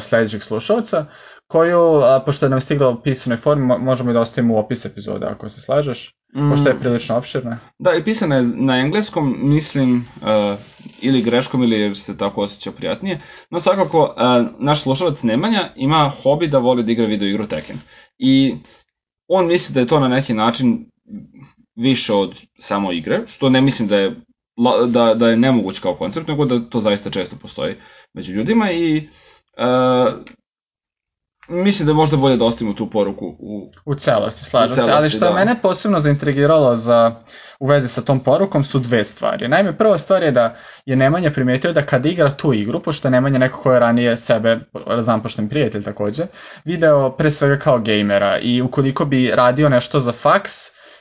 sledećeg 0.00 0.42
slušalca, 0.42 1.06
koju, 1.46 1.80
uh, 1.80 2.04
pošto 2.26 2.48
nam 2.48 2.56
je 2.56 2.60
stigla 2.60 2.88
u 2.88 3.02
pisanoj 3.02 3.36
formi, 3.36 3.66
mo- 3.66 3.78
možemo 3.78 4.10
i 4.10 4.14
da 4.14 4.20
ostavimo 4.20 4.54
u 4.54 4.58
opis 4.58 4.84
epizode, 4.84 5.26
ako 5.26 5.48
se 5.48 5.60
slažeš, 5.60 6.14
pošto 6.50 6.68
je 6.68 6.78
prilično 6.80 7.16
opširna. 7.16 7.58
Da, 7.78 7.94
i 7.94 8.04
pisana 8.04 8.36
je 8.36 8.42
na 8.42 8.78
engleskom, 8.78 9.36
mislim, 9.38 9.96
uh, 9.96 10.58
ili 11.00 11.22
greškom 11.22 11.62
ili 11.62 11.80
jer 11.80 11.96
se 11.96 12.16
tako 12.16 12.42
osjeća 12.42 12.72
prijatnije, 12.72 13.18
no 13.50 13.60
svakako 13.60 14.02
uh, 14.02 14.46
naš 14.58 14.82
slušalac 14.82 15.22
Nemanja 15.22 15.72
ima 15.76 16.12
hobi 16.22 16.46
da 16.46 16.58
voli 16.58 16.82
da 16.82 16.92
igra 16.92 17.06
video 17.06 17.28
igru 17.28 17.46
Tekken. 17.46 17.76
I 18.18 18.54
on 19.28 19.46
misli 19.46 19.74
da 19.74 19.80
je 19.80 19.86
to 19.86 20.00
na 20.00 20.08
neki 20.08 20.34
način 20.34 20.90
više 21.76 22.12
od 22.12 22.42
samo 22.58 22.92
igre, 22.92 23.22
što 23.26 23.48
ne 23.48 23.60
mislim 23.60 23.88
da 23.88 23.96
je 23.96 24.16
da, 24.88 25.14
da 25.14 25.28
je 25.28 25.36
nemoguć 25.36 25.78
kao 25.78 25.94
koncept, 25.94 26.28
nego 26.28 26.44
da 26.44 26.70
to 26.70 26.80
zaista 26.80 27.10
često 27.10 27.36
postoji 27.36 27.74
među 28.14 28.32
ljudima 28.32 28.70
i 28.72 29.08
uh, 29.58 30.14
mislim 31.48 31.86
da 31.86 31.92
je 31.92 31.96
možda 31.96 32.16
bolje 32.16 32.36
da 32.36 32.44
ostavimo 32.44 32.74
tu 32.74 32.90
poruku 32.90 33.36
u 33.38 33.68
U 33.84 33.94
celosti, 33.94 34.44
slažem 34.44 34.72
U 34.72 34.74
se, 34.74 34.92
ali 34.92 35.10
što 35.10 35.20
da. 35.20 35.32
mene 35.32 35.56
posebno 35.62 36.00
zaintrigiralo 36.00 36.76
za, 36.76 37.16
u 37.60 37.66
vezi 37.66 37.88
sa 37.88 38.02
tom 38.02 38.20
porukom 38.20 38.64
su 38.64 38.78
dve 38.78 39.04
stvari. 39.04 39.48
Naime, 39.48 39.78
prva 39.78 39.98
stvar 39.98 40.22
je 40.22 40.30
da 40.30 40.56
je 40.86 40.96
Nemanja 40.96 41.30
primetio 41.30 41.72
da 41.72 41.82
kad 41.82 42.06
igra 42.06 42.30
tu 42.30 42.52
igru, 42.52 42.82
pošto 42.82 43.08
je 43.08 43.12
Nemanja 43.12 43.38
neko 43.38 43.60
ko 43.60 43.72
je 43.72 43.80
ranije 43.80 44.16
sebe, 44.16 44.60
znam 44.98 45.22
pošto 45.22 45.42
je 45.42 45.48
prijatelj 45.48 45.82
takođe, 45.82 46.26
video 46.64 47.10
pre 47.10 47.30
svega 47.30 47.58
kao 47.58 47.78
gejmera 47.78 48.38
i 48.38 48.62
ukoliko 48.62 49.04
bi 49.04 49.30
radio 49.34 49.68
nešto 49.68 50.00
za 50.00 50.12
faks, 50.12 50.52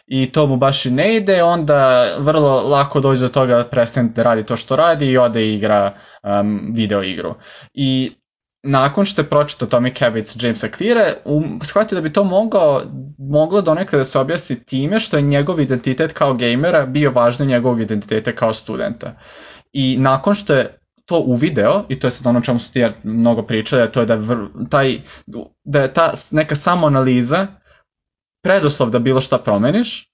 i 0.08 0.31
to 0.31 0.47
mu 0.47 0.58
baš 0.58 0.86
i 0.86 0.91
ne 0.91 1.15
ide, 1.15 1.43
onda 1.43 2.08
vrlo 2.17 2.62
lako 2.62 2.99
dođe 2.99 3.21
do 3.21 3.29
toga 3.29 3.58
da 3.58 3.63
prestane 3.63 4.10
da 4.10 4.23
radi 4.23 4.43
to 4.43 4.58
što 4.58 4.75
radi 4.75 5.05
i 5.05 5.17
ode 5.17 5.45
i 5.45 5.55
igra 5.55 5.93
um, 6.23 6.71
video 6.75 7.03
igru. 7.03 7.36
I 7.73 8.12
nakon 8.65 9.06
što 9.06 9.21
je 9.21 9.30
pročitao 9.30 9.67
Tommy 9.67 9.99
Habits 9.99 10.43
Jamesa 10.43 10.67
Cleara, 10.78 11.13
um, 11.25 11.60
shvatio 11.63 11.95
da 11.95 12.01
bi 12.01 12.13
to 12.13 12.23
mogao, 12.23 12.82
moglo 13.17 13.62
donekle 13.62 13.99
da 13.99 14.06
se 14.06 14.19
objasni 14.19 14.63
time 14.63 14.99
što 14.99 15.17
je 15.17 15.21
njegov 15.21 15.60
identitet 15.60 16.13
kao 16.13 16.34
gejmera 16.34 16.86
bio 16.86 17.12
važniji 17.12 17.47
njegovog 17.47 17.82
identiteta 17.82 18.32
kao 18.32 18.54
studenta. 18.54 19.13
I 19.73 19.97
nakon 19.99 20.36
što 20.36 20.54
je 20.54 20.80
to 21.06 21.19
uvideo, 21.19 21.84
i 21.89 21.99
to 21.99 22.08
je 22.08 22.12
sad 22.12 22.28
ono 22.28 22.41
čemu 22.41 22.60
su 22.60 22.71
ti 22.71 22.80
ja 22.80 22.93
mnogo 23.04 23.43
pričali, 23.43 23.91
to 23.91 23.99
je 23.99 24.06
da, 24.06 24.15
vr, 24.15 24.38
taj, 24.69 24.97
da 25.63 25.82
je 25.82 25.93
ta 25.93 26.13
neka 26.32 26.56
samoanaliza 26.56 27.47
preduslov 28.43 28.89
da 28.89 28.99
bilo 28.99 29.21
šta 29.21 29.38
promeniš, 29.38 30.10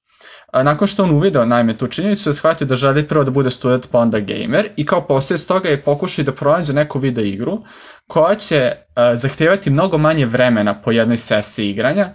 a 0.51 0.63
nakon 0.63 0.87
što 0.87 1.03
on 1.03 1.11
uvideo 1.11 1.45
naime 1.45 1.77
tu 1.77 1.87
činjenicu 1.87 2.29
je 2.29 2.33
shvatio 2.33 2.67
da 2.67 2.75
želi 2.75 3.07
prvo 3.07 3.23
da 3.23 3.31
bude 3.31 3.49
student 3.49 3.87
pa 3.91 3.99
onda 3.99 4.19
gamer 4.19 4.69
i 4.75 4.85
kao 4.85 5.07
posljedic 5.07 5.45
toga 5.45 5.69
je 5.69 5.81
pokušao 5.81 6.25
da 6.25 6.31
pronađe 6.31 6.73
neku 6.73 6.99
video 6.99 7.23
igru 7.23 7.63
koja 8.07 8.35
će 8.35 8.71
uh, 8.75 9.03
zahtevati 9.13 9.69
mnogo 9.69 9.97
manje 9.97 10.25
vremena 10.25 10.81
po 10.81 10.91
jednoj 10.91 11.17
sesiji 11.17 11.69
igranja 11.69 12.09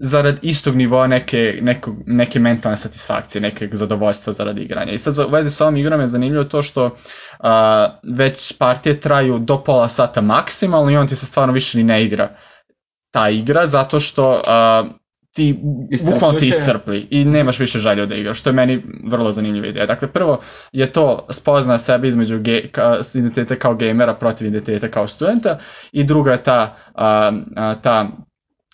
zarad 0.00 0.38
istog 0.42 0.76
nivoa 0.76 1.06
neke, 1.06 1.58
neko, 1.62 1.94
neke 2.06 2.38
mentalne 2.40 2.76
satisfakcije, 2.76 3.42
nekog 3.42 3.76
zadovoljstva 3.76 4.32
zarad 4.32 4.58
igranja. 4.58 4.92
I 4.92 4.98
sad 4.98 5.18
u 5.18 5.30
vezi 5.30 5.50
sa 5.50 5.64
ovom 5.64 5.76
igrom 5.76 6.00
je 6.00 6.06
zanimljivo 6.06 6.44
to 6.44 6.62
što 6.62 6.84
uh, 6.84 7.48
već 8.16 8.52
partije 8.58 9.00
traju 9.00 9.38
do 9.38 9.64
pola 9.64 9.88
sata 9.88 10.20
maksimalno 10.20 10.90
i 10.90 10.96
on 10.96 11.08
ti 11.08 11.16
se 11.16 11.26
stvarno 11.26 11.52
više 11.54 11.78
ni 11.78 11.84
ne 11.84 12.04
igra 12.04 12.36
ta 13.16 13.28
igra 13.28 13.66
zato 13.66 14.00
što 14.00 14.30
uh, 14.32 14.90
ti 15.36 15.58
bukvalno 16.12 16.38
ti 16.38 16.48
iscrpli 16.48 17.08
i 17.10 17.24
nemaš 17.24 17.58
više 17.60 17.78
želju 17.78 18.06
da 18.06 18.14
igraš, 18.14 18.38
što 18.38 18.50
je 18.50 18.54
meni 18.54 18.82
vrlo 19.04 19.32
zanimljiva 19.32 19.66
ideja. 19.66 19.86
Dakle, 19.86 20.08
prvo 20.08 20.40
je 20.72 20.92
to 20.92 21.26
spozna 21.30 21.78
sebe 21.78 22.08
između 22.08 22.38
ge, 22.38 22.68
ka, 22.72 22.98
identiteta 23.14 23.56
kao 23.56 23.74
gejmera 23.74 24.14
protiv 24.14 24.46
identiteta 24.46 24.88
kao 24.88 25.06
studenta 25.06 25.58
i 25.92 26.04
druga 26.04 26.32
je 26.32 26.42
ta, 26.42 26.76
a, 26.94 27.32
a, 27.56 27.74
ta 27.82 28.06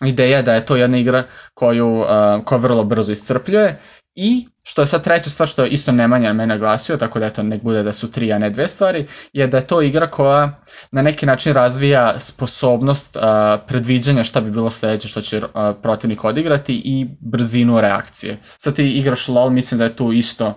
ideja 0.05 0.42
da 0.42 0.55
je 0.55 0.66
to 0.66 0.77
jedna 0.77 0.98
igra 0.98 1.25
koju, 1.55 1.98
uh, 1.98 2.07
koja 2.44 2.59
vrlo 2.59 2.85
brzo 2.85 3.12
iscrpljuje 3.12 3.79
i 4.14 4.46
što 4.62 4.83
je 4.83 4.87
sad 4.87 5.05
treća 5.05 5.31
stvar 5.31 5.48
što 5.48 5.64
je 5.64 5.70
isto 5.70 5.92
Nemanja 5.92 6.33
me 6.33 6.46
naglasio, 6.46 6.96
tako 6.96 7.18
da 7.18 7.27
eto 7.27 7.42
nek 7.42 7.62
bude 7.62 7.83
da 7.83 7.92
su 7.92 8.11
tri, 8.11 8.33
a 8.33 8.38
ne 8.38 8.51
dve 8.51 8.68
stvari, 8.68 9.07
je 9.33 9.46
da 9.46 9.57
je 9.57 9.66
to 9.66 9.83
igra 9.83 10.11
koja 10.11 10.55
na 10.90 11.03
neki 11.03 11.27
način 11.27 11.55
razvija 11.55 12.20
sposobnost 12.20 13.16
uh, 13.16 13.22
predviđanja 13.66 14.25
šta 14.25 14.40
bi 14.40 14.51
bilo 14.51 14.70
sledeće 14.70 15.09
što 15.09 15.20
će 15.20 15.38
uh, 15.38 15.51
protivnik 15.83 16.25
odigrati 16.25 16.83
i 16.85 17.07
brzinu 17.20 17.81
reakcije. 17.81 18.38
Sad 18.59 18.77
ti 18.77 18.90
igraš 18.90 19.29
LoL, 19.29 19.51
mislim 19.51 19.79
da 19.79 19.85
je 19.85 19.96
tu 19.96 20.12
isto 20.12 20.55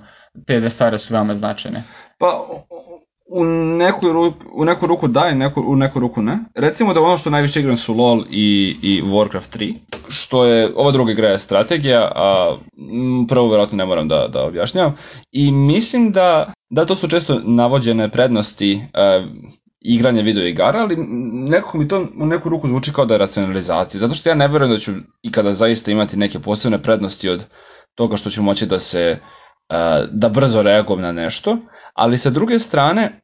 te 0.48 0.60
dve 0.60 0.70
stvari 0.70 0.98
su 0.98 1.14
veoma 1.14 1.34
značajne. 1.34 1.84
Pa, 2.18 2.48
u 3.28 3.44
neku, 3.78 4.12
ruku, 4.12 4.46
u 4.54 4.66
neku 4.66 4.88
ruku 4.88 5.08
da 5.08 5.32
neku, 5.34 5.64
u 5.68 5.76
neku 5.76 6.00
ruku 6.00 6.22
ne. 6.22 6.40
Recimo 6.56 6.94
da 6.94 7.02
ono 7.02 7.18
što 7.18 7.30
najviše 7.30 7.60
igram 7.60 7.78
su 7.78 7.94
LoL 7.94 8.24
i, 8.30 8.76
i 8.82 9.02
Warcraft 9.02 9.58
3, 9.58 9.74
što 10.10 10.46
je, 10.46 10.72
ova 10.76 10.92
druga 10.92 11.12
igra 11.12 11.30
je 11.30 11.40
strategija, 11.40 12.12
a 12.16 12.58
prvo 13.30 13.50
verovatno 13.50 13.78
ne 13.78 13.86
moram 13.86 14.08
da, 14.08 14.28
da 14.28 14.44
objašnjavam. 14.44 14.96
I 15.32 15.52
mislim 15.52 16.12
da, 16.12 16.54
da 16.70 16.86
to 16.86 16.96
su 16.96 17.08
često 17.08 17.42
navođene 17.44 18.12
prednosti 18.12 18.76
uh, 18.76 19.26
igranja 19.82 20.22
video 20.22 20.44
igara, 20.48 20.80
ali 20.80 20.96
nekako 21.32 21.78
mi 21.78 21.88
to 21.88 22.08
u 22.18 22.26
neku 22.26 22.50
ruku 22.50 22.68
zvuči 22.68 22.94
kao 22.94 23.06
da 23.06 23.14
je 23.14 23.18
racionalizacija, 23.18 24.00
zato 24.00 24.14
što 24.14 24.30
ja 24.30 24.36
ne 24.36 24.48
verujem 24.48 24.74
da 24.74 24.80
ću 24.80 24.92
ikada 25.22 25.54
zaista 25.54 25.92
imati 25.92 26.18
neke 26.18 26.40
posebne 26.40 26.82
prednosti 26.82 27.30
od 27.30 27.46
toga 27.96 28.18
što 28.18 28.30
ću 28.30 28.44
moći 28.44 28.66
da 28.66 28.80
se 28.80 29.20
da 30.12 30.30
brzo 30.30 30.62
reagujem 30.62 31.02
na 31.02 31.12
nešto, 31.12 31.58
ali 31.94 32.18
sa 32.18 32.30
druge 32.30 32.60
strane 32.60 33.22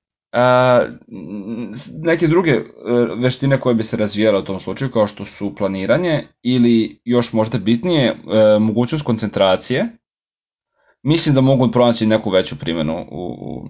neke 2.04 2.28
druge 2.28 2.52
e, 2.52 2.64
veštine 3.16 3.60
koje 3.60 3.76
bi 3.76 3.84
se 3.84 3.98
razvijale 3.98 4.40
u 4.40 4.44
tom 4.44 4.60
slučaju 4.60 4.92
kao 4.92 5.08
što 5.08 5.26
su 5.26 5.56
planiranje 5.56 6.28
ili 6.44 7.02
još 7.06 7.34
možda 7.34 7.58
bitnije 7.58 8.06
e, 8.06 8.16
mogućnost 8.60 9.06
koncentracije 9.06 9.98
mislim 11.04 11.36
da 11.36 11.42
mogu 11.42 11.72
pronaći 11.72 12.06
neku 12.06 12.30
veću 12.30 12.60
primjenu 12.60 13.06
u, 13.12 13.28
u, 13.28 13.68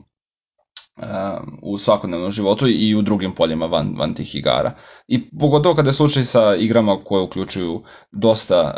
u 1.62 1.78
svakodnevnom 1.78 2.32
životu 2.32 2.68
i 2.68 2.96
u 2.96 3.02
drugim 3.02 3.36
poljima 3.36 3.66
van, 3.66 3.96
van 3.98 4.14
tih 4.14 4.36
igara. 4.36 4.76
I 5.08 5.38
pogotovo 5.40 5.76
kada 5.76 5.90
je 5.90 5.94
slučaj 5.94 6.26
sa 6.26 6.56
igrama 6.56 7.04
koje 7.04 7.22
uključuju 7.22 7.84
dosta 8.12 8.74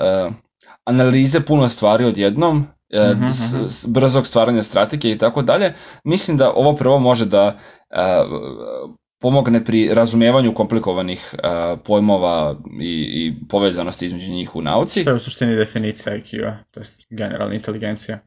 analize 0.85 1.45
puno 1.45 1.69
stvari 1.69 2.05
odjednom, 2.05 2.67
mm 2.93 3.21
-hmm. 3.21 3.31
s, 3.31 3.79
s, 3.79 3.85
brzog 3.87 4.27
stvaranja 4.27 4.63
strategije 4.63 5.15
i 5.15 5.17
tako 5.17 5.41
dalje, 5.41 5.73
mislim 6.03 6.37
da 6.37 6.51
ovo 6.51 6.75
prvo 6.75 6.99
može 6.99 7.25
da 7.25 7.59
uh, 7.89 8.93
pomogne 9.21 9.65
pri 9.65 9.89
razumevanju 9.93 10.53
komplikovanih 10.53 11.33
uh, 11.33 11.79
pojmova 11.85 12.55
i, 12.81 12.93
i 13.13 13.47
povezanosti 13.49 14.05
između 14.05 14.31
njih 14.31 14.55
u 14.55 14.61
nauci. 14.61 15.01
Što 15.01 15.09
je 15.09 15.15
u 15.15 15.19
suštini 15.19 15.55
definicija 15.55 16.17
IQ-a, 16.17 16.57
to 16.71 16.79
je 16.79 16.85
generalna 17.09 17.55
inteligencija? 17.55 18.19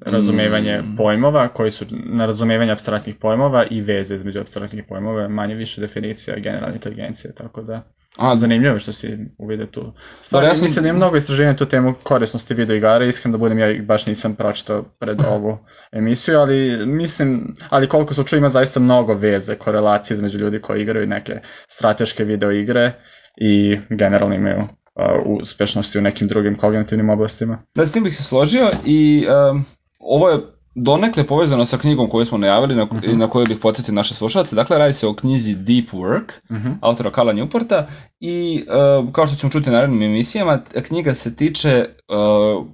razumevanje 0.00 0.82
mm. 0.82 0.96
pojmova, 0.96 1.48
koji 1.48 1.70
su 1.70 1.84
na 1.90 2.26
razumevanje 2.26 2.72
abstraktnih 2.72 3.16
pojmova 3.20 3.64
i 3.70 3.80
veze 3.80 4.14
između 4.14 4.40
abstraktnih 4.40 4.84
pojmova, 4.88 5.28
manje 5.28 5.54
više 5.54 5.80
definicija 5.80 6.38
generalne 6.38 6.74
inteligencije, 6.74 7.34
tako 7.34 7.62
da 7.62 7.92
A, 8.16 8.36
zanimljivo 8.36 8.78
što 8.78 8.92
si 8.92 9.18
uvide 9.38 9.66
tu. 9.66 9.92
Stvari, 10.20 10.46
ja 10.46 10.54
sam... 10.54 10.64
mislim 10.64 10.82
da 10.82 10.88
ima 10.88 10.96
mnogo 10.96 11.16
istraživanja 11.16 11.56
tu 11.56 11.66
temu 11.66 11.94
korisnosti 12.02 12.54
video 12.54 12.76
igara, 12.76 13.04
iskreno 13.04 13.32
da 13.32 13.38
budem 13.38 13.58
ja 13.58 13.82
baš 13.82 14.06
nisam 14.06 14.34
pročitao 14.34 14.82
pred 14.82 15.20
ovu 15.32 15.58
emisiju, 15.92 16.38
ali 16.38 16.86
mislim, 16.86 17.54
ali 17.68 17.88
koliko 17.88 18.14
se 18.14 18.24
čuo 18.24 18.36
ima 18.36 18.48
zaista 18.48 18.80
mnogo 18.80 19.14
veze, 19.14 19.56
korelacije 19.56 20.14
između 20.14 20.38
ljudi 20.38 20.60
koji 20.60 20.82
igraju 20.82 21.06
neke 21.06 21.32
strateške 21.66 22.24
video 22.24 22.50
igre 22.50 22.92
i 23.36 23.78
generalno 23.90 24.34
imaju 24.34 24.58
uh, 24.58 25.38
uspešnosti 25.40 25.98
u 25.98 26.02
nekim 26.02 26.28
drugim 26.28 26.56
kognitivnim 26.56 27.10
oblastima. 27.10 27.62
Da, 27.74 27.86
s 27.86 27.92
tim 27.92 28.04
bih 28.04 28.16
se 28.16 28.22
složio 28.22 28.70
i 28.84 29.26
um, 29.50 29.64
ovo 29.98 30.30
je 30.30 30.38
donekle 30.74 31.26
povezano 31.26 31.64
sa 31.66 31.78
knjigom 31.78 32.08
koju 32.08 32.24
smo 32.24 32.38
najavili 32.38 32.74
na, 32.74 32.82
uh 32.82 32.92
mhm. 32.92 33.06
-huh. 33.06 33.16
na 33.16 33.30
koju 33.30 33.46
bih 33.46 33.58
podsjetio 33.62 33.94
naše 33.94 34.14
slušalce. 34.14 34.56
Dakle, 34.56 34.78
radi 34.78 34.92
se 34.92 35.06
o 35.06 35.14
knjizi 35.14 35.54
Deep 35.54 35.88
Work, 35.92 36.30
uh 36.50 36.56
mhm. 36.56 36.68
-huh. 36.68 36.74
autora 36.80 37.10
Kala 37.10 37.32
Newporta 37.32 37.84
i 38.20 38.64
uh, 39.02 39.12
kao 39.12 39.26
što 39.26 39.36
ćemo 39.36 39.52
čuti 39.52 39.70
u 39.70 39.72
narednim 39.72 40.02
emisijama, 40.02 40.60
knjiga 40.86 41.14
se 41.14 41.36
tiče 41.36 41.84
uh, 42.08 42.66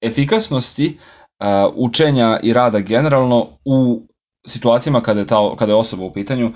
efikasnosti 0.00 0.98
uh, 1.40 1.46
učenja 1.74 2.40
i 2.42 2.52
rada 2.52 2.80
generalno 2.80 3.46
u 3.64 4.02
situacijama 4.46 5.00
kada 5.00 5.20
je, 5.20 5.26
ta, 5.26 5.56
kada 5.58 5.72
je 5.72 5.76
osoba 5.76 6.04
u 6.04 6.12
pitanju 6.12 6.46
uh, 6.46 6.54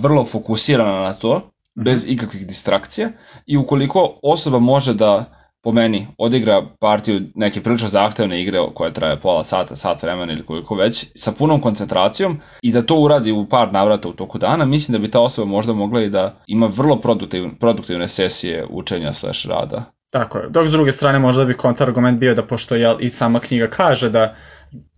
vrlo 0.00 0.24
fokusirana 0.24 1.02
na 1.02 1.14
to, 1.14 1.36
mhm. 1.36 1.84
bez 1.84 2.04
ikakvih 2.08 2.46
distrakcija 2.46 3.10
i 3.46 3.56
ukoliko 3.56 4.18
osoba 4.22 4.58
može 4.58 4.94
da 4.94 5.37
po 5.62 5.72
meni, 5.72 6.06
odigra 6.18 6.66
partiju 6.80 7.20
neke 7.34 7.62
prilično 7.62 7.88
zahtevne 7.88 8.42
igre 8.42 8.58
koja 8.74 8.92
traje 8.92 9.20
pola 9.20 9.44
sata, 9.44 9.76
sat 9.76 10.02
vremena 10.02 10.32
ili 10.32 10.46
koliko 10.46 10.74
već, 10.74 11.06
sa 11.14 11.32
punom 11.32 11.60
koncentracijom 11.60 12.40
i 12.62 12.72
da 12.72 12.82
to 12.82 12.96
uradi 12.96 13.32
u 13.32 13.48
par 13.48 13.72
navrata 13.72 14.08
u 14.08 14.12
toku 14.12 14.38
dana, 14.38 14.64
mislim 14.64 14.92
da 14.92 14.98
bi 14.98 15.10
ta 15.10 15.20
osoba 15.20 15.50
možda 15.50 15.72
mogla 15.72 16.02
i 16.02 16.10
da 16.10 16.42
ima 16.46 16.66
vrlo 16.66 17.00
produktivne, 17.00 17.50
produktivne 17.60 18.08
sesije 18.08 18.66
učenja 18.70 19.12
slash 19.12 19.46
rada. 19.48 19.84
Tako 20.10 20.38
je. 20.38 20.48
Dok 20.48 20.68
s 20.68 20.70
druge 20.70 20.92
strane 20.92 21.18
možda 21.18 21.44
bi 21.44 21.54
kontrargument 21.54 22.18
bio 22.18 22.34
da 22.34 22.42
pošto 22.42 22.74
je 22.74 22.96
i 23.00 23.10
sama 23.10 23.40
knjiga 23.40 23.66
kaže 23.66 24.10
da 24.10 24.34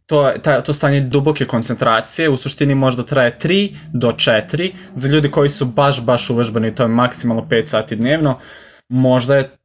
to, 0.06 0.32
ta, 0.42 0.60
to 0.60 0.72
stanje 0.72 1.00
duboke 1.00 1.44
koncentracije 1.44 2.28
u 2.28 2.36
suštini 2.36 2.74
možda 2.74 3.02
traje 3.02 3.38
3 3.42 3.74
do 3.92 4.12
4, 4.12 4.72
za 4.94 5.08
ljudi 5.08 5.30
koji 5.30 5.48
su 5.48 5.66
baš, 5.66 6.04
baš 6.04 6.30
uvežbani, 6.30 6.74
to 6.74 6.82
je 6.82 6.88
maksimalno 6.88 7.42
5 7.42 7.66
sati 7.66 7.96
dnevno, 7.96 8.38
možda 8.88 9.36
je 9.36 9.59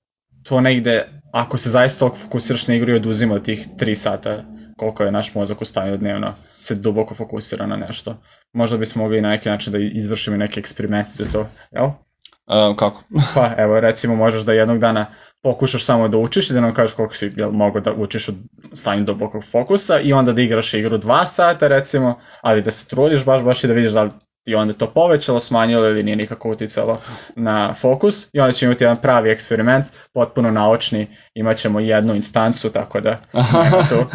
to 0.48 0.62
negde, 0.62 1.04
ako 1.32 1.58
se 1.58 1.70
zaista 1.70 2.00
toliko 2.00 2.18
fokusiraš 2.18 2.68
na 2.68 2.76
igru 2.76 2.92
i 2.92 2.96
oduzima 2.96 3.40
tih 3.40 3.68
3 3.78 3.96
sata 3.96 4.44
koliko 4.78 5.04
je 5.04 5.12
naš 5.12 5.36
mozak 5.36 5.62
u 5.62 5.66
stanju 5.66 5.98
dnevno 5.98 6.34
se 6.60 6.76
duboko 6.76 7.16
fokusira 7.16 7.68
na 7.68 7.76
nešto. 7.76 8.18
Možda 8.54 8.78
bismo 8.78 9.04
mogli 9.04 9.22
na 9.22 9.30
neki 9.30 9.50
način 9.50 9.74
da 9.74 9.80
izvršimo 9.80 10.38
neki 10.38 10.60
eksperiment 10.60 11.10
za 11.10 11.26
to, 11.32 11.48
jel? 11.72 11.86
Uh, 11.86 12.78
kako? 12.78 13.04
pa 13.36 13.54
evo 13.58 13.80
recimo 13.80 14.16
možeš 14.16 14.44
da 14.44 14.54
jednog 14.54 14.80
dana 14.80 15.06
pokušaš 15.44 15.86
samo 15.86 16.08
da 16.08 16.18
učiš 16.18 16.50
i 16.50 16.54
da 16.54 16.62
nam 16.62 16.74
kažeš 16.74 16.96
koliko 16.96 17.16
si 17.16 17.32
jel, 17.36 17.52
mogo 17.52 17.80
da 17.80 17.94
učiš 17.94 18.30
u 18.30 18.34
stanju 18.74 19.04
dubokog 19.04 19.44
fokusa 19.44 20.00
i 20.00 20.14
onda 20.14 20.34
da 20.34 20.42
igraš 20.42 20.74
igru 20.74 20.98
2 20.98 21.26
sata 21.26 21.68
recimo, 21.68 22.20
ali 22.42 22.62
da 22.62 22.72
se 22.72 22.88
trudiš 22.88 23.26
baš 23.26 23.42
baš 23.42 23.64
i 23.64 23.68
da 23.68 23.74
vidiš 23.74 23.92
da 23.92 24.04
li 24.04 24.12
i 24.46 24.56
onda 24.56 24.74
to 24.74 24.88
povećalo, 24.88 25.40
smanjilo 25.40 25.90
ili 25.90 26.04
nije 26.04 26.16
nikako 26.16 26.52
uticalo 26.52 27.02
na 27.36 27.74
fokus 27.74 28.28
i 28.34 28.40
onda 28.40 28.54
ćemo 28.54 28.72
imati 28.72 28.84
jedan 28.84 29.02
pravi 29.02 29.30
eksperiment, 29.30 29.86
potpuno 30.14 30.52
naučni, 30.52 31.08
imat 31.34 31.58
ćemo 31.58 31.80
jednu 31.80 32.16
instancu, 32.16 32.70
tako 32.70 33.02
da 33.02 33.18
tu. 33.90 34.06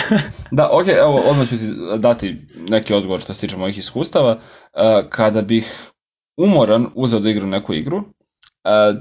da, 0.56 0.68
ok, 0.72 0.88
evo, 0.88 1.22
odmah 1.26 1.48
ću 1.48 1.58
ti 1.58 1.72
dati 1.98 2.36
neki 2.68 2.94
odgovor 2.94 3.20
što 3.20 3.34
se 3.34 3.40
tiče 3.40 3.56
mojih 3.56 3.78
iskustava. 3.78 4.32
Uh, 4.32 5.08
kada 5.08 5.42
bih 5.42 5.90
umoran 6.36 6.86
uzeo 6.94 7.20
da 7.20 7.30
igram 7.30 7.50
neku 7.50 7.74
igru, 7.74 8.04
Uh, 8.64 8.96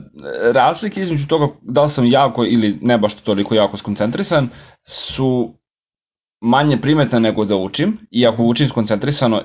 razlike 0.54 1.02
između 1.02 1.28
toga 1.28 1.48
da 1.62 1.84
li 1.84 1.90
sam 1.90 2.06
jako 2.06 2.46
ili 2.46 2.80
ne 2.82 2.98
baš 2.98 3.14
toliko 3.16 3.56
jako 3.56 3.78
skoncentrisan 3.78 4.50
su 4.88 5.54
manje 6.42 6.78
primetne 6.82 7.20
nego 7.20 7.46
da 7.46 7.56
učim 7.56 7.98
i 8.12 8.28
ako 8.28 8.44
učim 8.44 8.68
skoncentrisano 8.68 9.42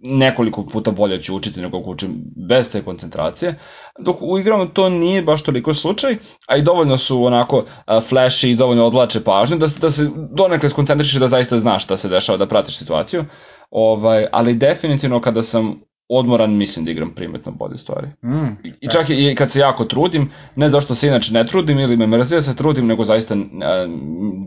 nekoliko 0.00 0.66
puta 0.66 0.90
bolje 0.90 1.22
ću 1.22 1.36
učiti 1.36 1.60
nego 1.60 1.78
ako 1.78 1.90
učim 1.90 2.22
bez 2.48 2.72
te 2.72 2.82
koncentracije, 2.82 3.54
dok 3.98 4.16
u 4.20 4.38
igrama 4.38 4.66
to 4.66 4.88
nije 4.88 5.22
baš 5.22 5.42
toliko 5.42 5.74
slučaj, 5.74 6.16
a 6.46 6.56
i 6.56 6.62
dovoljno 6.62 6.98
su 6.98 7.24
onako 7.24 7.64
flashy 7.86 8.48
i 8.50 8.56
dovoljno 8.56 8.86
odvlače 8.86 9.24
pažnju 9.24 9.56
da, 9.56 9.66
da 9.80 9.90
se 9.90 10.10
donekle 10.30 10.68
skoncentrišeš 10.68 11.20
da 11.20 11.28
zaista 11.28 11.58
znaš 11.58 11.84
šta 11.84 11.96
se 11.96 12.08
dešava, 12.08 12.38
da 12.38 12.46
pratiš 12.46 12.78
situaciju, 12.78 13.24
ovaj, 13.70 14.26
ali 14.32 14.54
definitivno 14.54 15.20
kada 15.20 15.42
sam 15.42 15.80
odmoran 16.08 16.56
mislim 16.56 16.84
da 16.84 16.90
igram 16.90 17.14
primetno 17.14 17.52
bolje 17.52 17.78
stvari. 17.78 18.08
Mm, 18.24 18.70
I 18.80 18.88
čak 18.88 19.10
i 19.10 19.34
kad 19.34 19.50
se 19.50 19.60
jako 19.60 19.84
trudim, 19.84 20.30
ne 20.56 20.68
zašto 20.68 20.94
se 20.94 21.08
inače 21.08 21.32
ne 21.32 21.46
trudim 21.46 21.78
ili 21.78 21.96
me 21.96 22.06
mrzio 22.06 22.38
da 22.38 22.42
se 22.42 22.56
trudim, 22.56 22.86
nego 22.86 23.04
zaista 23.04 23.36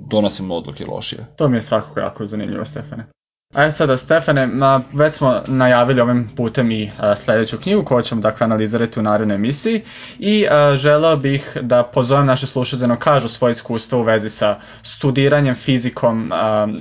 donosim 0.10 0.52
odluke 0.52 0.86
lošije. 0.86 1.26
To 1.38 1.50
mi 1.50 1.58
je 1.58 1.62
svakako 1.62 2.00
jako 2.00 2.26
zanimljivo, 2.26 2.66
Stefane. 2.66 3.08
A 3.54 3.72
sada, 3.72 3.98
Stefane, 3.98 4.50
već 4.94 5.14
smo 5.14 5.42
najavili 5.48 6.02
ovim 6.02 6.30
putem 6.36 6.72
i 6.72 6.92
sledeću 7.16 7.58
knjigu 7.58 7.84
koju 7.84 8.02
ćemo 8.04 8.22
dakle 8.22 8.46
analizirati 8.46 9.00
u 9.00 9.04
narednoj 9.04 9.36
emisiji 9.36 9.82
i 10.20 10.46
želeo 10.76 11.16
bih 11.18 11.58
da 11.62 11.84
pozovem 11.84 12.26
naše 12.26 12.48
slušalce 12.48 12.88
da 12.88 12.96
kažu 12.96 13.28
svoje 13.28 13.52
iskustva 13.52 14.00
u 14.00 14.02
vezi 14.02 14.30
sa 14.30 14.60
studiranjem, 14.84 15.56
fizikom 15.56 16.32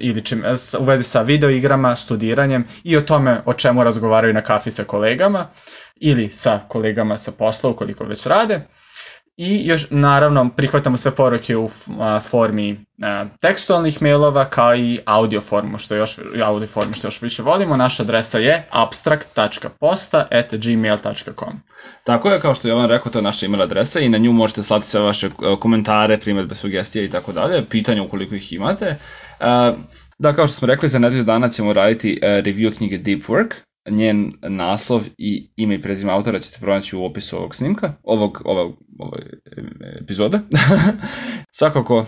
ili 0.00 0.24
čim, 0.24 0.44
u 0.78 0.84
vezi 0.84 1.02
sa 1.04 1.22
videoigrama, 1.22 1.96
studiranjem 1.96 2.64
i 2.84 2.96
o 2.96 3.00
tome 3.00 3.42
o 3.44 3.54
čemu 3.54 3.84
razgovaraju 3.84 4.34
na 4.34 4.42
kafi 4.42 4.70
sa 4.70 4.84
kolegama 4.84 5.46
ili 5.96 6.28
sa 6.28 6.60
kolegama 6.68 7.16
sa 7.16 7.32
posla 7.32 7.70
ukoliko 7.70 8.04
već 8.04 8.26
rade. 8.26 8.60
I 9.36 9.66
još, 9.66 9.86
naravno, 9.90 10.50
prihvatamo 10.56 10.96
sve 10.96 11.10
poruke 11.10 11.56
u 11.56 11.68
formi 12.30 12.86
tekstualnih 13.40 14.02
mailova 14.02 14.50
kao 14.50 14.76
i 14.76 14.98
audio 15.04 15.40
formu, 15.40 15.78
što 15.78 15.94
još, 15.94 16.18
audio 16.44 16.66
formu 16.66 16.94
što 16.94 17.06
još 17.06 17.22
više 17.22 17.42
volimo. 17.42 17.76
Naša 17.76 18.02
adresa 18.02 18.38
je 18.38 18.62
abstract.posta.gmail.com 18.70 21.60
Tako 22.04 22.30
je, 22.30 22.40
kao 22.40 22.54
što 22.54 22.68
je 22.68 22.72
Jovan 22.72 22.88
rekao, 22.88 23.12
to 23.12 23.18
je 23.18 23.22
naša 23.22 23.46
email 23.46 23.62
adresa 23.62 24.00
i 24.00 24.08
na 24.08 24.18
nju 24.18 24.32
možete 24.32 24.62
slati 24.62 24.86
sve 24.86 25.00
vaše 25.00 25.30
komentare, 25.60 26.20
primetbe, 26.20 26.54
sugestije 26.54 27.04
i 27.04 27.10
tako 27.10 27.32
dalje, 27.32 27.68
pitanja 27.68 28.02
ukoliko 28.02 28.34
ih 28.34 28.52
imate. 28.52 28.96
Da, 30.18 30.34
kao 30.36 30.46
što 30.46 30.56
smo 30.56 30.66
rekli, 30.66 30.88
za 30.88 30.98
nedelju 30.98 31.24
dana 31.24 31.48
ćemo 31.48 31.72
raditi 31.72 32.18
review 32.22 32.76
knjige 32.76 32.98
Deep 32.98 33.22
Work, 33.22 33.54
njen 33.88 34.32
naslov 34.42 35.02
i 35.18 35.48
ime 35.56 35.74
i 35.74 35.82
prezime 35.82 36.12
autora 36.12 36.38
ćete 36.38 36.58
pronaći 36.60 36.96
u 36.96 37.04
opisu 37.04 37.36
ovog 37.36 37.54
snimka, 37.54 37.92
ovog, 38.02 38.42
ovog, 38.44 38.76
ovog 38.98 39.14
epizode. 40.02 40.38
Svakako, 41.58 42.06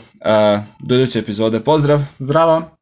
do 0.80 0.94
iduće 0.94 1.18
epizode, 1.18 1.60
pozdrav! 1.60 2.00
Zdravo! 2.18 2.77